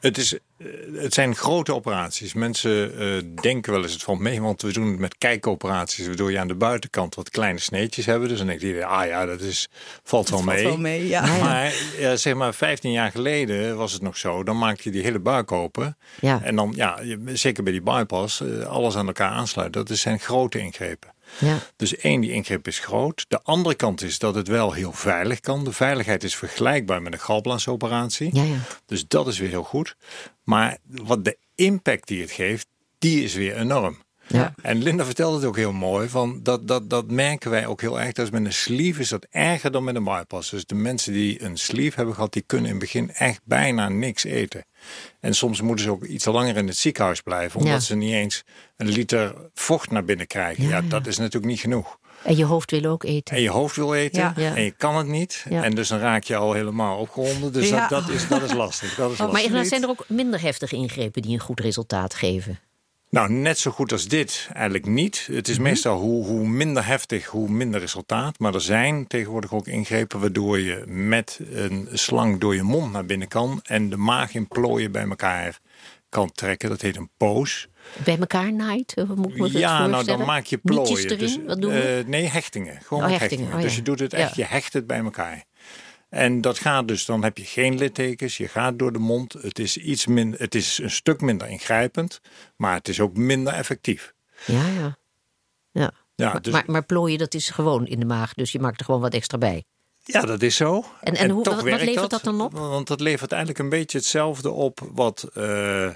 Het, 0.00 0.18
is, 0.18 0.34
eh, 0.34 0.66
het 0.94 1.14
zijn 1.14 1.34
grote 1.36 1.74
operaties. 1.74 2.34
Mensen 2.34 2.98
eh, 2.98 3.06
denken 3.42 3.72
wel 3.72 3.82
eens 3.82 3.92
het 3.92 4.02
valt 4.02 4.18
mee, 4.18 4.40
want 4.42 4.62
we 4.62 4.72
doen 4.72 4.86
het 4.90 4.98
met 4.98 5.18
kijkoperaties, 5.18 6.06
waardoor 6.06 6.30
je 6.32 6.38
aan 6.38 6.48
de 6.48 6.54
buitenkant 6.54 7.14
wat 7.14 7.30
kleine 7.30 7.58
sneetjes 7.58 8.06
hebben. 8.06 8.28
Dus 8.28 8.38
dan 8.38 8.46
denk 8.46 8.60
je, 8.60 8.84
ah 8.84 9.06
ja, 9.06 9.26
dat 9.26 9.40
is, 9.40 9.68
valt 10.04 10.28
wel 10.30 10.38
valt 10.40 10.54
mee. 10.56 10.64
wel 10.64 10.76
mee, 10.78 11.08
ja. 11.08 11.38
Maar 11.38 11.72
ja, 11.98 12.16
zeg 12.16 12.34
maar 12.34 12.54
15 12.54 12.92
jaar 12.92 13.10
geleden 13.10 13.76
was 13.76 13.92
het 13.92 14.02
nog 14.02 14.16
zo. 14.16 14.42
Dan 14.42 14.58
maak 14.58 14.80
je 14.80 14.90
die 14.90 15.02
hele 15.02 15.18
buik 15.20 15.52
open. 15.52 15.96
Ja. 16.20 16.40
En 16.42 16.56
dan, 16.56 16.72
ja, 16.76 16.98
zeker 17.32 17.62
bij 17.62 17.72
die 17.72 17.82
bypass, 17.82 18.40
eh, 18.40 18.66
alles 18.66 18.96
aan 18.96 19.06
elkaar 19.06 19.30
aansluiten. 19.30 19.80
Dat 19.80 19.90
is- 19.90 20.00
zijn 20.00 20.18
grote 20.20 20.58
ingrepen. 20.58 21.10
Ja. 21.38 21.58
Dus 21.76 21.96
één, 21.96 22.20
die 22.20 22.32
ingreep 22.32 22.66
is 22.66 22.78
groot. 22.78 23.24
De 23.28 23.42
andere 23.42 23.74
kant 23.74 24.02
is 24.02 24.18
dat 24.18 24.34
het 24.34 24.48
wel 24.48 24.72
heel 24.72 24.92
veilig 24.92 25.40
kan. 25.40 25.64
De 25.64 25.72
veiligheid 25.72 26.24
is 26.24 26.36
vergelijkbaar 26.36 27.02
met 27.02 27.12
een 27.12 27.20
galblaasoperatie. 27.20 28.30
Ja, 28.32 28.42
ja. 28.42 28.58
Dus 28.86 29.08
dat 29.08 29.26
is 29.26 29.38
weer 29.38 29.48
heel 29.48 29.62
goed. 29.62 29.96
Maar 30.44 30.78
wat 30.84 31.24
de 31.24 31.38
impact 31.54 32.08
die 32.08 32.20
het 32.20 32.30
geeft, 32.30 32.66
die 32.98 33.24
is 33.24 33.34
weer 33.34 33.56
enorm. 33.56 33.98
Ja. 34.32 34.54
En 34.62 34.82
Linda 34.82 35.04
vertelde 35.04 35.36
het 35.36 35.46
ook 35.46 35.56
heel 35.56 35.72
mooi. 35.72 36.08
Van 36.08 36.40
dat, 36.42 36.68
dat, 36.68 36.90
dat 36.90 37.10
merken 37.10 37.50
wij 37.50 37.66
ook 37.66 37.80
heel 37.80 38.00
erg. 38.00 38.12
Dat 38.12 38.24
is 38.24 38.30
met 38.32 38.44
een 38.44 38.52
sleeve 38.52 39.00
is 39.00 39.08
dat 39.08 39.26
erger 39.30 39.70
dan 39.72 39.84
met 39.84 39.94
een 39.96 40.04
bypass. 40.04 40.50
Dus 40.50 40.64
de 40.64 40.74
mensen 40.74 41.12
die 41.12 41.42
een 41.42 41.56
sleeve 41.56 41.96
hebben 41.96 42.14
gehad, 42.14 42.32
die 42.32 42.42
kunnen 42.46 42.66
in 42.66 42.72
het 42.72 42.80
begin 42.80 43.10
echt 43.14 43.40
bijna 43.44 43.88
niks 43.88 44.24
eten. 44.24 44.64
En 45.20 45.34
soms 45.34 45.60
moeten 45.60 45.84
ze 45.84 45.90
ook 45.90 46.04
iets 46.04 46.24
langer 46.24 46.56
in 46.56 46.66
het 46.66 46.76
ziekenhuis 46.76 47.20
blijven. 47.20 47.58
Omdat 47.60 47.72
Ja. 47.74 47.80
ze 47.80 47.94
niet 47.96 48.12
eens 48.12 48.42
een 48.76 48.88
liter 48.88 49.34
vocht 49.54 49.90
naar 49.90 50.04
binnen 50.04 50.26
krijgen. 50.26 50.62
Ja, 50.62 50.68
Ja, 50.68 50.76
ja. 50.76 50.88
dat 50.88 51.06
is 51.06 51.16
natuurlijk 51.18 51.46
niet 51.46 51.60
genoeg. 51.60 51.98
En 52.22 52.36
je 52.36 52.44
hoofd 52.44 52.70
wil 52.70 52.84
ook 52.84 53.04
eten. 53.04 53.36
En 53.36 53.42
je 53.42 53.50
hoofd 53.50 53.76
wil 53.76 53.94
eten 53.94 54.20
Ja. 54.22 54.32
Ja. 54.36 54.54
en 54.56 54.62
je 54.62 54.70
kan 54.70 54.96
het 54.96 55.06
niet. 55.06 55.44
Ja. 55.50 55.62
En 55.64 55.74
dus 55.74 55.88
dan 55.88 55.98
raak 55.98 56.22
je 56.24 56.36
al 56.36 56.52
helemaal 56.52 56.98
opgewonden. 56.98 57.52
Dus 57.52 57.68
Ja. 57.68 57.88
dat, 57.88 58.06
dat, 58.06 58.14
is, 58.14 58.28
dat 58.28 58.42
is 58.42 58.52
lastig. 58.52 58.94
Dat 58.94 59.10
is 59.12 59.18
Maar 59.18 59.26
lastig. 59.28 59.46
Ignaas, 59.46 59.68
zijn 59.68 59.82
er 59.82 59.88
ook 59.88 60.04
minder 60.08 60.40
heftige 60.40 60.76
ingrepen 60.76 61.22
die 61.22 61.32
een 61.32 61.38
goed 61.40 61.60
resultaat 61.60 62.14
geven? 62.14 62.58
Nou, 63.10 63.32
net 63.32 63.58
zo 63.58 63.70
goed 63.70 63.92
als 63.92 64.08
dit 64.08 64.48
eigenlijk 64.52 64.86
niet. 64.86 65.28
Het 65.32 65.48
is 65.48 65.58
meestal 65.58 65.98
hoe, 65.98 66.24
hoe 66.26 66.48
minder 66.48 66.86
heftig, 66.86 67.26
hoe 67.26 67.48
minder 67.48 67.80
resultaat. 67.80 68.38
Maar 68.38 68.54
er 68.54 68.60
zijn 68.60 69.06
tegenwoordig 69.06 69.52
ook 69.52 69.66
ingrepen 69.66 70.20
waardoor 70.20 70.58
je 70.58 70.82
met 70.86 71.40
een 71.52 71.88
slang 71.92 72.40
door 72.40 72.54
je 72.54 72.62
mond 72.62 72.92
naar 72.92 73.04
binnen 73.06 73.28
kan. 73.28 73.60
En 73.64 73.90
de 73.90 73.96
maag 73.96 74.34
in 74.34 74.48
plooien 74.48 74.92
bij 74.92 75.08
elkaar 75.08 75.58
kan 76.08 76.32
trekken. 76.32 76.68
Dat 76.68 76.80
heet 76.80 76.96
een 76.96 77.10
poos. 77.16 77.68
Bij 78.04 78.18
elkaar 78.18 78.52
naait? 78.52 78.94
Moet 79.16 79.30
ik 79.30 79.36
me 79.36 79.58
Ja, 79.58 79.86
nou 79.86 80.04
dan 80.04 80.24
maak 80.24 80.44
je 80.44 80.58
plooien. 80.58 81.04
erin? 81.04 81.18
Dus, 81.18 81.38
Wat 81.46 81.60
doen 81.60 81.72
we? 81.72 81.80
eh, 81.80 82.06
nee, 82.06 82.24
hechtingen. 82.26 82.80
Gewoon 82.82 83.02
Oh, 83.04 83.08
hechtingen. 83.08 83.30
hechtingen. 83.30 83.56
Oh, 83.56 83.62
Dus 83.62 83.76
je 83.76 83.82
doet 83.82 83.98
het 84.00 84.12
echt, 84.12 84.36
Ja. 84.36 84.42
je 84.44 84.50
hecht 84.54 84.72
het 84.72 84.86
bij 84.86 84.98
elkaar. 84.98 85.44
En 86.10 86.40
dat 86.40 86.58
gaat 86.58 86.88
dus, 86.88 87.04
dan 87.04 87.24
heb 87.24 87.38
je 87.38 87.44
geen 87.44 87.78
littekens, 87.78 88.36
je 88.36 88.48
gaat 88.48 88.78
door 88.78 88.92
de 88.92 88.98
mond. 88.98 89.32
Het 89.32 89.58
is, 89.58 89.76
iets 89.76 90.06
minder, 90.06 90.40
het 90.40 90.54
is 90.54 90.78
een 90.78 90.90
stuk 90.90 91.20
minder 91.20 91.48
ingrijpend, 91.48 92.20
maar 92.56 92.74
het 92.74 92.88
is 92.88 93.00
ook 93.00 93.16
minder 93.16 93.52
effectief. 93.52 94.14
Ja, 94.46 94.66
ja. 94.66 94.98
ja. 95.70 95.92
Ja, 96.14 96.32
maar, 96.32 96.42
dus, 96.42 96.52
maar, 96.52 96.64
maar 96.66 96.84
plooien, 96.84 97.18
dat 97.18 97.34
is 97.34 97.50
gewoon 97.50 97.86
in 97.86 98.00
de 98.00 98.06
maag. 98.06 98.34
Dus 98.34 98.52
je 98.52 98.58
maakt 98.58 98.78
er 98.78 98.84
gewoon 98.84 99.00
wat 99.00 99.14
extra 99.14 99.38
bij. 99.38 99.64
Ja, 100.12 100.20
dat 100.20 100.42
is 100.42 100.56
zo. 100.56 100.84
En- 101.00 101.14
en 101.16 101.30
hoe- 101.30 101.42
toch 101.42 101.54
wat- 101.62 101.82
levert 101.82 102.10
dat 102.10 102.24
dan 102.24 102.40
op? 102.40 102.52
Want 102.52 102.86
dat 102.86 103.00
levert 103.00 103.30
eigenlijk 103.32 103.62
een 103.62 103.68
beetje 103.68 103.98
hetzelfde 103.98 104.50
op 104.50 104.80
wat... 104.92 105.28
eh, 105.34 105.88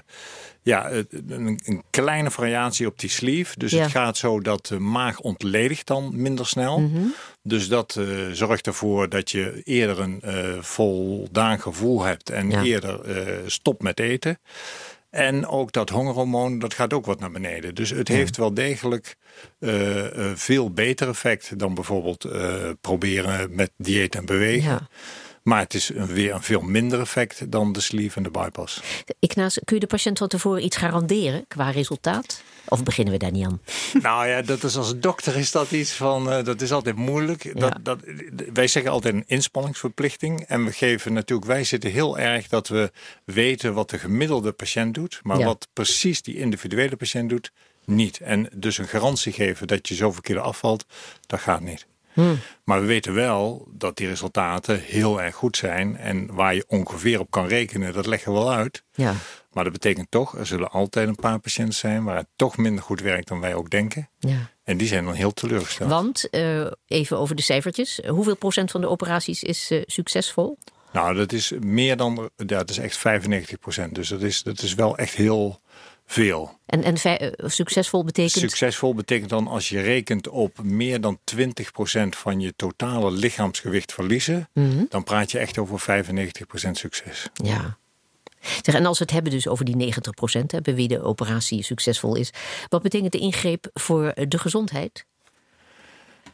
ja, 0.61 0.91
een, 0.91 1.59
een 1.65 1.83
kleine 1.89 2.31
variatie 2.31 2.87
op 2.87 2.99
die 2.99 3.09
sleeve. 3.09 3.59
Dus 3.59 3.71
Ja. 3.71 3.81
het 3.81 3.91
gaat 3.91 4.17
zo 4.17 4.39
dat 4.41 4.65
de 4.65 4.79
maag 4.79 5.19
ontledigt 5.19 5.87
dan 5.87 6.09
minder 6.21 6.47
snel. 6.47 6.79
Mhm. 6.79 7.01
Dus 7.43 7.67
dat 7.67 7.95
eh, 7.99 8.05
zorgt 8.31 8.67
ervoor 8.67 9.09
dat 9.09 9.31
je 9.31 9.61
eerder 9.63 9.99
een 9.99 10.21
eh, 10.21 10.33
voldaan 10.61 11.59
gevoel 11.61 12.03
hebt 12.03 12.29
en 12.29 12.49
Ja. 12.49 12.63
eerder 12.63 13.01
eh, 13.01 13.33
stopt 13.45 13.81
met 13.81 13.99
eten. 13.99 14.39
En 15.15 15.47
ook 15.47 15.71
dat 15.71 15.89
hongerhormoon, 15.89 16.59
dat 16.59 16.73
gaat 16.73 16.93
ook 16.93 17.05
wat 17.05 17.19
naar 17.19 17.31
beneden. 17.31 17.75
Dus 17.75 17.89
het 17.89 18.07
heeft 18.07 18.37
wel 18.37 18.53
degelijk 18.53 19.15
eh, 19.59 20.31
veel 20.33 20.71
beter 20.71 21.07
effect 21.07 21.59
dan 21.59 21.73
bijvoorbeeld 21.73 22.23
eh, 22.23 22.69
proberen 22.81 23.55
met 23.55 23.71
dieet 23.77 24.15
en 24.15 24.25
bewegen. 24.25 24.71
Ja. 24.71 24.87
Maar 25.45 25.59
het 25.59 25.73
is 25.73 25.89
een, 25.89 26.05
weer 26.07 26.33
een 26.33 26.41
veel 26.43 26.61
minder 26.61 26.99
effect 26.99 27.51
dan 27.51 27.73
de 27.73 27.79
sleeve 27.79 28.17
en 28.17 28.23
de 28.23 28.29
bypass. 28.31 28.81
Ignaas, 29.19 29.59
kun 29.63 29.75
je 29.75 29.81
de 29.81 29.87
patiënt 29.87 30.17
van 30.17 30.27
tevoren 30.27 30.63
iets 30.65 30.77
garanderen 30.77 31.45
qua 31.47 31.69
resultaat? 31.69 32.41
Of 32.67 32.83
beginnen 32.83 33.13
we 33.13 33.19
daar 33.19 33.31
niet 33.31 33.45
aan? 33.45 33.61
Nou 34.01 34.27
ja, 34.27 34.41
dat 34.41 34.63
is 34.63 34.75
als 34.77 34.99
dokter 34.99 35.35
is 35.37 35.51
dat 35.51 35.71
iets 35.71 35.91
van, 35.91 36.31
eh, 36.31 36.43
dat 36.43 36.61
is 36.61 36.71
altijd 36.71 36.95
moeilijk. 36.95 37.59
Dat, 37.59 37.77
dat, 37.81 37.99
wij 38.53 38.67
zeggen 38.67 38.91
altijd 38.91 39.13
een 39.13 39.23
inspanningsverplichting. 39.27 40.41
En 40.41 40.65
we 40.65 40.71
geven 40.71 41.13
natuurlijk, 41.13 41.47
wij 41.47 41.63
zitten 41.63 41.91
heel 41.91 42.19
erg 42.19 42.47
dat 42.47 42.67
we 42.67 42.91
weten 43.25 43.73
wat 43.73 43.89
de 43.89 43.97
gemiddelde 43.99 44.51
patiënt 44.51 44.93
doet. 44.93 45.19
Maar 45.23 45.39
Ja. 45.39 45.45
wat 45.45 45.67
precies 45.73 46.21
die 46.21 46.35
individuele 46.37 46.95
patiënt 46.95 47.29
doet, 47.29 47.51
niet. 47.85 48.19
En 48.19 48.49
dus 48.55 48.77
een 48.77 48.87
garantie 48.87 49.33
geven 49.33 49.67
dat 49.67 49.87
je 49.87 49.95
zoveel 49.95 50.21
kilo 50.21 50.41
afvalt, 50.41 50.85
dat 51.27 51.39
gaat 51.39 51.61
niet. 51.61 51.85
Hmm. 52.15 52.39
Maar 52.63 52.79
we 52.79 52.85
weten 52.85 53.13
wel 53.13 53.67
dat 53.71 53.97
die 53.97 54.07
resultaten 54.07 54.79
heel 54.79 55.21
erg 55.21 55.35
goed 55.35 55.57
zijn. 55.57 55.97
En 55.97 56.33
waar 56.33 56.55
je 56.55 56.65
ongeveer 56.67 57.19
op 57.19 57.31
kan 57.31 57.47
rekenen, 57.47 57.93
dat 57.93 58.05
leggen 58.05 58.33
we 58.33 58.37
wel 58.37 58.51
uit. 58.51 58.83
Ja. 58.93 59.13
Maar 59.51 59.63
dat 59.63 59.73
betekent 59.73 60.11
toch, 60.11 60.37
er 60.37 60.45
zullen 60.45 60.71
altijd 60.71 61.07
een 61.07 61.15
paar 61.15 61.39
patiënten 61.39 61.75
zijn 61.75 62.03
waar 62.03 62.17
het 62.17 62.27
toch 62.35 62.57
minder 62.57 62.83
goed 62.83 63.01
werkt 63.01 63.27
dan 63.27 63.39
wij 63.39 63.53
ook 63.53 63.69
denken. 63.69 64.09
ja. 64.19 64.53
En 64.63 64.77
die 64.77 64.87
zijn 64.87 65.05
dan 65.05 65.13
heel 65.13 65.33
teleurgesteld. 65.33 65.89
Want, 65.89 66.29
eh, 66.29 66.65
even 66.87 67.17
over 67.17 67.35
de 67.35 67.41
cijfertjes. 67.41 67.99
Hoeveel 68.07 68.35
procent 68.35 68.71
van 68.71 68.81
de 68.81 68.89
operaties 68.89 69.43
is 69.43 69.71
eh, 69.71 69.81
succesvol? 69.85 70.57
Nou, 70.91 71.15
dat 71.15 71.31
is 71.31 71.51
meer 71.59 71.97
dan, 71.97 72.29
ja, 72.35 72.45
dat 72.45 72.69
is 72.69 72.77
echt 72.77 72.97
95 72.97 73.59
procent. 73.59 73.95
Dus 73.95 74.07
dat 74.07 74.21
is, 74.21 74.43
dat 74.43 74.61
is 74.61 74.73
wel 74.73 74.97
echt 74.97 75.15
heel 75.15 75.59
veel. 76.05 76.59
En, 76.65 76.83
en 76.83 76.95
eh, 76.95 77.31
succesvol 77.37 78.03
betekent... 78.03 78.31
Succesvol 78.31 78.93
betekent 78.93 79.29
dan 79.29 79.47
als 79.47 79.69
je 79.69 79.81
rekent 79.81 80.27
op 80.27 80.63
meer 80.63 81.01
dan 81.01 81.19
20 81.23 81.71
procent 81.71 82.15
van 82.15 82.39
je 82.39 82.53
totale 82.55 83.11
lichaamsgewicht 83.11 83.93
verliezen. 83.93 84.49
Mhm. 84.53 84.83
Dan 84.89 85.03
praat 85.03 85.31
je 85.31 85.39
echt 85.39 85.57
over 85.57 85.79
95 85.79 86.47
procent 86.47 86.77
succes. 86.77 87.29
Ja. 87.33 87.77
Zeg, 88.61 88.75
en 88.75 88.85
als 88.85 88.97
we 88.97 89.03
het 89.03 89.13
hebben 89.13 89.31
dus 89.31 89.47
over 89.47 89.65
die 89.65 89.75
90 89.75 90.13
procent, 90.13 90.61
bij 90.61 90.75
wie 90.75 90.87
de 90.87 91.01
operatie 91.01 91.63
succesvol 91.63 92.15
is. 92.15 92.29
Wat 92.69 92.81
betekent 92.81 93.11
de 93.11 93.17
ingreep 93.17 93.69
voor 93.73 94.13
de 94.27 94.37
gezondheid? 94.37 95.05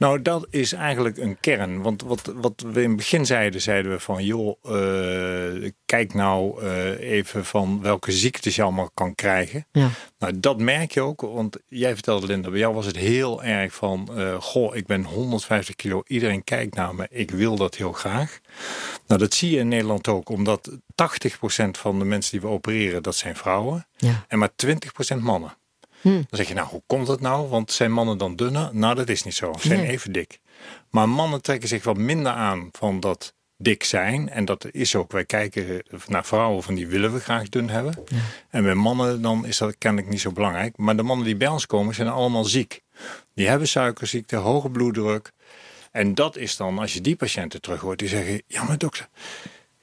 Nou, 0.01 0.21
dat 0.21 0.47
is 0.49 0.73
eigenlijk 0.73 1.17
een 1.17 1.39
kern. 1.39 1.81
Want 1.81 2.01
wat, 2.01 2.33
wat 2.35 2.63
we 2.71 2.81
in 2.81 2.87
het 2.87 2.97
begin 2.97 3.25
zeiden, 3.25 3.61
zeiden 3.61 3.91
we 3.91 3.99
van... 3.99 4.23
joh, 4.23 4.57
uh, 4.63 5.69
kijk 5.85 6.13
nou 6.13 6.63
uh, 6.63 6.99
even 6.99 7.45
van 7.45 7.81
welke 7.81 8.11
ziektes 8.11 8.55
je 8.55 8.61
allemaal 8.61 8.89
kan 8.93 9.15
krijgen. 9.15 9.65
Ja. 9.71 9.89
Nou, 10.19 10.39
dat 10.39 10.57
merk 10.57 10.91
je 10.91 11.01
ook. 11.01 11.21
Want 11.21 11.57
jij 11.67 11.93
vertelde, 11.93 12.27
Linda, 12.27 12.49
bij 12.49 12.59
jou 12.59 12.73
was 12.73 12.85
het 12.85 12.97
heel 12.97 13.43
erg 13.43 13.73
van... 13.73 14.09
Uh, 14.11 14.41
goh, 14.41 14.75
ik 14.75 14.85
ben 14.85 15.03
150 15.03 15.75
kilo, 15.75 16.03
iedereen 16.07 16.43
kijkt 16.43 16.75
naar 16.75 16.95
me. 16.95 17.07
Ik 17.09 17.31
wil 17.31 17.55
dat 17.55 17.75
heel 17.75 17.93
graag. 17.93 18.39
Nou, 19.07 19.19
dat 19.19 19.33
zie 19.33 19.51
je 19.51 19.57
in 19.57 19.67
Nederland 19.67 20.07
ook. 20.07 20.29
Omdat 20.29 20.71
80% 20.71 20.75
van 21.71 21.99
de 21.99 22.05
mensen 22.05 22.31
die 22.31 22.41
we 22.41 22.55
opereren, 22.55 23.03
dat 23.03 23.15
zijn 23.15 23.35
vrouwen. 23.35 23.87
Ja. 23.97 24.25
En 24.27 24.39
maar 24.39 24.51
20% 25.15 25.17
mannen. 25.19 25.53
Hm. 26.01 26.09
Dan 26.09 26.25
zeg 26.29 26.47
je, 26.47 26.53
nou, 26.53 26.67
hoe 26.67 26.83
komt 26.85 27.07
dat 27.07 27.21
nou? 27.21 27.49
Want 27.49 27.71
zijn 27.71 27.91
mannen 27.91 28.17
dan 28.17 28.35
dunner? 28.35 28.69
Nou, 28.73 28.95
dat 28.95 29.09
is 29.09 29.23
niet 29.23 29.35
zo. 29.35 29.53
Ze 29.59 29.67
zijn 29.67 29.83
even 29.83 30.11
dik. 30.11 30.39
Maar 30.89 31.09
mannen 31.09 31.41
trekken 31.41 31.67
zich 31.67 31.83
wat 31.83 31.97
minder 31.97 32.31
aan 32.31 32.69
van 32.71 32.99
dat 32.99 33.33
dik 33.57 33.83
zijn. 33.83 34.29
En 34.29 34.45
dat 34.45 34.67
is 34.71 34.95
ook, 34.95 35.11
wij 35.11 35.25
kijken 35.25 35.83
naar 36.07 36.25
vrouwen 36.25 36.63
van 36.63 36.75
die 36.75 36.87
willen 36.87 37.13
we 37.13 37.19
graag 37.19 37.49
dun 37.49 37.69
hebben. 37.69 37.93
Ja. 38.05 38.17
En 38.49 38.63
bij 38.63 38.73
mannen 38.73 39.21
dan 39.21 39.45
is 39.45 39.57
dat 39.57 39.77
kennelijk 39.77 40.09
niet 40.09 40.21
zo 40.21 40.31
belangrijk. 40.31 40.77
Maar 40.77 40.95
de 40.95 41.03
mannen 41.03 41.25
die 41.25 41.35
bij 41.35 41.47
ons 41.47 41.65
komen 41.65 41.95
zijn 41.95 42.07
allemaal 42.07 42.43
ziek. 42.43 42.81
Die 43.33 43.47
hebben 43.47 43.67
suikerziekte, 43.67 44.35
hoge 44.35 44.69
bloeddruk. 44.69 45.31
En 45.91 46.15
dat 46.15 46.37
is 46.37 46.55
dan, 46.55 46.79
als 46.79 46.93
je 46.93 47.01
die 47.01 47.15
patiënten 47.15 47.61
terug 47.61 47.81
hoort, 47.81 47.99
die 47.99 48.07
zeggen, 48.07 48.41
ja 48.47 48.63
maar 48.63 48.77
dokter, 48.77 49.07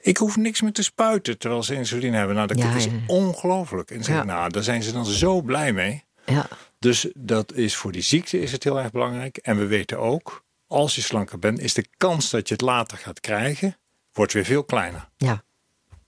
ik 0.00 0.16
hoef 0.16 0.36
niks 0.36 0.62
meer 0.62 0.72
te 0.72 0.82
spuiten 0.82 1.38
terwijl 1.38 1.62
ze 1.62 1.74
insuline 1.74 2.16
hebben. 2.16 2.36
Nou, 2.36 2.48
dat 2.48 2.74
is 2.74 2.88
ongelooflijk. 3.06 3.90
En 3.90 4.04
zeggen, 4.04 4.26
nou, 4.26 4.50
daar 4.50 4.62
zijn 4.62 4.82
ze 4.82 4.92
dan 4.92 5.06
zo 5.06 5.42
blij 5.42 5.72
mee. 5.72 6.04
Ja. 6.28 6.48
Dus 6.78 7.06
dat 7.14 7.52
is 7.52 7.76
voor 7.76 7.92
die 7.92 8.02
ziekte 8.02 8.40
is 8.40 8.52
het 8.52 8.64
heel 8.64 8.78
erg 8.78 8.90
belangrijk. 8.90 9.36
En 9.36 9.58
we 9.58 9.66
weten 9.66 9.98
ook, 9.98 10.44
als 10.66 10.94
je 10.94 11.00
slanker 11.00 11.38
bent, 11.38 11.58
is 11.58 11.74
de 11.74 11.86
kans 11.96 12.30
dat 12.30 12.48
je 12.48 12.54
het 12.54 12.62
later 12.62 12.98
gaat 12.98 13.20
krijgen, 13.20 13.76
wordt 14.12 14.32
weer 14.32 14.44
veel 14.44 14.64
kleiner. 14.64 15.08
Ja. 15.16 15.42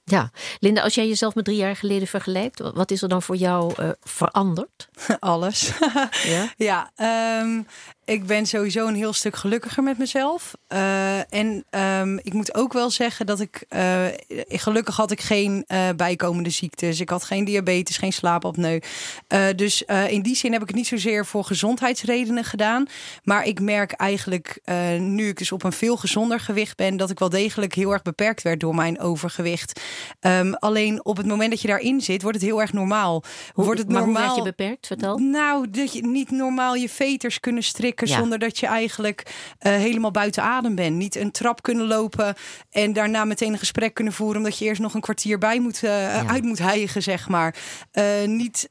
Ja, 0.04 0.30
Linda, 0.58 0.82
als 0.82 0.94
jij 0.94 1.08
jezelf 1.08 1.34
met 1.34 1.44
drie 1.44 1.56
jaar 1.56 1.76
geleden 1.76 2.08
vergelijkt, 2.08 2.58
wat 2.58 2.90
is 2.90 3.02
er 3.02 3.08
dan 3.08 3.22
voor 3.22 3.36
jou 3.36 3.74
uh, 3.82 3.90
veranderd? 4.00 4.88
Alles. 5.18 5.72
ja, 6.22 6.52
ja 6.96 7.40
um, 7.42 7.66
ik 8.04 8.26
ben 8.26 8.46
sowieso 8.46 8.86
een 8.86 8.94
heel 8.94 9.12
stuk 9.12 9.36
gelukkiger 9.36 9.82
met 9.82 9.98
mezelf. 9.98 10.52
Uh, 10.68 11.32
en 11.32 11.64
um, 11.70 12.18
ik 12.22 12.32
moet 12.32 12.54
ook 12.54 12.72
wel 12.72 12.90
zeggen 12.90 13.26
dat 13.26 13.40
ik. 13.40 13.64
Uh, 13.68 14.04
gelukkig 14.48 14.96
had 14.96 15.10
ik 15.10 15.20
geen 15.20 15.64
uh, 15.68 15.88
bijkomende 15.96 16.50
ziektes. 16.50 17.00
Ik 17.00 17.08
had 17.08 17.24
geen 17.24 17.44
diabetes, 17.44 17.96
geen 17.96 18.12
slaapapneu. 18.12 18.80
dus 19.56 19.82
in 20.08 20.22
die 20.22 20.36
zin 20.36 20.52
heb 20.52 20.62
ik 20.62 20.68
het 20.68 20.76
niet 20.76 20.86
zozeer 20.86 21.26
voor 21.26 21.44
gezondheidsredenen 21.44 22.44
gedaan. 22.44 22.86
Maar 23.24 23.44
ik 23.44 23.60
merk 23.60 23.92
eigenlijk, 23.92 24.60
nu 24.98 25.28
ik 25.28 25.38
dus 25.38 25.52
op 25.52 25.62
een 25.62 25.72
veel 25.72 25.96
gezonder 25.96 26.40
gewicht 26.40 26.76
ben, 26.76 26.96
dat 26.96 27.10
ik 27.10 27.18
wel 27.18 27.28
degelijk 27.28 27.74
heel 27.74 27.92
erg 27.92 28.02
beperkt 28.02 28.42
werd 28.42 28.60
door 28.60 28.74
mijn 28.74 29.00
overgewicht. 29.00 29.80
Um, 30.20 30.54
alleen 30.54 31.04
op 31.04 31.16
het 31.16 31.26
moment 31.26 31.50
dat 31.50 31.60
je 31.60 31.68
daarin 31.68 32.00
zit, 32.00 32.22
wordt 32.22 32.36
het 32.36 32.46
heel 32.46 32.60
erg 32.60 32.72
normaal. 32.72 33.22
Hoe, 33.52 33.64
wordt 33.64 33.80
het 33.80 33.88
maar 33.88 34.02
normaal? 34.02 34.34
Hoe 34.34 34.34
werd 34.34 34.46
je 34.46 34.64
beperkt? 34.64 34.86
Vertel. 34.86 35.18
Nou, 35.18 35.70
dat 35.70 35.92
je 35.92 36.06
niet 36.06 36.30
normaal 36.30 36.74
je 36.74 36.88
veters 36.88 37.40
kunnen 37.40 37.62
strikken 37.62 37.99
zonder 38.08 38.38
dat 38.38 38.58
je 38.58 38.66
eigenlijk 38.66 39.22
uh, 39.26 39.72
helemaal 39.72 40.10
buiten 40.10 40.42
adem 40.42 40.74
bent. 40.74 40.96
Niet 40.96 41.16
een 41.16 41.30
trap 41.30 41.62
kunnen 41.62 41.86
lopen 41.86 42.34
en 42.70 42.92
daarna 42.92 43.24
meteen 43.24 43.52
een 43.52 43.58
gesprek 43.58 43.94
kunnen 43.94 44.12
voeren, 44.12 44.36
omdat 44.36 44.58
je 44.58 44.64
eerst 44.64 44.80
nog 44.80 44.94
een 44.94 45.00
kwartier 45.00 45.38
bij 45.38 45.60
moet, 45.60 45.82
uh, 45.82 46.26
uit 46.26 46.42
moet 46.42 46.58
hijgen, 46.58 47.02
zeg 47.02 47.28
maar. 47.28 47.54
Uh, 47.92 48.04
niet 48.24 48.68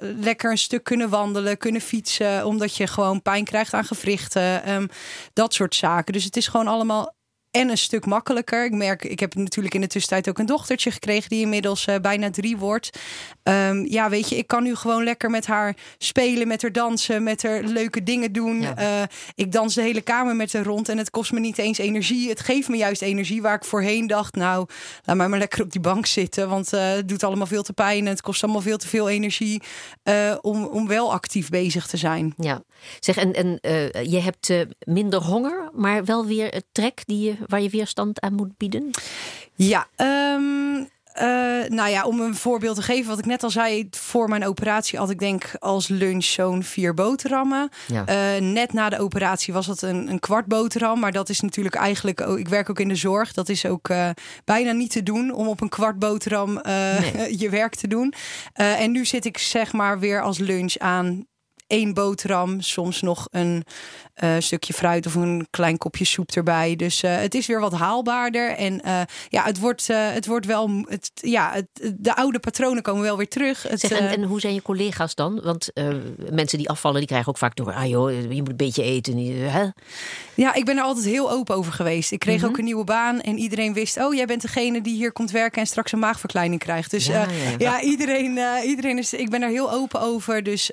lekker 0.00 0.50
een 0.50 0.58
stuk 0.58 0.84
kunnen 0.84 1.08
wandelen, 1.08 1.58
kunnen 1.58 1.80
fietsen, 1.80 2.46
omdat 2.46 2.76
je 2.76 2.86
gewoon 2.86 3.22
pijn 3.22 3.44
krijgt 3.44 3.74
aan 3.74 3.84
gewrichten. 3.84 4.72
Um, 4.72 4.88
dat 5.32 5.54
soort 5.54 5.74
zaken. 5.74 6.12
Dus 6.12 6.24
het 6.24 6.36
is 6.36 6.46
gewoon 6.46 6.68
allemaal 6.68 7.14
en 7.54 7.68
een 7.68 7.78
stuk 7.78 8.06
makkelijker. 8.06 8.64
Ik 8.64 8.72
merk, 8.72 9.04
ik 9.04 9.20
heb 9.20 9.34
natuurlijk 9.34 9.74
in 9.74 9.80
de 9.80 9.86
tussentijd 9.86 10.28
ook 10.28 10.38
een 10.38 10.46
dochtertje 10.46 10.90
gekregen 10.90 11.28
die 11.28 11.40
inmiddels 11.40 11.86
uh, 11.86 11.94
bijna 11.96 12.30
drie 12.30 12.56
wordt. 12.56 12.98
Um, 13.42 13.86
ja, 13.86 14.08
weet 14.10 14.28
je, 14.28 14.36
ik 14.36 14.46
kan 14.46 14.62
nu 14.62 14.74
gewoon 14.74 15.04
lekker 15.04 15.30
met 15.30 15.46
haar 15.46 15.76
spelen, 15.98 16.48
met 16.48 16.62
haar 16.62 16.72
dansen, 16.72 17.22
met 17.22 17.42
haar 17.42 17.62
leuke 17.62 18.02
dingen 18.02 18.32
doen. 18.32 18.60
Ja. 18.60 19.00
Uh, 19.00 19.06
ik 19.34 19.52
dans 19.52 19.74
de 19.74 19.82
hele 19.82 20.00
kamer 20.00 20.36
met 20.36 20.52
haar 20.52 20.64
rond 20.64 20.88
en 20.88 20.98
het 20.98 21.10
kost 21.10 21.32
me 21.32 21.40
niet 21.40 21.58
eens 21.58 21.78
energie. 21.78 22.28
Het 22.28 22.40
geeft 22.40 22.68
me 22.68 22.76
juist 22.76 23.02
energie 23.02 23.42
waar 23.42 23.54
ik 23.54 23.64
voorheen 23.64 24.06
dacht, 24.06 24.34
nou, 24.34 24.66
laat 25.04 25.16
mij 25.16 25.28
maar 25.28 25.38
lekker 25.38 25.62
op 25.62 25.72
die 25.72 25.80
bank 25.80 26.06
zitten, 26.06 26.48
want 26.48 26.74
uh, 26.74 26.80
het 26.88 27.08
doet 27.08 27.24
allemaal 27.24 27.46
veel 27.46 27.62
te 27.62 27.72
pijn 27.72 27.98
en 27.98 28.06
het 28.06 28.22
kost 28.22 28.42
allemaal 28.42 28.62
veel 28.62 28.78
te 28.78 28.88
veel 28.88 29.08
energie 29.08 29.62
om, 30.40 30.64
om 30.64 30.86
wel 30.86 31.12
actief 31.12 31.48
bezig 31.48 31.86
te 31.86 31.96
zijn. 31.96 32.34
Ja, 32.36 32.62
zeg, 33.00 33.16
en, 33.16 33.32
en 33.32 33.58
je 34.10 34.20
hebt 34.20 34.52
minder 34.78 35.22
honger, 35.22 35.70
maar 35.72 36.04
wel 36.04 36.26
weer 36.26 36.48
het 36.48 36.64
trek 36.72 37.02
die 37.06 37.24
je 37.24 37.36
waar 37.46 37.60
je 37.60 37.68
weerstand 37.68 38.20
aan 38.20 38.34
moet 38.34 38.56
bieden? 38.56 38.90
Ja, 39.54 39.86
um, 39.96 40.88
uh, 41.22 41.68
nou 41.68 41.90
ja, 41.90 42.04
om 42.04 42.20
een 42.20 42.34
voorbeeld 42.34 42.76
te 42.76 42.82
geven, 42.82 43.08
wat 43.08 43.18
ik 43.18 43.26
net 43.26 43.42
al 43.42 43.50
zei, 43.50 43.88
voor 43.90 44.28
mijn 44.28 44.46
operatie 44.46 44.98
had 44.98 45.10
ik 45.10 45.18
denk 45.18 45.50
als 45.58 45.88
lunch 45.88 46.24
zo'n 46.24 46.62
vier 46.62 46.94
boterhammen. 46.94 47.68
Ja. 47.86 48.04
Uh, 48.08 48.40
net 48.40 48.72
na 48.72 48.88
de 48.88 48.98
operatie 48.98 49.52
was 49.52 49.66
dat 49.66 49.82
een, 49.82 50.08
een 50.08 50.18
kwart 50.18 50.46
boterham, 50.46 51.00
maar 51.00 51.12
dat 51.12 51.28
is 51.28 51.40
natuurlijk 51.40 51.74
eigenlijk, 51.74 52.20
ook, 52.20 52.38
ik 52.38 52.48
werk 52.48 52.70
ook 52.70 52.80
in 52.80 52.88
de 52.88 52.94
zorg, 52.94 53.32
dat 53.32 53.48
is 53.48 53.66
ook 53.66 53.88
uh, 53.88 54.10
bijna 54.44 54.72
niet 54.72 54.90
te 54.90 55.02
doen 55.02 55.32
om 55.32 55.48
op 55.48 55.60
een 55.60 55.68
kwart 55.68 55.98
boterham 55.98 56.60
nee. 56.62 57.38
je 57.42 57.48
werk 57.50 57.74
te 57.74 57.88
doen. 57.88 58.14
en 58.52 58.90
nu 58.90 59.04
zit 59.04 59.24
ik 59.24 59.38
zeg 59.38 59.72
maar 59.72 59.98
weer 59.98 60.22
als 60.22 60.38
lunch 60.38 60.76
aan 60.76 61.26
één 61.66 61.94
boterham, 61.94 62.60
soms 62.60 63.00
nog 63.00 63.28
een 63.30 63.64
uh, 64.22 64.34
stukje 64.38 64.72
fruit 64.72 65.06
of 65.06 65.14
een 65.14 65.46
klein 65.50 65.78
kopje 65.78 66.04
soep 66.04 66.30
erbij. 66.30 66.76
Dus 66.76 67.02
uh, 67.02 67.16
het 67.16 67.34
is 67.34 67.46
weer 67.46 67.60
wat 67.60 67.72
haalbaarder. 67.72 68.50
En 68.50 68.80
uh, 68.84 69.00
ja, 69.28 69.44
het 69.44 69.58
wordt, 69.58 69.86
het 69.86 70.26
wordt 70.26 70.46
wel. 70.46 70.84
Het, 70.88 71.10
ja, 71.14 71.52
het, 71.52 71.94
de 71.98 72.16
oude 72.16 72.38
patronen 72.38 72.82
komen 72.82 73.02
wel 73.02 73.16
weer 73.16 73.28
terug. 73.28 73.62
Het, 73.62 73.80
zeg, 73.80 73.90
en, 73.90 74.08
en, 74.08 74.22
hoe 74.22 74.40
zijn 74.40 74.54
je 74.54 74.62
collega's 74.62 75.14
dan? 75.14 75.40
Want 75.42 75.70
mensen 76.30 76.58
die 76.58 76.68
afvallen, 76.68 76.98
die 76.98 77.06
krijgen 77.06 77.28
ook 77.28 77.38
vaak 77.38 77.56
door. 77.56 77.72
Ah 77.72 77.88
joh, 77.88 78.10
je 78.10 78.38
moet 78.42 78.48
een 78.48 78.56
beetje 78.56 78.82
eten. 78.82 79.16
Hè? 79.50 79.66
Ja, 80.34 80.54
ik 80.54 80.64
ben 80.64 80.76
er 80.76 80.82
altijd 80.82 81.04
heel 81.06 81.30
open 81.30 81.54
over 81.56 81.72
geweest. 81.72 82.12
Ik 82.12 82.18
kreeg 82.18 82.36
mm 82.36 82.40
-hmm. 82.40 82.50
ook 82.50 82.58
een 82.58 82.64
nieuwe 82.64 82.84
baan 82.84 83.20
en 83.20 83.38
iedereen 83.38 83.72
wist: 83.72 83.96
oh, 83.96 84.14
jij 84.14 84.26
bent 84.26 84.42
degene 84.42 84.80
die 84.80 84.94
hier 84.94 85.12
komt 85.12 85.30
werken 85.30 85.60
en 85.60 85.66
straks 85.66 85.92
een 85.92 85.98
maagverkleining 85.98 86.60
krijgt. 86.60 86.90
Dus 86.90 87.06
ja, 87.06 87.20
ja, 87.20 87.26
ja. 87.28 87.56
ja 87.58 87.80
iedereen, 87.80 88.38
iedereen 88.64 88.98
is. 88.98 89.12
Ik 89.12 89.30
ben 89.30 89.42
er 89.42 89.48
heel 89.48 89.72
open 89.72 90.00
over. 90.00 90.42
Dus 90.42 90.70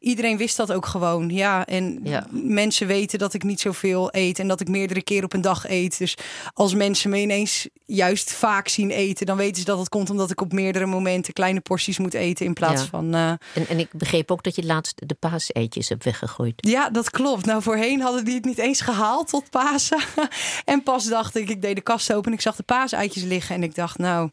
iedereen 0.00 0.15
wist 0.36 0.56
dat 0.56 0.72
ook 0.72 0.86
gewoon. 0.86 1.28
Ja, 1.30 1.66
en 1.66 1.98
mensen 2.30 2.66
mensen 2.66 2.86
weten 2.86 3.18
dat 3.18 3.34
ik 3.34 3.42
niet 3.42 3.60
zoveel 3.60 4.08
eet 4.10 4.38
en 4.38 4.48
dat 4.48 4.60
ik 4.60 4.68
meerdere 4.68 5.02
keer 5.02 5.24
op 5.24 5.32
een 5.32 5.40
dag 5.40 5.68
eet. 5.68 5.98
Dus 5.98 6.16
als 6.52 6.74
mensen 6.74 7.10
me 7.10 7.20
ineens 7.20 7.68
juist 7.86 8.32
vaak 8.32 8.68
zien 8.68 8.90
eten, 8.90 9.26
dan 9.26 9.36
weten 9.36 9.56
ze 9.56 9.64
dat 9.64 9.78
het 9.78 9.88
komt 9.88 10.10
omdat 10.10 10.30
ik 10.30 10.40
op 10.40 10.52
meerdere 10.52 10.86
momenten 10.86 11.32
kleine 11.32 11.60
porties 11.60 11.98
moet 11.98 12.14
eten 12.14 12.46
in 12.46 12.52
plaats 12.52 12.82
ja. 12.82 12.88
van. 12.88 13.14
Uh... 13.14 13.28
En, 13.28 13.68
en 13.68 13.78
ik 13.78 13.88
begreep 13.92 14.30
ook 14.30 14.42
dat 14.42 14.56
je 14.56 14.64
laatst 14.64 15.08
de 15.08 15.14
paaseitjes 15.14 15.88
hebt 15.88 16.04
weggegooid. 16.04 16.54
Ja, 16.56 16.90
dat 16.90 17.10
klopt. 17.10 17.46
Nou, 17.46 17.62
voorheen 17.62 18.00
hadden 18.00 18.24
die 18.24 18.34
het 18.34 18.44
niet 18.44 18.58
eens 18.58 18.80
gehaald 18.80 19.28
tot 19.28 19.50
Pasen. 19.50 19.98
en 20.64 20.82
pas 20.82 21.04
dacht 21.04 21.36
ik, 21.36 21.48
ik 21.48 21.62
deed 21.62 21.76
de 21.76 21.82
kast 21.82 22.12
open 22.12 22.26
en 22.26 22.36
ik 22.36 22.40
zag 22.40 22.56
de 22.56 22.62
paaseitjes 22.62 23.22
liggen. 23.22 23.54
En 23.54 23.62
ik 23.62 23.74
dacht, 23.74 23.98
nou, 23.98 24.30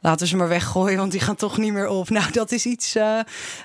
laten 0.00 0.26
ze 0.26 0.36
maar 0.36 0.48
weggooien, 0.48 0.98
want 0.98 1.12
die 1.12 1.20
gaan 1.20 1.36
toch 1.36 1.58
niet 1.58 1.72
meer 1.72 1.88
op. 1.88 2.08
Nou, 2.08 2.32
dat 2.32 2.52
is 2.52 2.66
iets 2.66 2.96
uh, 2.96 3.18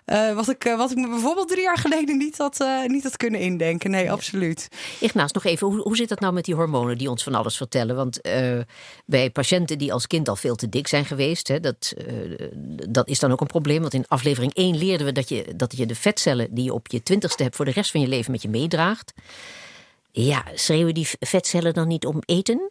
uh, 0.06 0.34
wat, 0.34 0.50
ik, 0.50 0.74
wat 0.78 0.92
ik 0.92 0.98
me 0.98 1.10
bijvoorbeeld 1.10 1.48
drie 1.48 1.61
jaar 1.62 1.78
geleden 1.78 2.18
niet 2.18 2.38
had, 2.38 2.66
niet 2.88 3.04
had 3.04 3.18
kunnen 3.18 3.40
indenken. 3.40 3.92
Nee, 3.92 4.12
absoluut. 4.12 4.68
Ignaas, 5.00 5.32
nog 5.32 5.44
even, 5.44 5.68
hoe, 5.68 5.82
hoe 5.82 5.96
zit 5.96 6.10
dat 6.10 6.20
nou 6.20 6.34
met 6.34 6.46
die 6.46 6.56
hormonen 6.56 6.98
die 6.98 7.10
ons 7.10 7.24
van 7.24 7.36
alles 7.36 7.58
vertellen? 7.58 7.96
Want 7.96 8.28
uh, 8.28 8.60
bij 9.06 9.30
patiënten 9.30 9.78
die 9.78 9.94
als 9.94 10.08
kind 10.08 10.30
al 10.30 10.36
veel 10.36 10.56
te 10.56 10.70
dik 10.70 10.88
zijn 10.88 11.06
geweest, 11.06 11.48
hè, 11.48 11.60
dat, 11.60 11.94
uh, 12.08 12.48
dat 12.90 13.08
is 13.08 13.20
dan 13.20 13.32
ook 13.32 13.42
een 13.42 13.48
probleem. 13.48 13.82
Want 13.82 13.94
in 13.94 14.08
aflevering 14.08 14.54
1 14.54 14.78
leerden 14.78 15.06
we 15.06 15.12
dat 15.12 15.30
je, 15.30 15.54
dat 15.56 15.78
je 15.78 15.86
de 15.86 15.96
vetcellen 15.96 16.48
die 16.54 16.64
je 16.64 16.74
op 16.74 16.88
je 16.88 17.04
twintigste 17.04 17.44
hebt 17.44 17.56
voor 17.56 17.66
de 17.66 17.72
rest 17.72 17.92
van 17.92 18.02
je 18.02 18.08
leven 18.08 18.32
met 18.32 18.42
je 18.42 18.50
meedraagt. 18.50 19.14
Ja, 20.12 20.44
schreeuwen 20.54 20.94
die 20.94 21.08
vetcellen 21.20 21.74
dan 21.74 21.88
niet 21.88 22.06
om 22.06 22.22
eten? 22.26 22.70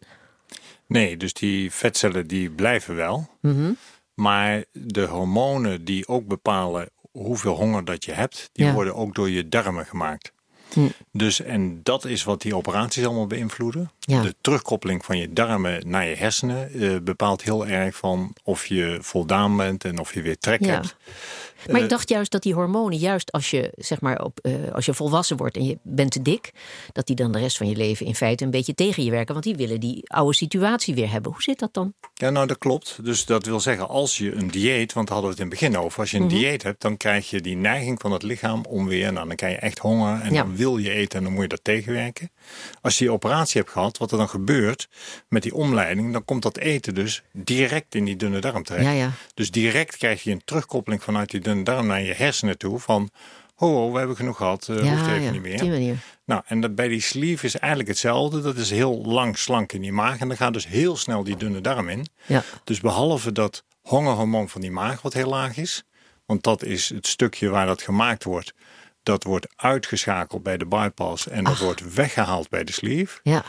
Nee, 0.87 1.17
dus 1.17 1.33
die 1.33 1.71
vetcellen 1.71 2.27
die 2.27 2.49
blijven 2.49 2.95
wel. 2.95 3.29
Mm 3.41 3.55
-hmm. 3.55 3.77
Maar 4.13 4.63
de 4.71 5.05
hormonen 5.05 5.85
die 5.85 6.07
ook 6.07 6.27
bepalen 6.27 6.89
hoeveel 7.11 7.55
honger 7.55 7.85
dat 7.85 8.05
je 8.05 8.11
hebt, 8.11 8.49
die 8.53 8.65
ja. 8.65 8.73
worden 8.73 8.95
ook 8.95 9.15
door 9.15 9.29
je 9.29 9.49
darmen 9.49 9.85
gemaakt. 9.85 10.31
Hm. 10.73 10.87
Dus 11.11 11.41
en 11.41 11.79
dat 11.83 12.05
is 12.05 12.23
wat 12.23 12.41
die 12.41 12.55
operaties 12.55 13.05
allemaal 13.05 13.27
beïnvloeden. 13.27 13.91
Ja. 13.99 14.21
De 14.21 14.35
terugkoppeling 14.41 15.05
van 15.05 15.17
je 15.17 15.33
darmen 15.33 15.89
naar 15.89 16.07
je 16.07 16.15
hersenen 16.15 16.69
uh, 16.73 16.97
bepaalt 16.99 17.43
heel 17.43 17.67
erg 17.67 17.95
van 17.95 18.33
of 18.43 18.65
je 18.65 18.97
voldaan 19.01 19.57
bent 19.57 19.85
en 19.85 19.99
of 19.99 20.13
je 20.13 20.21
weer 20.21 20.37
trek 20.37 20.65
ja. 20.65 20.73
hebt. 20.73 20.95
Maar 21.69 21.81
ik 21.81 21.89
dacht 21.89 22.09
juist 22.09 22.31
dat 22.31 22.43
die 22.43 22.53
hormonen, 22.53 22.97
juist 22.97 23.31
als 23.31 23.49
je, 23.49 23.73
zeg 23.77 24.01
maar, 24.01 24.23
op, 24.23 24.39
uh, 24.41 24.71
als 24.71 24.85
je 24.85 24.93
volwassen 24.93 25.37
wordt 25.37 25.57
en 25.57 25.65
je 25.65 25.77
bent 25.81 26.11
te 26.11 26.21
dik, 26.21 26.51
dat 26.91 27.07
die 27.07 27.15
dan 27.15 27.31
de 27.31 27.39
rest 27.39 27.57
van 27.57 27.67
je 27.67 27.75
leven 27.75 28.05
in 28.05 28.15
feite 28.15 28.43
een 28.43 28.51
beetje 28.51 28.73
tegen 28.73 29.03
je 29.03 29.11
werken. 29.11 29.33
Want 29.33 29.45
die 29.45 29.55
willen 29.55 29.79
die 29.79 30.01
oude 30.03 30.35
situatie 30.35 30.95
weer 30.95 31.11
hebben. 31.11 31.31
Hoe 31.31 31.41
zit 31.41 31.59
dat 31.59 31.73
dan? 31.73 31.93
Ja, 32.13 32.29
nou 32.29 32.47
dat 32.47 32.57
klopt. 32.57 32.99
Dus 33.03 33.25
dat 33.25 33.45
wil 33.45 33.59
zeggen, 33.59 33.87
als 33.87 34.17
je 34.17 34.33
een 34.33 34.51
dieet, 34.51 34.93
want 34.93 35.07
daar 35.07 35.17
hadden 35.17 35.35
we 35.35 35.41
het 35.41 35.51
in 35.51 35.57
het 35.57 35.59
begin 35.59 35.77
over. 35.77 35.99
Als 35.99 36.11
je 36.11 36.17
een 36.17 36.23
mm 36.23 36.29
-hmm. 36.29 36.39
dieet 36.39 36.63
hebt, 36.63 36.81
dan 36.81 36.97
krijg 36.97 37.29
je 37.29 37.41
die 37.41 37.55
neiging 37.55 38.01
van 38.01 38.11
het 38.11 38.23
lichaam 38.23 38.65
om 38.65 38.87
weer, 38.87 39.13
nou 39.13 39.27
dan 39.27 39.35
krijg 39.35 39.53
je 39.53 39.59
echt 39.59 39.79
honger 39.79 40.21
en 40.21 40.33
ja. 40.33 40.43
dan 40.43 40.55
wil 40.55 40.77
je 40.77 40.91
eten 40.91 41.17
en 41.17 41.23
dan 41.23 41.33
moet 41.33 41.41
je 41.41 41.47
dat 41.47 41.63
tegenwerken. 41.63 42.31
Als 42.81 42.97
je 42.97 43.03
die 43.03 43.13
operatie 43.13 43.61
hebt 43.61 43.73
gehad, 43.73 43.97
wat 43.97 44.11
er 44.11 44.17
dan 44.17 44.29
gebeurt 44.29 44.89
met 45.27 45.43
die 45.43 45.55
omleiding, 45.55 46.13
dan 46.13 46.25
komt 46.25 46.41
dat 46.41 46.57
eten 46.57 46.95
dus 46.95 47.23
direct 47.31 47.95
in 47.95 48.05
die 48.05 48.15
dunne 48.15 48.39
darm 48.39 48.63
terecht. 48.63 48.85
Ja, 48.85 48.91
ja. 48.91 49.11
Dus 49.33 49.51
direct 49.51 49.97
krijg 49.97 50.23
je 50.23 50.31
een 50.31 50.41
terugkoppeling 50.45 51.03
vanuit 51.03 51.31
die 51.31 51.39
dunne 51.39 51.50
darm 51.63 51.87
naar 51.87 52.01
je 52.01 52.13
hersenen 52.13 52.57
toe 52.57 52.79
van 52.79 53.09
ho, 53.55 53.73
ho 53.73 53.91
we 53.91 53.97
hebben 53.97 54.15
genoeg 54.15 54.37
gehad, 54.37 54.67
uh, 54.67 54.83
ja, 54.83 54.91
hoeft 54.91 55.07
even 55.07 55.21
ja, 55.21 55.31
niet 55.31 55.41
meer. 55.41 55.53
op 55.53 55.59
die 55.59 55.69
manier. 55.69 55.95
Nou, 56.25 56.41
en 56.45 56.61
dat 56.61 56.75
bij 56.75 56.87
die 56.87 57.01
sleeve 57.01 57.45
is 57.45 57.57
eigenlijk 57.57 57.89
hetzelfde. 57.89 58.41
Dat 58.41 58.55
is 58.55 58.69
heel 58.69 59.01
lang 59.05 59.37
slank 59.37 59.71
in 59.73 59.81
die 59.81 59.91
maag 59.91 60.19
en 60.19 60.27
dan 60.27 60.37
gaat 60.37 60.53
dus 60.53 60.67
heel 60.67 60.97
snel 60.97 61.23
die 61.23 61.37
dunne 61.37 61.61
darm 61.61 61.89
in. 61.89 62.07
Ja. 62.25 62.43
Dus 62.63 62.79
behalve 62.79 63.31
dat 63.31 63.63
hongerhormoon 63.81 64.49
van 64.49 64.61
die 64.61 64.71
maag 64.71 65.01
wat 65.01 65.13
heel 65.13 65.29
laag 65.29 65.57
is, 65.57 65.83
want 66.25 66.43
dat 66.43 66.63
is 66.63 66.89
het 66.89 67.07
stukje 67.07 67.49
waar 67.49 67.65
dat 67.65 67.81
gemaakt 67.81 68.23
wordt, 68.23 68.53
dat 69.03 69.23
wordt 69.23 69.47
uitgeschakeld 69.55 70.43
bij 70.43 70.57
de 70.57 70.65
bypass 70.65 71.27
en 71.27 71.43
dat 71.43 71.57
wordt 71.57 71.93
weggehaald 71.93 72.49
bij 72.49 72.63
de 72.63 72.71
sleeve. 72.71 73.19
Ja. 73.23 73.43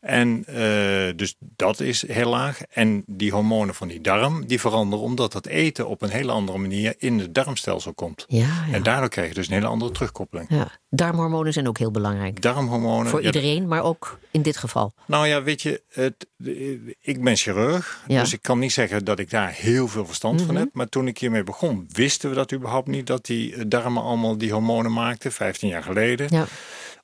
En 0.00 0.44
uh, 0.48 0.54
dus 1.16 1.36
dat 1.38 1.80
is 1.80 2.06
heel 2.06 2.28
laag. 2.28 2.60
En 2.70 3.02
die 3.06 3.32
hormonen 3.32 3.74
van 3.74 3.88
die 3.88 4.00
darm, 4.00 4.46
die 4.46 4.60
veranderen 4.60 5.04
omdat 5.04 5.32
het 5.32 5.46
eten 5.46 5.88
op 5.88 6.02
een 6.02 6.08
hele 6.08 6.32
andere 6.32 6.58
manier 6.58 6.94
in 6.98 7.18
het 7.18 7.34
darmstelsel 7.34 7.94
komt. 7.94 8.24
Ja, 8.28 8.38
ja. 8.68 8.72
En 8.74 8.82
daardoor 8.82 9.08
krijg 9.08 9.28
je 9.28 9.34
dus 9.34 9.46
een 9.46 9.52
hele 9.52 9.66
andere 9.66 9.90
terugkoppeling. 9.90 10.48
ja. 10.50 10.70
Darmhormonen 10.90 11.52
zijn 11.52 11.68
ook 11.68 11.78
heel 11.78 11.90
belangrijk. 11.90 12.42
Darmhormonen. 12.42 13.10
Voor 13.10 13.22
iedereen, 13.22 13.68
maar 13.68 13.82
ook 13.82 14.18
in 14.30 14.42
dit 14.42 14.56
geval. 14.56 14.92
Nou 15.06 15.26
ja, 15.26 15.42
weet 15.42 15.62
je, 15.62 15.82
het, 15.92 16.26
ik 17.00 17.22
ben 17.22 17.36
chirurg, 17.36 18.02
dus 18.06 18.32
ik 18.32 18.42
kan 18.42 18.58
niet 18.58 18.72
zeggen 18.72 19.04
dat 19.04 19.18
ik 19.18 19.30
daar 19.30 19.50
heel 19.52 19.88
veel 19.88 20.06
verstand 20.06 20.42
van 20.42 20.54
Mhm. 20.54 20.62
heb. 20.62 20.68
Maar 20.72 20.88
toen 20.88 21.06
ik 21.08 21.18
hiermee 21.18 21.42
begon, 21.44 21.86
wisten 21.88 22.28
we 22.30 22.34
dat 22.36 22.52
überhaupt 22.52 22.88
niet, 22.88 23.06
dat 23.06 23.26
die 23.26 23.54
eh, 23.54 23.62
darmen 23.66 24.02
allemaal 24.02 24.38
die 24.38 24.52
hormonen 24.52 24.92
maakten, 24.92 25.32
15 25.32 25.68
jaar 25.68 25.82
geleden. 25.82 26.26
Ja. 26.30 26.44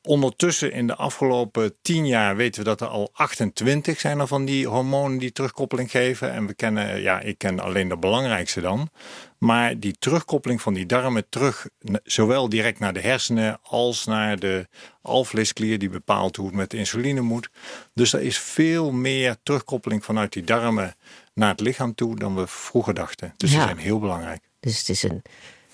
Ondertussen 0.04 0.72
in 0.72 0.86
de 0.86 0.96
afgelopen 0.96 1.74
10 1.82 2.06
jaar 2.06 2.36
weten 2.36 2.62
we 2.62 2.68
dat 2.68 2.80
er 2.80 2.86
al 2.86 3.10
28 3.12 4.00
zijn 4.00 4.18
er 4.18 4.26
van 4.26 4.44
die 4.44 4.66
hormonen 4.68 5.18
die 5.18 5.32
terugkoppeling 5.32 5.90
geven. 5.90 6.32
En 6.32 6.46
we 6.46 6.54
kennen, 6.54 7.00
ja, 7.00 7.20
ik 7.20 7.38
ken 7.38 7.60
alleen 7.60 7.88
de 7.88 7.96
belangrijkste 7.96 8.60
dan. 8.60 8.90
Maar 9.38 9.78
die 9.78 9.96
terugkoppeling 9.98 10.62
van 10.62 10.74
die 10.74 10.86
darmen 10.86 11.28
terug, 11.28 11.66
zowel 12.04 12.48
direct 12.48 12.78
naar 12.78 12.92
de 12.92 13.00
hersenen 13.00 13.58
als 13.62 14.04
naar 14.04 14.38
de 14.38 14.68
alvleesklier 15.02 15.78
die 15.78 15.88
bepaalt 15.90 16.36
hoe 16.36 16.46
het 16.46 16.54
met 16.54 16.70
de 16.70 16.76
insuline 16.76 17.20
moet. 17.20 17.48
Dus 17.94 18.12
er 18.12 18.20
is 18.22 18.38
veel 18.38 18.90
meer 18.92 19.36
terugkoppeling 19.42 20.04
vanuit 20.04 20.32
die 20.32 20.44
darmen 20.44 20.94
naar 21.34 21.50
het 21.50 21.60
lichaam 21.60 21.94
toe 21.94 22.16
dan 22.16 22.34
we 22.34 22.46
vroeger 22.46 22.94
dachten. 22.94 23.34
Dus 23.36 23.50
Ja. 23.50 23.56
die 23.56 23.66
zijn 23.66 23.78
heel 23.78 23.98
belangrijk. 23.98 24.40
Dus 24.60 24.78
het 24.78 24.88
is 24.88 25.02
een, 25.02 25.22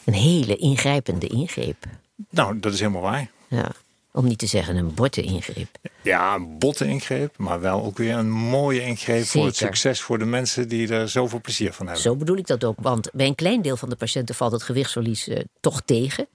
een 0.04 0.14
hele 0.14 0.56
ingrijpende 0.56 1.26
ingreep. 1.26 1.84
Nou, 2.30 2.58
dat 2.60 2.72
is 2.72 2.80
helemaal 2.80 3.02
waar. 3.02 3.30
Ja. 3.48 3.70
Om 4.12 4.24
niet 4.24 4.38
te 4.38 4.46
zeggen 4.46 4.76
een 4.76 4.94
borte 4.94 5.22
ingreep. 5.22 5.68
Ja, 6.02 6.34
een 6.34 6.58
botte 6.58 6.86
ingreep, 6.86 7.38
maar 7.38 7.60
wel 7.60 7.84
ook 7.84 7.98
weer 7.98 8.14
een 8.14 8.30
mooie 8.30 8.80
ingreep 8.82 9.24
voor 9.24 9.44
het 9.46 9.56
succes 9.56 10.00
voor 10.00 10.18
de 10.18 10.24
mensen 10.24 10.68
die 10.68 10.88
er 10.94 11.08
zoveel 11.08 11.40
plezier 11.40 11.72
van 11.72 11.84
hebben. 11.86 12.02
Zo 12.04 12.16
bedoel 12.16 12.36
ik 12.36 12.46
dat 12.46 12.64
ook. 12.64 12.76
Want 12.80 13.10
bij 13.12 13.26
een 13.26 13.34
klein 13.34 13.62
deel 13.62 13.76
van 13.76 13.88
de 13.88 13.96
patiënten 13.96 14.34
valt 14.34 14.52
het 14.52 14.62
gewichtsverlies 14.62 15.28
eh, 15.28 15.40
toch 15.60 15.82
tegen. 15.84 16.26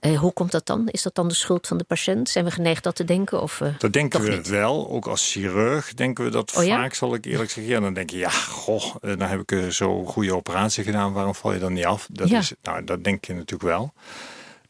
Eh, 0.00 0.18
hoe 0.18 0.32
komt 0.32 0.50
dat 0.52 0.66
dan? 0.66 0.88
Is 0.88 1.02
dat 1.02 1.14
dan 1.14 1.28
de 1.28 1.34
schuld 1.34 1.66
van 1.66 1.78
de 1.78 1.84
patiënt? 1.84 2.28
Zijn 2.28 2.44
we 2.44 2.50
geneigd 2.50 2.82
dat 2.84 2.96
te 2.96 3.04
denken? 3.04 3.42
Of, 3.42 3.60
eh, 3.60 3.68
Dat 3.78 3.92
denken 3.92 4.20
we 4.22 4.30
niet? 4.30 4.48
wel. 4.48 4.90
Ook 4.90 5.06
als 5.06 5.30
chirurg 5.32 5.94
denken 5.94 6.24
we 6.24 6.30
dat 6.30 6.56
Oh 6.56 6.64
ja? 6.64 6.76
vaak, 6.76 6.94
zal 6.94 7.14
ik 7.14 7.24
eerlijk 7.24 7.50
zeggen. 7.50 7.72
Ja, 7.72 7.80
dan 7.80 7.94
denk 7.94 8.10
je, 8.10 8.18
ja, 8.18 8.30
goh, 8.30 8.94
dan 9.00 9.20
heb 9.20 9.50
ik 9.50 9.72
zo'n 9.72 10.06
goede 10.06 10.34
operatie 10.34 10.84
gedaan. 10.84 11.12
Waarom 11.12 11.34
val 11.34 11.52
je 11.52 11.58
dan 11.58 11.72
niet 11.72 11.84
af? 11.84 12.08
Dat, 12.10 12.28
Ja. 12.28 12.38
is, 12.38 12.52
nou, 12.62 12.84
dat 12.84 13.04
denk 13.04 13.24
je 13.24 13.32
natuurlijk 13.34 13.62
wel. 13.70 13.92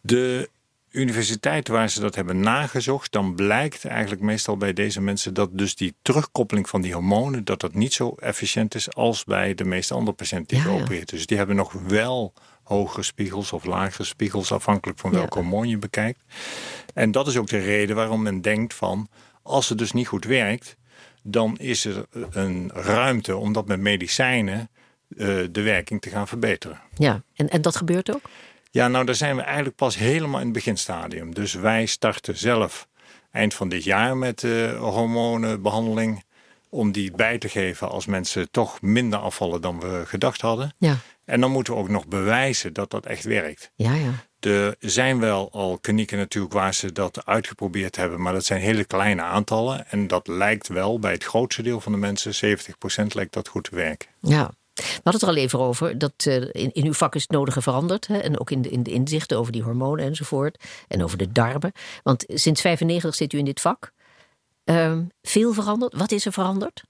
De 0.00 0.48
universiteit 0.90 1.68
waar 1.68 1.90
ze 1.90 2.00
dat 2.00 2.14
hebben 2.14 2.40
nagezocht, 2.40 3.12
dan 3.12 3.34
blijkt 3.34 3.84
eigenlijk 3.84 4.22
meestal 4.22 4.56
bij 4.56 4.72
deze 4.72 5.00
mensen 5.00 5.34
dat 5.34 5.48
dus 5.58 5.74
die 5.74 5.94
terugkoppeling 6.02 6.68
van 6.68 6.80
die 6.80 6.92
hormonen, 6.92 7.44
dat 7.44 7.60
dat 7.60 7.74
niet 7.74 7.92
zo 7.92 8.14
efficiënt 8.18 8.74
is 8.74 8.94
als 8.94 9.24
bij 9.24 9.54
de 9.54 9.64
meeste 9.64 9.94
andere 9.94 10.16
patiënten 10.16 10.56
die 10.56 10.58
Ja, 10.66 10.70
ja. 10.72 10.76
geopereerd 10.76 11.12
is. 11.12 11.18
Dus 11.18 11.26
die 11.26 11.36
hebben 11.36 11.56
nog 11.56 11.72
wel 11.72 12.32
hogere 12.62 13.02
spiegels 13.02 13.52
of 13.52 13.64
lagere 13.64 14.04
spiegels, 14.04 14.52
afhankelijk 14.52 14.98
van 14.98 15.10
Ja. 15.10 15.16
welk 15.16 15.34
hormoon 15.34 15.68
je 15.68 15.78
bekijkt. 15.78 16.20
En 16.94 17.10
dat 17.10 17.26
is 17.26 17.36
ook 17.36 17.48
de 17.48 17.58
reden 17.58 17.96
waarom 17.96 18.22
men 18.22 18.40
denkt 18.40 18.74
van, 18.74 19.08
als 19.42 19.68
het 19.68 19.78
dus 19.78 19.92
niet 19.92 20.06
goed 20.08 20.24
werkt, 20.24 20.76
dan 21.22 21.56
is 21.56 21.84
er 21.84 22.06
een 22.30 22.70
ruimte 22.74 23.36
om 23.36 23.52
dat 23.52 23.66
met 23.66 23.80
medicijnen 23.80 24.70
eh, 25.16 25.26
de 25.50 25.62
werking 25.62 26.00
te 26.00 26.10
gaan 26.10 26.28
verbeteren. 26.28 26.80
ja, 26.94 27.22
en, 27.34 27.48
en 27.48 27.62
dat 27.62 27.76
gebeurt 27.76 28.14
ook? 28.14 28.20
Ja, 28.70 28.88
nou 28.88 29.04
daar 29.04 29.14
zijn 29.14 29.36
we 29.36 29.42
eigenlijk 29.42 29.76
pas 29.76 29.96
helemaal 29.96 30.38
in 30.38 30.44
het 30.44 30.54
beginstadium. 30.54 31.34
Dus 31.34 31.54
wij 31.54 31.86
starten 31.86 32.36
zelf 32.36 32.88
eind 33.30 33.54
van 33.54 33.68
dit 33.68 33.84
jaar 33.84 34.16
met 34.16 34.44
eh, 34.44 34.78
hormonenbehandeling. 34.78 36.26
Om 36.70 36.92
die 36.92 37.12
bij 37.12 37.38
te 37.38 37.48
geven 37.48 37.88
als 37.90 38.06
mensen 38.06 38.50
toch 38.50 38.80
minder 38.80 39.18
afvallen 39.18 39.60
dan 39.60 39.80
we 39.80 40.02
gedacht 40.06 40.40
hadden. 40.40 40.74
Ja, 40.78 40.96
En 41.24 41.40
dan 41.40 41.50
moeten 41.50 41.72
we 41.72 41.78
ook 41.78 41.88
nog 41.88 42.06
bewijzen 42.06 42.72
dat 42.72 42.90
dat 42.90 43.06
echt 43.06 43.24
werkt. 43.24 43.70
ja, 43.74 43.94
ja. 43.94 44.10
Er 44.40 44.76
zijn 44.78 45.20
wel 45.20 45.52
al 45.52 45.78
klinieken 45.78 46.18
natuurlijk 46.18 46.54
waar 46.54 46.74
ze 46.74 46.92
dat 46.92 47.26
uitgeprobeerd 47.26 47.96
hebben. 47.96 48.20
Maar 48.22 48.32
dat 48.32 48.44
zijn 48.44 48.60
hele 48.60 48.84
kleine 48.84 49.22
aantallen. 49.22 49.90
En 49.90 50.06
dat 50.06 50.26
lijkt 50.28 50.68
wel 50.68 50.98
bij 50.98 51.12
het 51.12 51.24
grootste 51.24 51.62
deel 51.62 51.80
van 51.80 51.92
de 51.92 51.98
mensen, 51.98 52.58
70% 53.02 53.06
lijkt 53.06 53.32
dat 53.32 53.48
goed 53.48 53.64
te 53.64 53.76
werken. 53.76 54.08
Ja. 54.20 54.50
Hadden 55.10 55.28
het 55.28 55.36
er 55.36 55.42
al 55.42 55.48
even 55.48 55.58
over 55.68 55.98
dat 55.98 56.12
eh, 56.26 56.34
in, 56.34 56.72
in 56.72 56.84
uw 56.84 56.92
vak 56.92 57.14
is 57.14 57.22
het 57.22 57.30
nodige 57.30 57.62
veranderd. 57.62 58.06
Hè? 58.06 58.18
En 58.18 58.40
ook 58.40 58.50
in 58.50 58.62
de, 58.62 58.68
in 58.68 58.82
de 58.82 58.90
inzichten 58.90 59.38
over 59.38 59.52
die 59.52 59.62
hormonen 59.62 60.04
enzovoort. 60.04 60.64
En 60.88 61.02
over 61.02 61.18
de 61.18 61.32
darmen. 61.32 61.72
Want 62.02 62.24
sinds 62.28 62.60
95 62.60 63.14
zit 63.14 63.32
u 63.32 63.38
in 63.38 63.44
dit 63.44 63.60
vak. 63.60 63.92
Ehm, 64.64 65.02
veel 65.22 65.52
veranderd. 65.52 65.94
Wat 65.96 66.12
is 66.12 66.26
er 66.26 66.32
veranderd? 66.32 66.82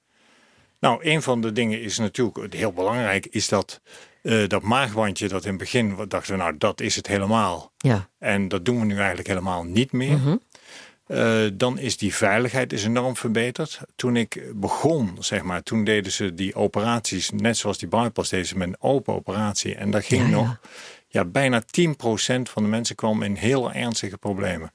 Nou, 0.81 1.05
een 1.05 1.23
van 1.23 1.41
de 1.41 1.53
dingen 1.53 1.81
is 1.81 1.99
natuurlijk 1.99 2.55
heel 2.55 2.73
belangrijk, 2.73 3.27
is 3.27 3.49
dat 3.49 3.81
eh, 4.23 4.49
dat 4.49 4.63
maagwandje 4.63 5.29
dat 5.29 5.43
in 5.45 5.49
het 5.51 5.59
begin 5.59 5.97
dachten 6.09 6.33
we, 6.33 6.39
nou 6.39 6.57
dat 6.59 6.81
is 6.81 6.97
het 6.97 7.07
helemaal. 7.07 7.73
Ja. 7.77 8.09
En 8.19 8.49
dat 8.49 8.65
doen 8.65 8.79
we 8.81 8.85
nu 8.85 8.97
eigenlijk 8.97 9.29
helemaal 9.29 9.65
niet 9.65 9.93
meer. 9.93 10.17
Mhm. 10.17 10.37
Eh, 11.09 11.40
dan 11.53 11.79
is 11.79 11.97
die 11.97 12.14
veiligheid 12.14 12.73
is 12.73 12.85
enorm 12.85 13.16
verbeterd. 13.16 13.81
Toen 13.97 14.16
ik 14.16 14.42
begon, 14.55 15.16
zeg 15.18 15.42
maar, 15.42 15.62
toen 15.62 15.85
deden 15.85 16.12
ze 16.12 16.35
die 16.35 16.55
operaties, 16.55 17.31
net 17.31 17.57
zoals 17.57 17.79
die 17.79 17.88
bypass 17.88 18.31
deden 18.31 18.47
ze 18.47 18.57
met 18.59 18.68
een 18.68 18.77
open 18.79 19.14
operatie. 19.14 19.75
En 19.75 19.90
daar 19.90 20.03
ging 20.03 20.23
Ja, 20.23 20.29
nog, 20.29 20.59
ja, 21.09 21.25
bijna 21.25 21.62
10% 21.71 22.49
van 22.49 22.62
de 22.62 22.68
mensen 22.68 22.97
kwam 22.97 23.23
in 23.23 23.35
heel 23.35 23.73
ernstige 23.73 24.18
problemen. 24.18 24.73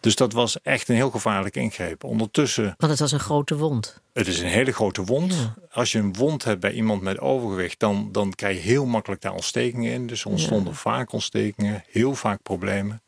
Dus 0.00 0.14
dat 0.14 0.32
was 0.32 0.60
echt 0.62 0.88
een 0.88 0.94
heel 0.94 1.10
gevaarlijke 1.10 1.60
ingreep. 1.60 2.04
Ondertussen 2.04 2.74
Want 2.76 2.92
het 2.92 3.00
was 3.00 3.12
een 3.12 3.20
grote 3.20 3.56
wond. 3.56 4.00
het 4.12 4.26
is 4.26 4.40
een 4.40 4.48
hele 4.48 4.72
grote 4.72 5.04
wond. 5.04 5.34
Ja. 5.34 5.54
Als 5.70 5.92
je 5.92 5.98
een 5.98 6.14
wond 6.14 6.44
hebt 6.44 6.60
bij 6.60 6.72
iemand 6.72 7.02
met 7.02 7.18
overgewicht, 7.18 7.80
dan, 7.80 8.08
dan 8.12 8.32
krijg 8.34 8.56
je 8.56 8.62
heel 8.68 8.86
makkelijk 8.86 9.20
daar 9.20 9.32
ontstekingen 9.32 9.92
in. 9.92 10.06
Dus 10.06 10.26
ontstonden 10.26 10.74
vaak 10.74 11.12
ontstekingen, 11.12 11.84
heel 11.90 12.14
vaak 12.14 12.42
problemen. 12.42 13.02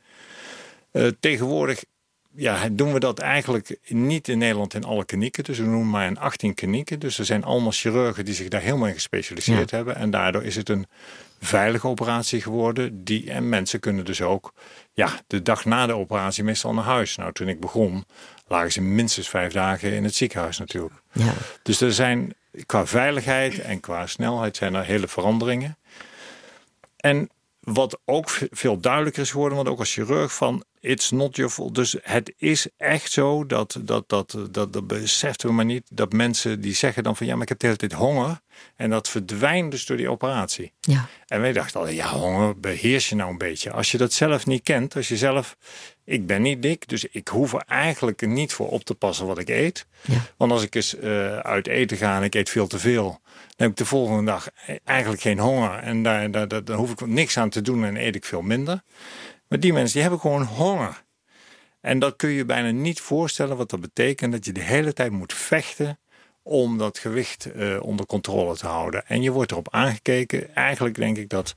Eh, 0.91 1.07
tegenwoordig 1.21 1.85
ja, 2.35 2.69
doen 2.73 2.93
we 2.93 3.01
dat 3.01 3.19
eigenlijk 3.19 3.77
niet 3.89 4.29
in 4.29 4.39
Nederland 4.39 4.75
in 4.75 4.85
alle 4.85 5.05
klinieken. 5.05 5.45
Dus 5.45 5.59
we 5.59 5.65
noemen 5.65 5.91
maar 5.91 6.07
in 6.07 6.19
18 6.19 6.55
klinieken. 6.55 6.99
Dus 6.99 7.19
er 7.19 7.25
zijn 7.25 7.45
allemaal 7.45 7.71
chirurgen 7.73 8.25
die 8.25 8.35
zich 8.35 8.49
daar 8.49 8.61
helemaal 8.61 8.89
in 8.89 8.95
gespecialiseerd 8.95 9.71
Ja. 9.71 9.77
hebben. 9.77 9.97
En 9.97 10.11
daardoor 10.11 10.45
is 10.45 10.57
het 10.57 10.69
een 10.69 10.87
veilige 11.41 11.89
operatie 11.89 12.43
geworden. 12.43 13.05
Die, 13.05 13.31
en 13.31 13.49
mensen 13.49 13.81
kunnen 13.81 14.05
dus 14.05 14.23
ook 14.23 14.53
ja, 14.93 15.21
de 15.27 15.43
dag 15.43 15.65
na 15.65 15.87
de 15.87 15.93
operatie 15.97 16.45
meestal 16.45 16.75
naar 16.75 16.85
huis. 16.85 17.17
Nou, 17.17 17.33
toen 17.33 17.49
ik 17.49 17.61
begon, 17.61 18.05
lagen 18.47 18.73
ze 18.73 18.81
minstens 18.81 19.29
vijf 19.29 19.53
dagen 19.53 19.93
in 19.93 20.05
het 20.05 20.15
ziekenhuis 20.15 20.59
natuurlijk. 20.59 20.95
Ja. 21.13 21.33
Dus 21.63 21.81
er 21.81 21.93
zijn 21.93 22.35
qua 22.67 22.87
veiligheid 22.87 23.59
en 23.61 23.81
qua 23.81 24.07
snelheid 24.07 24.57
zijn 24.57 24.75
er 24.75 24.85
hele 24.85 25.09
veranderingen. 25.09 25.77
En 26.97 27.29
wat 27.61 28.01
ook 28.05 28.31
veel 28.51 28.81
duidelijker 28.81 29.23
is 29.23 29.31
geworden, 29.31 29.57
want 29.57 29.69
ook 29.69 29.79
als 29.79 29.93
chirurg 29.93 30.35
van 30.35 30.65
it's 30.81 31.11
not 31.11 31.37
your 31.37 31.53
fault. 31.53 31.75
Dus 31.75 31.97
het 32.03 32.33
is 32.37 32.67
echt 32.77 33.13
zo 33.13 33.47
dat, 33.47 33.79
dat, 33.81 34.09
dat, 34.09 34.37
dat, 34.51 34.73
dat 34.73 34.87
beseften 34.87 35.49
we 35.49 35.55
maar 35.55 35.65
niet, 35.65 35.83
dat 35.93 36.13
mensen 36.13 36.61
die 36.61 36.75
zeggen 36.75 37.03
dan 37.03 37.17
van 37.17 37.27
ja, 37.27 37.33
maar 37.33 37.43
ik 37.43 37.49
heb 37.49 37.59
de 37.59 37.67
hele 37.67 37.79
tijd 37.79 37.93
honger. 37.93 38.41
En 38.77 38.91
dat 38.91 39.09
verdwijnt 39.09 39.71
dus 39.71 39.87
door 39.87 39.97
die 39.97 40.11
operatie. 40.11 40.73
Ja. 40.81 41.09
En 41.27 41.41
wij 41.41 41.53
dachten 41.53 41.81
al, 41.81 41.89
ja, 41.89 42.09
honger 42.09 42.61
beheers 42.61 43.09
je 43.09 43.15
nou 43.15 43.31
een 43.31 43.39
beetje. 43.39 43.71
Als 43.71 43.91
je 43.91 43.99
dat 43.99 44.13
zelf 44.13 44.47
niet 44.47 44.63
kent, 44.63 44.97
als 44.97 45.09
je 45.09 45.17
zelf, 45.17 45.57
ik 46.05 46.27
ben 46.27 46.43
niet 46.43 46.63
dik, 46.63 46.89
dus 46.89 47.05
ik 47.05 47.29
hoef 47.29 47.53
er 47.53 47.63
eigenlijk 47.67 48.27
niet 48.27 48.53
voor 48.53 48.69
op 48.69 48.85
te 48.85 48.95
passen 48.95 49.27
wat 49.27 49.39
ik 49.39 49.49
eet. 49.49 49.87
Ja. 50.01 50.27
Want 50.37 50.53
als 50.53 50.63
ik 50.63 50.75
eens 50.75 50.95
uh, 50.95 51.37
uit 51.37 51.67
eten 51.67 51.97
ga 51.97 52.17
en 52.17 52.23
ik 52.23 52.35
eet 52.35 52.51
veel 52.51 52.67
te 52.67 52.79
veel, 52.79 53.21
heb 53.61 53.71
ik 53.71 53.77
de 53.77 53.85
volgende 53.85 54.25
dag 54.25 54.49
eigenlijk 54.85 55.23
geen 55.23 55.39
honger. 55.39 55.79
En 55.79 56.03
daar, 56.03 56.31
daar, 56.31 56.49
daar, 56.49 56.65
daar 56.65 56.77
hoef 56.77 56.91
ik 56.91 57.07
niks 57.07 57.37
aan 57.37 57.51
te 57.51 57.61
doen 57.61 57.85
en 57.85 57.97
eet 57.97 58.15
ik 58.15 58.25
veel 58.25 58.43
minder. 58.43 58.83
Maar 59.49 59.61
die 59.61 59.73
mensen 59.73 59.93
die 59.93 60.03
hebben 60.03 60.21
gewoon 60.21 60.43
honger. 60.43 61.03
En 61.81 61.99
dat 61.99 62.17
kun 62.17 62.31
je 62.31 62.45
bijna 62.45 62.71
niet 62.71 63.01
voorstellen 63.01 63.57
wat 63.57 63.71
dat 63.71 63.81
betekent. 63.81 64.33
Dat 64.33 64.45
je 64.45 64.53
de 64.53 64.61
hele 64.61 64.93
tijd 64.93 65.11
moet 65.11 65.33
vechten 65.33 65.99
om 66.43 66.79
dat 66.79 66.99
gewicht 66.99 67.49
uh, 67.57 67.83
onder 67.83 68.07
controle 68.07 68.57
te 68.57 68.67
houden. 68.67 69.07
En 69.07 69.23
je 69.23 69.31
wordt 69.31 69.51
erop 69.51 69.69
aangekeken. 69.71 70.55
Eigenlijk 70.55 70.95
denk 70.95 71.17
ik 71.17 71.29
dat 71.29 71.55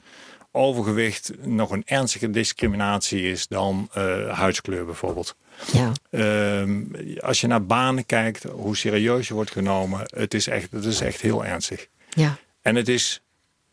overgewicht 0.52 1.32
nog 1.42 1.72
een 1.72 1.84
ernstige 1.86 2.30
discriminatie 2.30 3.32
is 3.32 3.48
dan 3.48 3.90
uh, 3.98 4.40
huidskleur 4.40 4.86
bijvoorbeeld. 4.86 5.36
Ja. 5.72 5.92
Uh, 6.10 7.20
als 7.20 7.42
je 7.42 7.48
naar 7.48 7.66
banen 7.66 8.06
kijkt, 8.06 8.44
hoe 8.44 8.78
serieus 8.78 9.28
je 9.28 9.34
wordt 9.34 9.52
genomen, 9.52 10.02
het 10.16 10.34
is 10.34 10.48
echt, 10.48 10.72
het 10.72 10.86
is 10.86 11.02
echt 11.02 11.22
heel 11.22 11.46
ernstig. 11.46 11.88
Ja. 12.16 12.38
En 12.62 12.76
het 12.76 12.88
is 12.88 13.22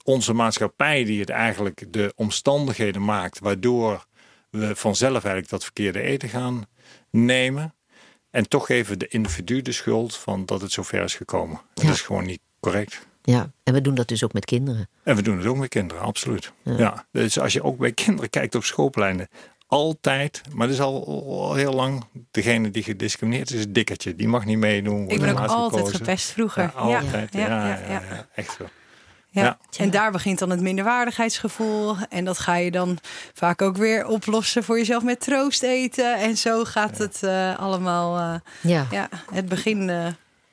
onze 0.05 0.33
maatschappij 0.33 1.05
die 1.05 1.21
het 1.21 1.29
eigenlijk 1.31 1.85
de 1.89 2.13
omstandigheden 2.17 3.05
maakt, 3.05 3.39
waardoor 3.39 4.07
we 4.51 4.77
vanzelf 4.77 5.13
eigenlijk 5.13 5.49
dat 5.49 5.63
verkeerde 5.63 6.01
eten 6.01 6.29
gaan 6.29 6.67
nemen. 7.11 7.75
En 8.31 8.49
toch 8.49 8.67
geven 8.67 8.99
de 8.99 9.09
individu 9.09 9.63
de 9.63 9.73
schuld 9.73 10.17
van 10.17 10.47
dat 10.47 10.61
het 10.61 10.73
zover 10.73 11.03
is 11.03 11.15
gekomen. 11.15 11.61
Dat 11.75 11.85
Ja. 11.85 11.91
is 11.91 12.01
gewoon 12.01 12.25
niet 12.27 12.41
correct. 12.61 13.09
ja, 13.23 13.53
en 13.63 13.75
we 13.75 13.81
doen 13.81 13.95
dat 13.95 14.09
dus 14.09 14.25
ook 14.25 14.33
met 14.33 14.45
kinderen. 14.45 14.89
En 15.03 15.17
we 15.17 15.23
doen 15.23 15.37
het 15.39 15.47
ook 15.47 15.57
met 15.57 15.69
kinderen, 15.69 16.03
absoluut. 16.03 16.53
Ja. 16.65 17.07
Dus 17.13 17.39
als 17.39 17.53
je 17.53 17.63
ook 17.63 17.79
bij 17.79 17.93
kinderen 17.93 18.31
kijkt 18.31 18.55
op 18.55 18.65
schoolpleinen, 18.65 19.29
altijd, 19.71 20.43
maar 20.55 20.67
dat 20.67 20.77
is 20.77 20.83
al, 20.83 21.05
al 21.29 21.55
heel 21.55 21.73
lang, 21.73 22.05
degene 22.31 22.71
die 22.71 22.83
gediscrimineerd 22.83 23.49
is, 23.51 23.55
is 23.57 23.61
het 23.61 23.75
dikkertje. 23.75 24.15
Die 24.17 24.29
mag 24.29 24.45
niet 24.45 24.59
meedoen. 24.59 25.09
Ik 25.09 25.21
ben 25.21 25.31
ook 25.31 25.39
altijd 25.39 25.75
gekozen. 25.81 25.97
gepest 25.97 26.31
vroeger. 26.31 26.63
Ja, 26.63 26.71
altijd. 26.81 27.33
Ja, 27.33 27.41
ja, 27.47 27.67
ja, 27.67 28.03
ja. 28.11 28.27
echt 28.35 28.55
zo. 28.59 28.65
Ja. 29.33 29.43
Ja. 29.43 29.59
En 29.79 29.91
daar 29.91 30.13
begint 30.13 30.39
dan 30.39 30.51
het 30.51 30.61
minderwaardigheidsgevoel. 30.61 31.97
En 32.09 32.25
dat 32.25 32.39
ga 32.39 32.55
je 32.57 32.71
dan 32.71 32.99
vaak 33.35 33.63
ook 33.63 33.77
weer 33.77 34.07
oplossen 34.07 34.65
voor 34.65 34.79
jezelf 34.79 35.03
met 35.03 35.21
troost 35.21 35.63
eten. 35.63 36.19
En 36.19 36.37
zo 36.37 36.65
gaat 36.65 36.99
het 36.99 37.23
eh, 37.23 37.59
allemaal. 37.59 38.19
eh, 38.19 38.41
Ja. 38.71 38.87
ja, 38.91 39.09
het 39.33 39.49
begin 39.49 39.91
eh, 39.91 40.07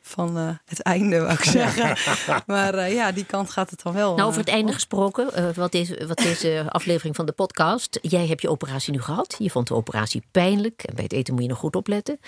van 0.08 0.38
eh, 0.38 0.50
het 0.66 0.82
einde, 0.82 1.20
wou 1.20 1.34
ik 1.34 1.44
zeggen. 1.44 1.98
maar 2.54 2.74
eh, 2.74 2.94
ja, 2.94 3.12
die 3.12 3.26
kant 3.26 3.50
gaat 3.50 3.70
het 3.70 3.84
dan 3.84 3.94
wel. 3.94 4.16
Nou, 4.16 4.28
over 4.28 4.40
het 4.40 4.48
eh, 4.50 4.54
einde 4.54 4.68
op. 4.70 4.74
gesproken, 4.74 5.54
wat, 5.56 5.72
deze, 5.72 6.08
wat 6.08 6.18
deze 6.18 6.66
aflevering 6.68 7.16
van 7.16 7.26
de 7.26 7.32
podcast. 7.32 8.00
Jij 8.02 8.28
hebt 8.28 8.42
je 8.42 8.50
operatie 8.50 8.94
nu 8.94 9.02
gehad. 9.02 9.36
Je 9.40 9.50
vond 9.50 9.68
de 9.68 9.74
operatie 9.76 10.24
pijnlijk. 10.32 10.84
En 10.84 10.96
bij 10.96 11.04
het 11.04 11.14
eten 11.14 11.34
moet 11.34 11.44
je 11.44 11.50
nog 11.50 11.58
goed 11.60 11.76
opletten. 11.76 12.20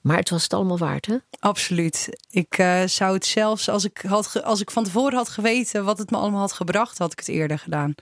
Maar 0.00 0.16
het 0.16 0.30
was 0.30 0.42
het 0.42 0.52
allemaal 0.54 0.78
waard, 0.78 1.06
hè? 1.06 1.16
Absoluut. 1.38 2.08
Ik 2.30 2.54
zou 2.86 3.14
het 3.14 3.26
zelfs, 3.26 3.68
als 3.68 3.84
ik, 3.84 4.04
had 4.08 4.26
ge- 4.26 4.42
als 4.44 4.60
ik 4.60 4.70
van 4.70 4.84
tevoren 4.84 5.16
had 5.16 5.28
geweten 5.28 5.84
wat 5.84 5.98
het 5.98 6.10
me 6.10 6.16
allemaal 6.16 6.40
had 6.40 6.52
gebracht, 6.52 6.98
had 6.98 7.12
ik 7.12 7.18
het 7.18 7.28
eerder 7.28 7.58
gedaan. 7.58 7.94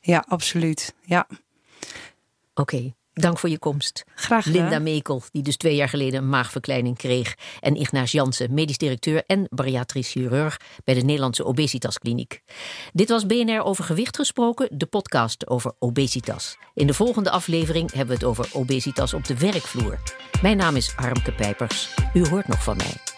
Ja, 0.00 0.24
absoluut. 0.28 0.94
Ja, 1.04 1.26
Oké, 2.54 2.94
dank 3.20 3.38
voor 3.38 3.48
je 3.48 3.58
komst. 3.58 4.04
graag 4.14 4.42
gedaan. 4.42 4.60
Linda 4.60 4.78
Mekel, 4.78 5.22
die 5.30 5.42
dus 5.42 5.56
twee 5.56 5.74
jaar 5.74 5.88
geleden 5.88 6.22
een 6.22 6.28
maagverkleining 6.28 6.96
kreeg. 6.96 7.34
En 7.60 7.76
Ignaas 7.76 8.12
Jansen, 8.12 8.54
medisch 8.54 8.78
directeur 8.78 9.22
en 9.26 9.46
bariatrisch 9.50 10.10
chirurg 10.10 10.56
bij 10.84 10.94
de 10.94 11.00
Nederlandse 11.00 11.44
Obesitaskliniek. 11.44 12.40
Dit 12.92 13.08
was 13.08 13.26
BNR 13.26 13.62
over 13.62 13.84
gewicht 13.84 14.16
gesproken, 14.16 14.68
de 14.72 14.86
podcast 14.86 15.48
over 15.48 15.72
obesitas. 15.78 16.56
In 16.74 16.86
de 16.86 16.94
volgende 16.94 17.30
aflevering 17.30 17.92
hebben 17.92 18.08
we 18.08 18.14
het 18.14 18.24
over 18.24 18.48
obesitas 18.52 19.14
op 19.14 19.24
de 19.24 19.38
werkvloer. 19.38 19.98
Mijn 20.42 20.56
naam 20.56 20.76
is 20.76 20.92
Harmke 20.96 21.32
Pijpers. 21.32 21.94
U 22.14 22.28
hoort 22.28 22.48
nog 22.48 22.62
van 22.62 22.76
mij. 22.76 23.09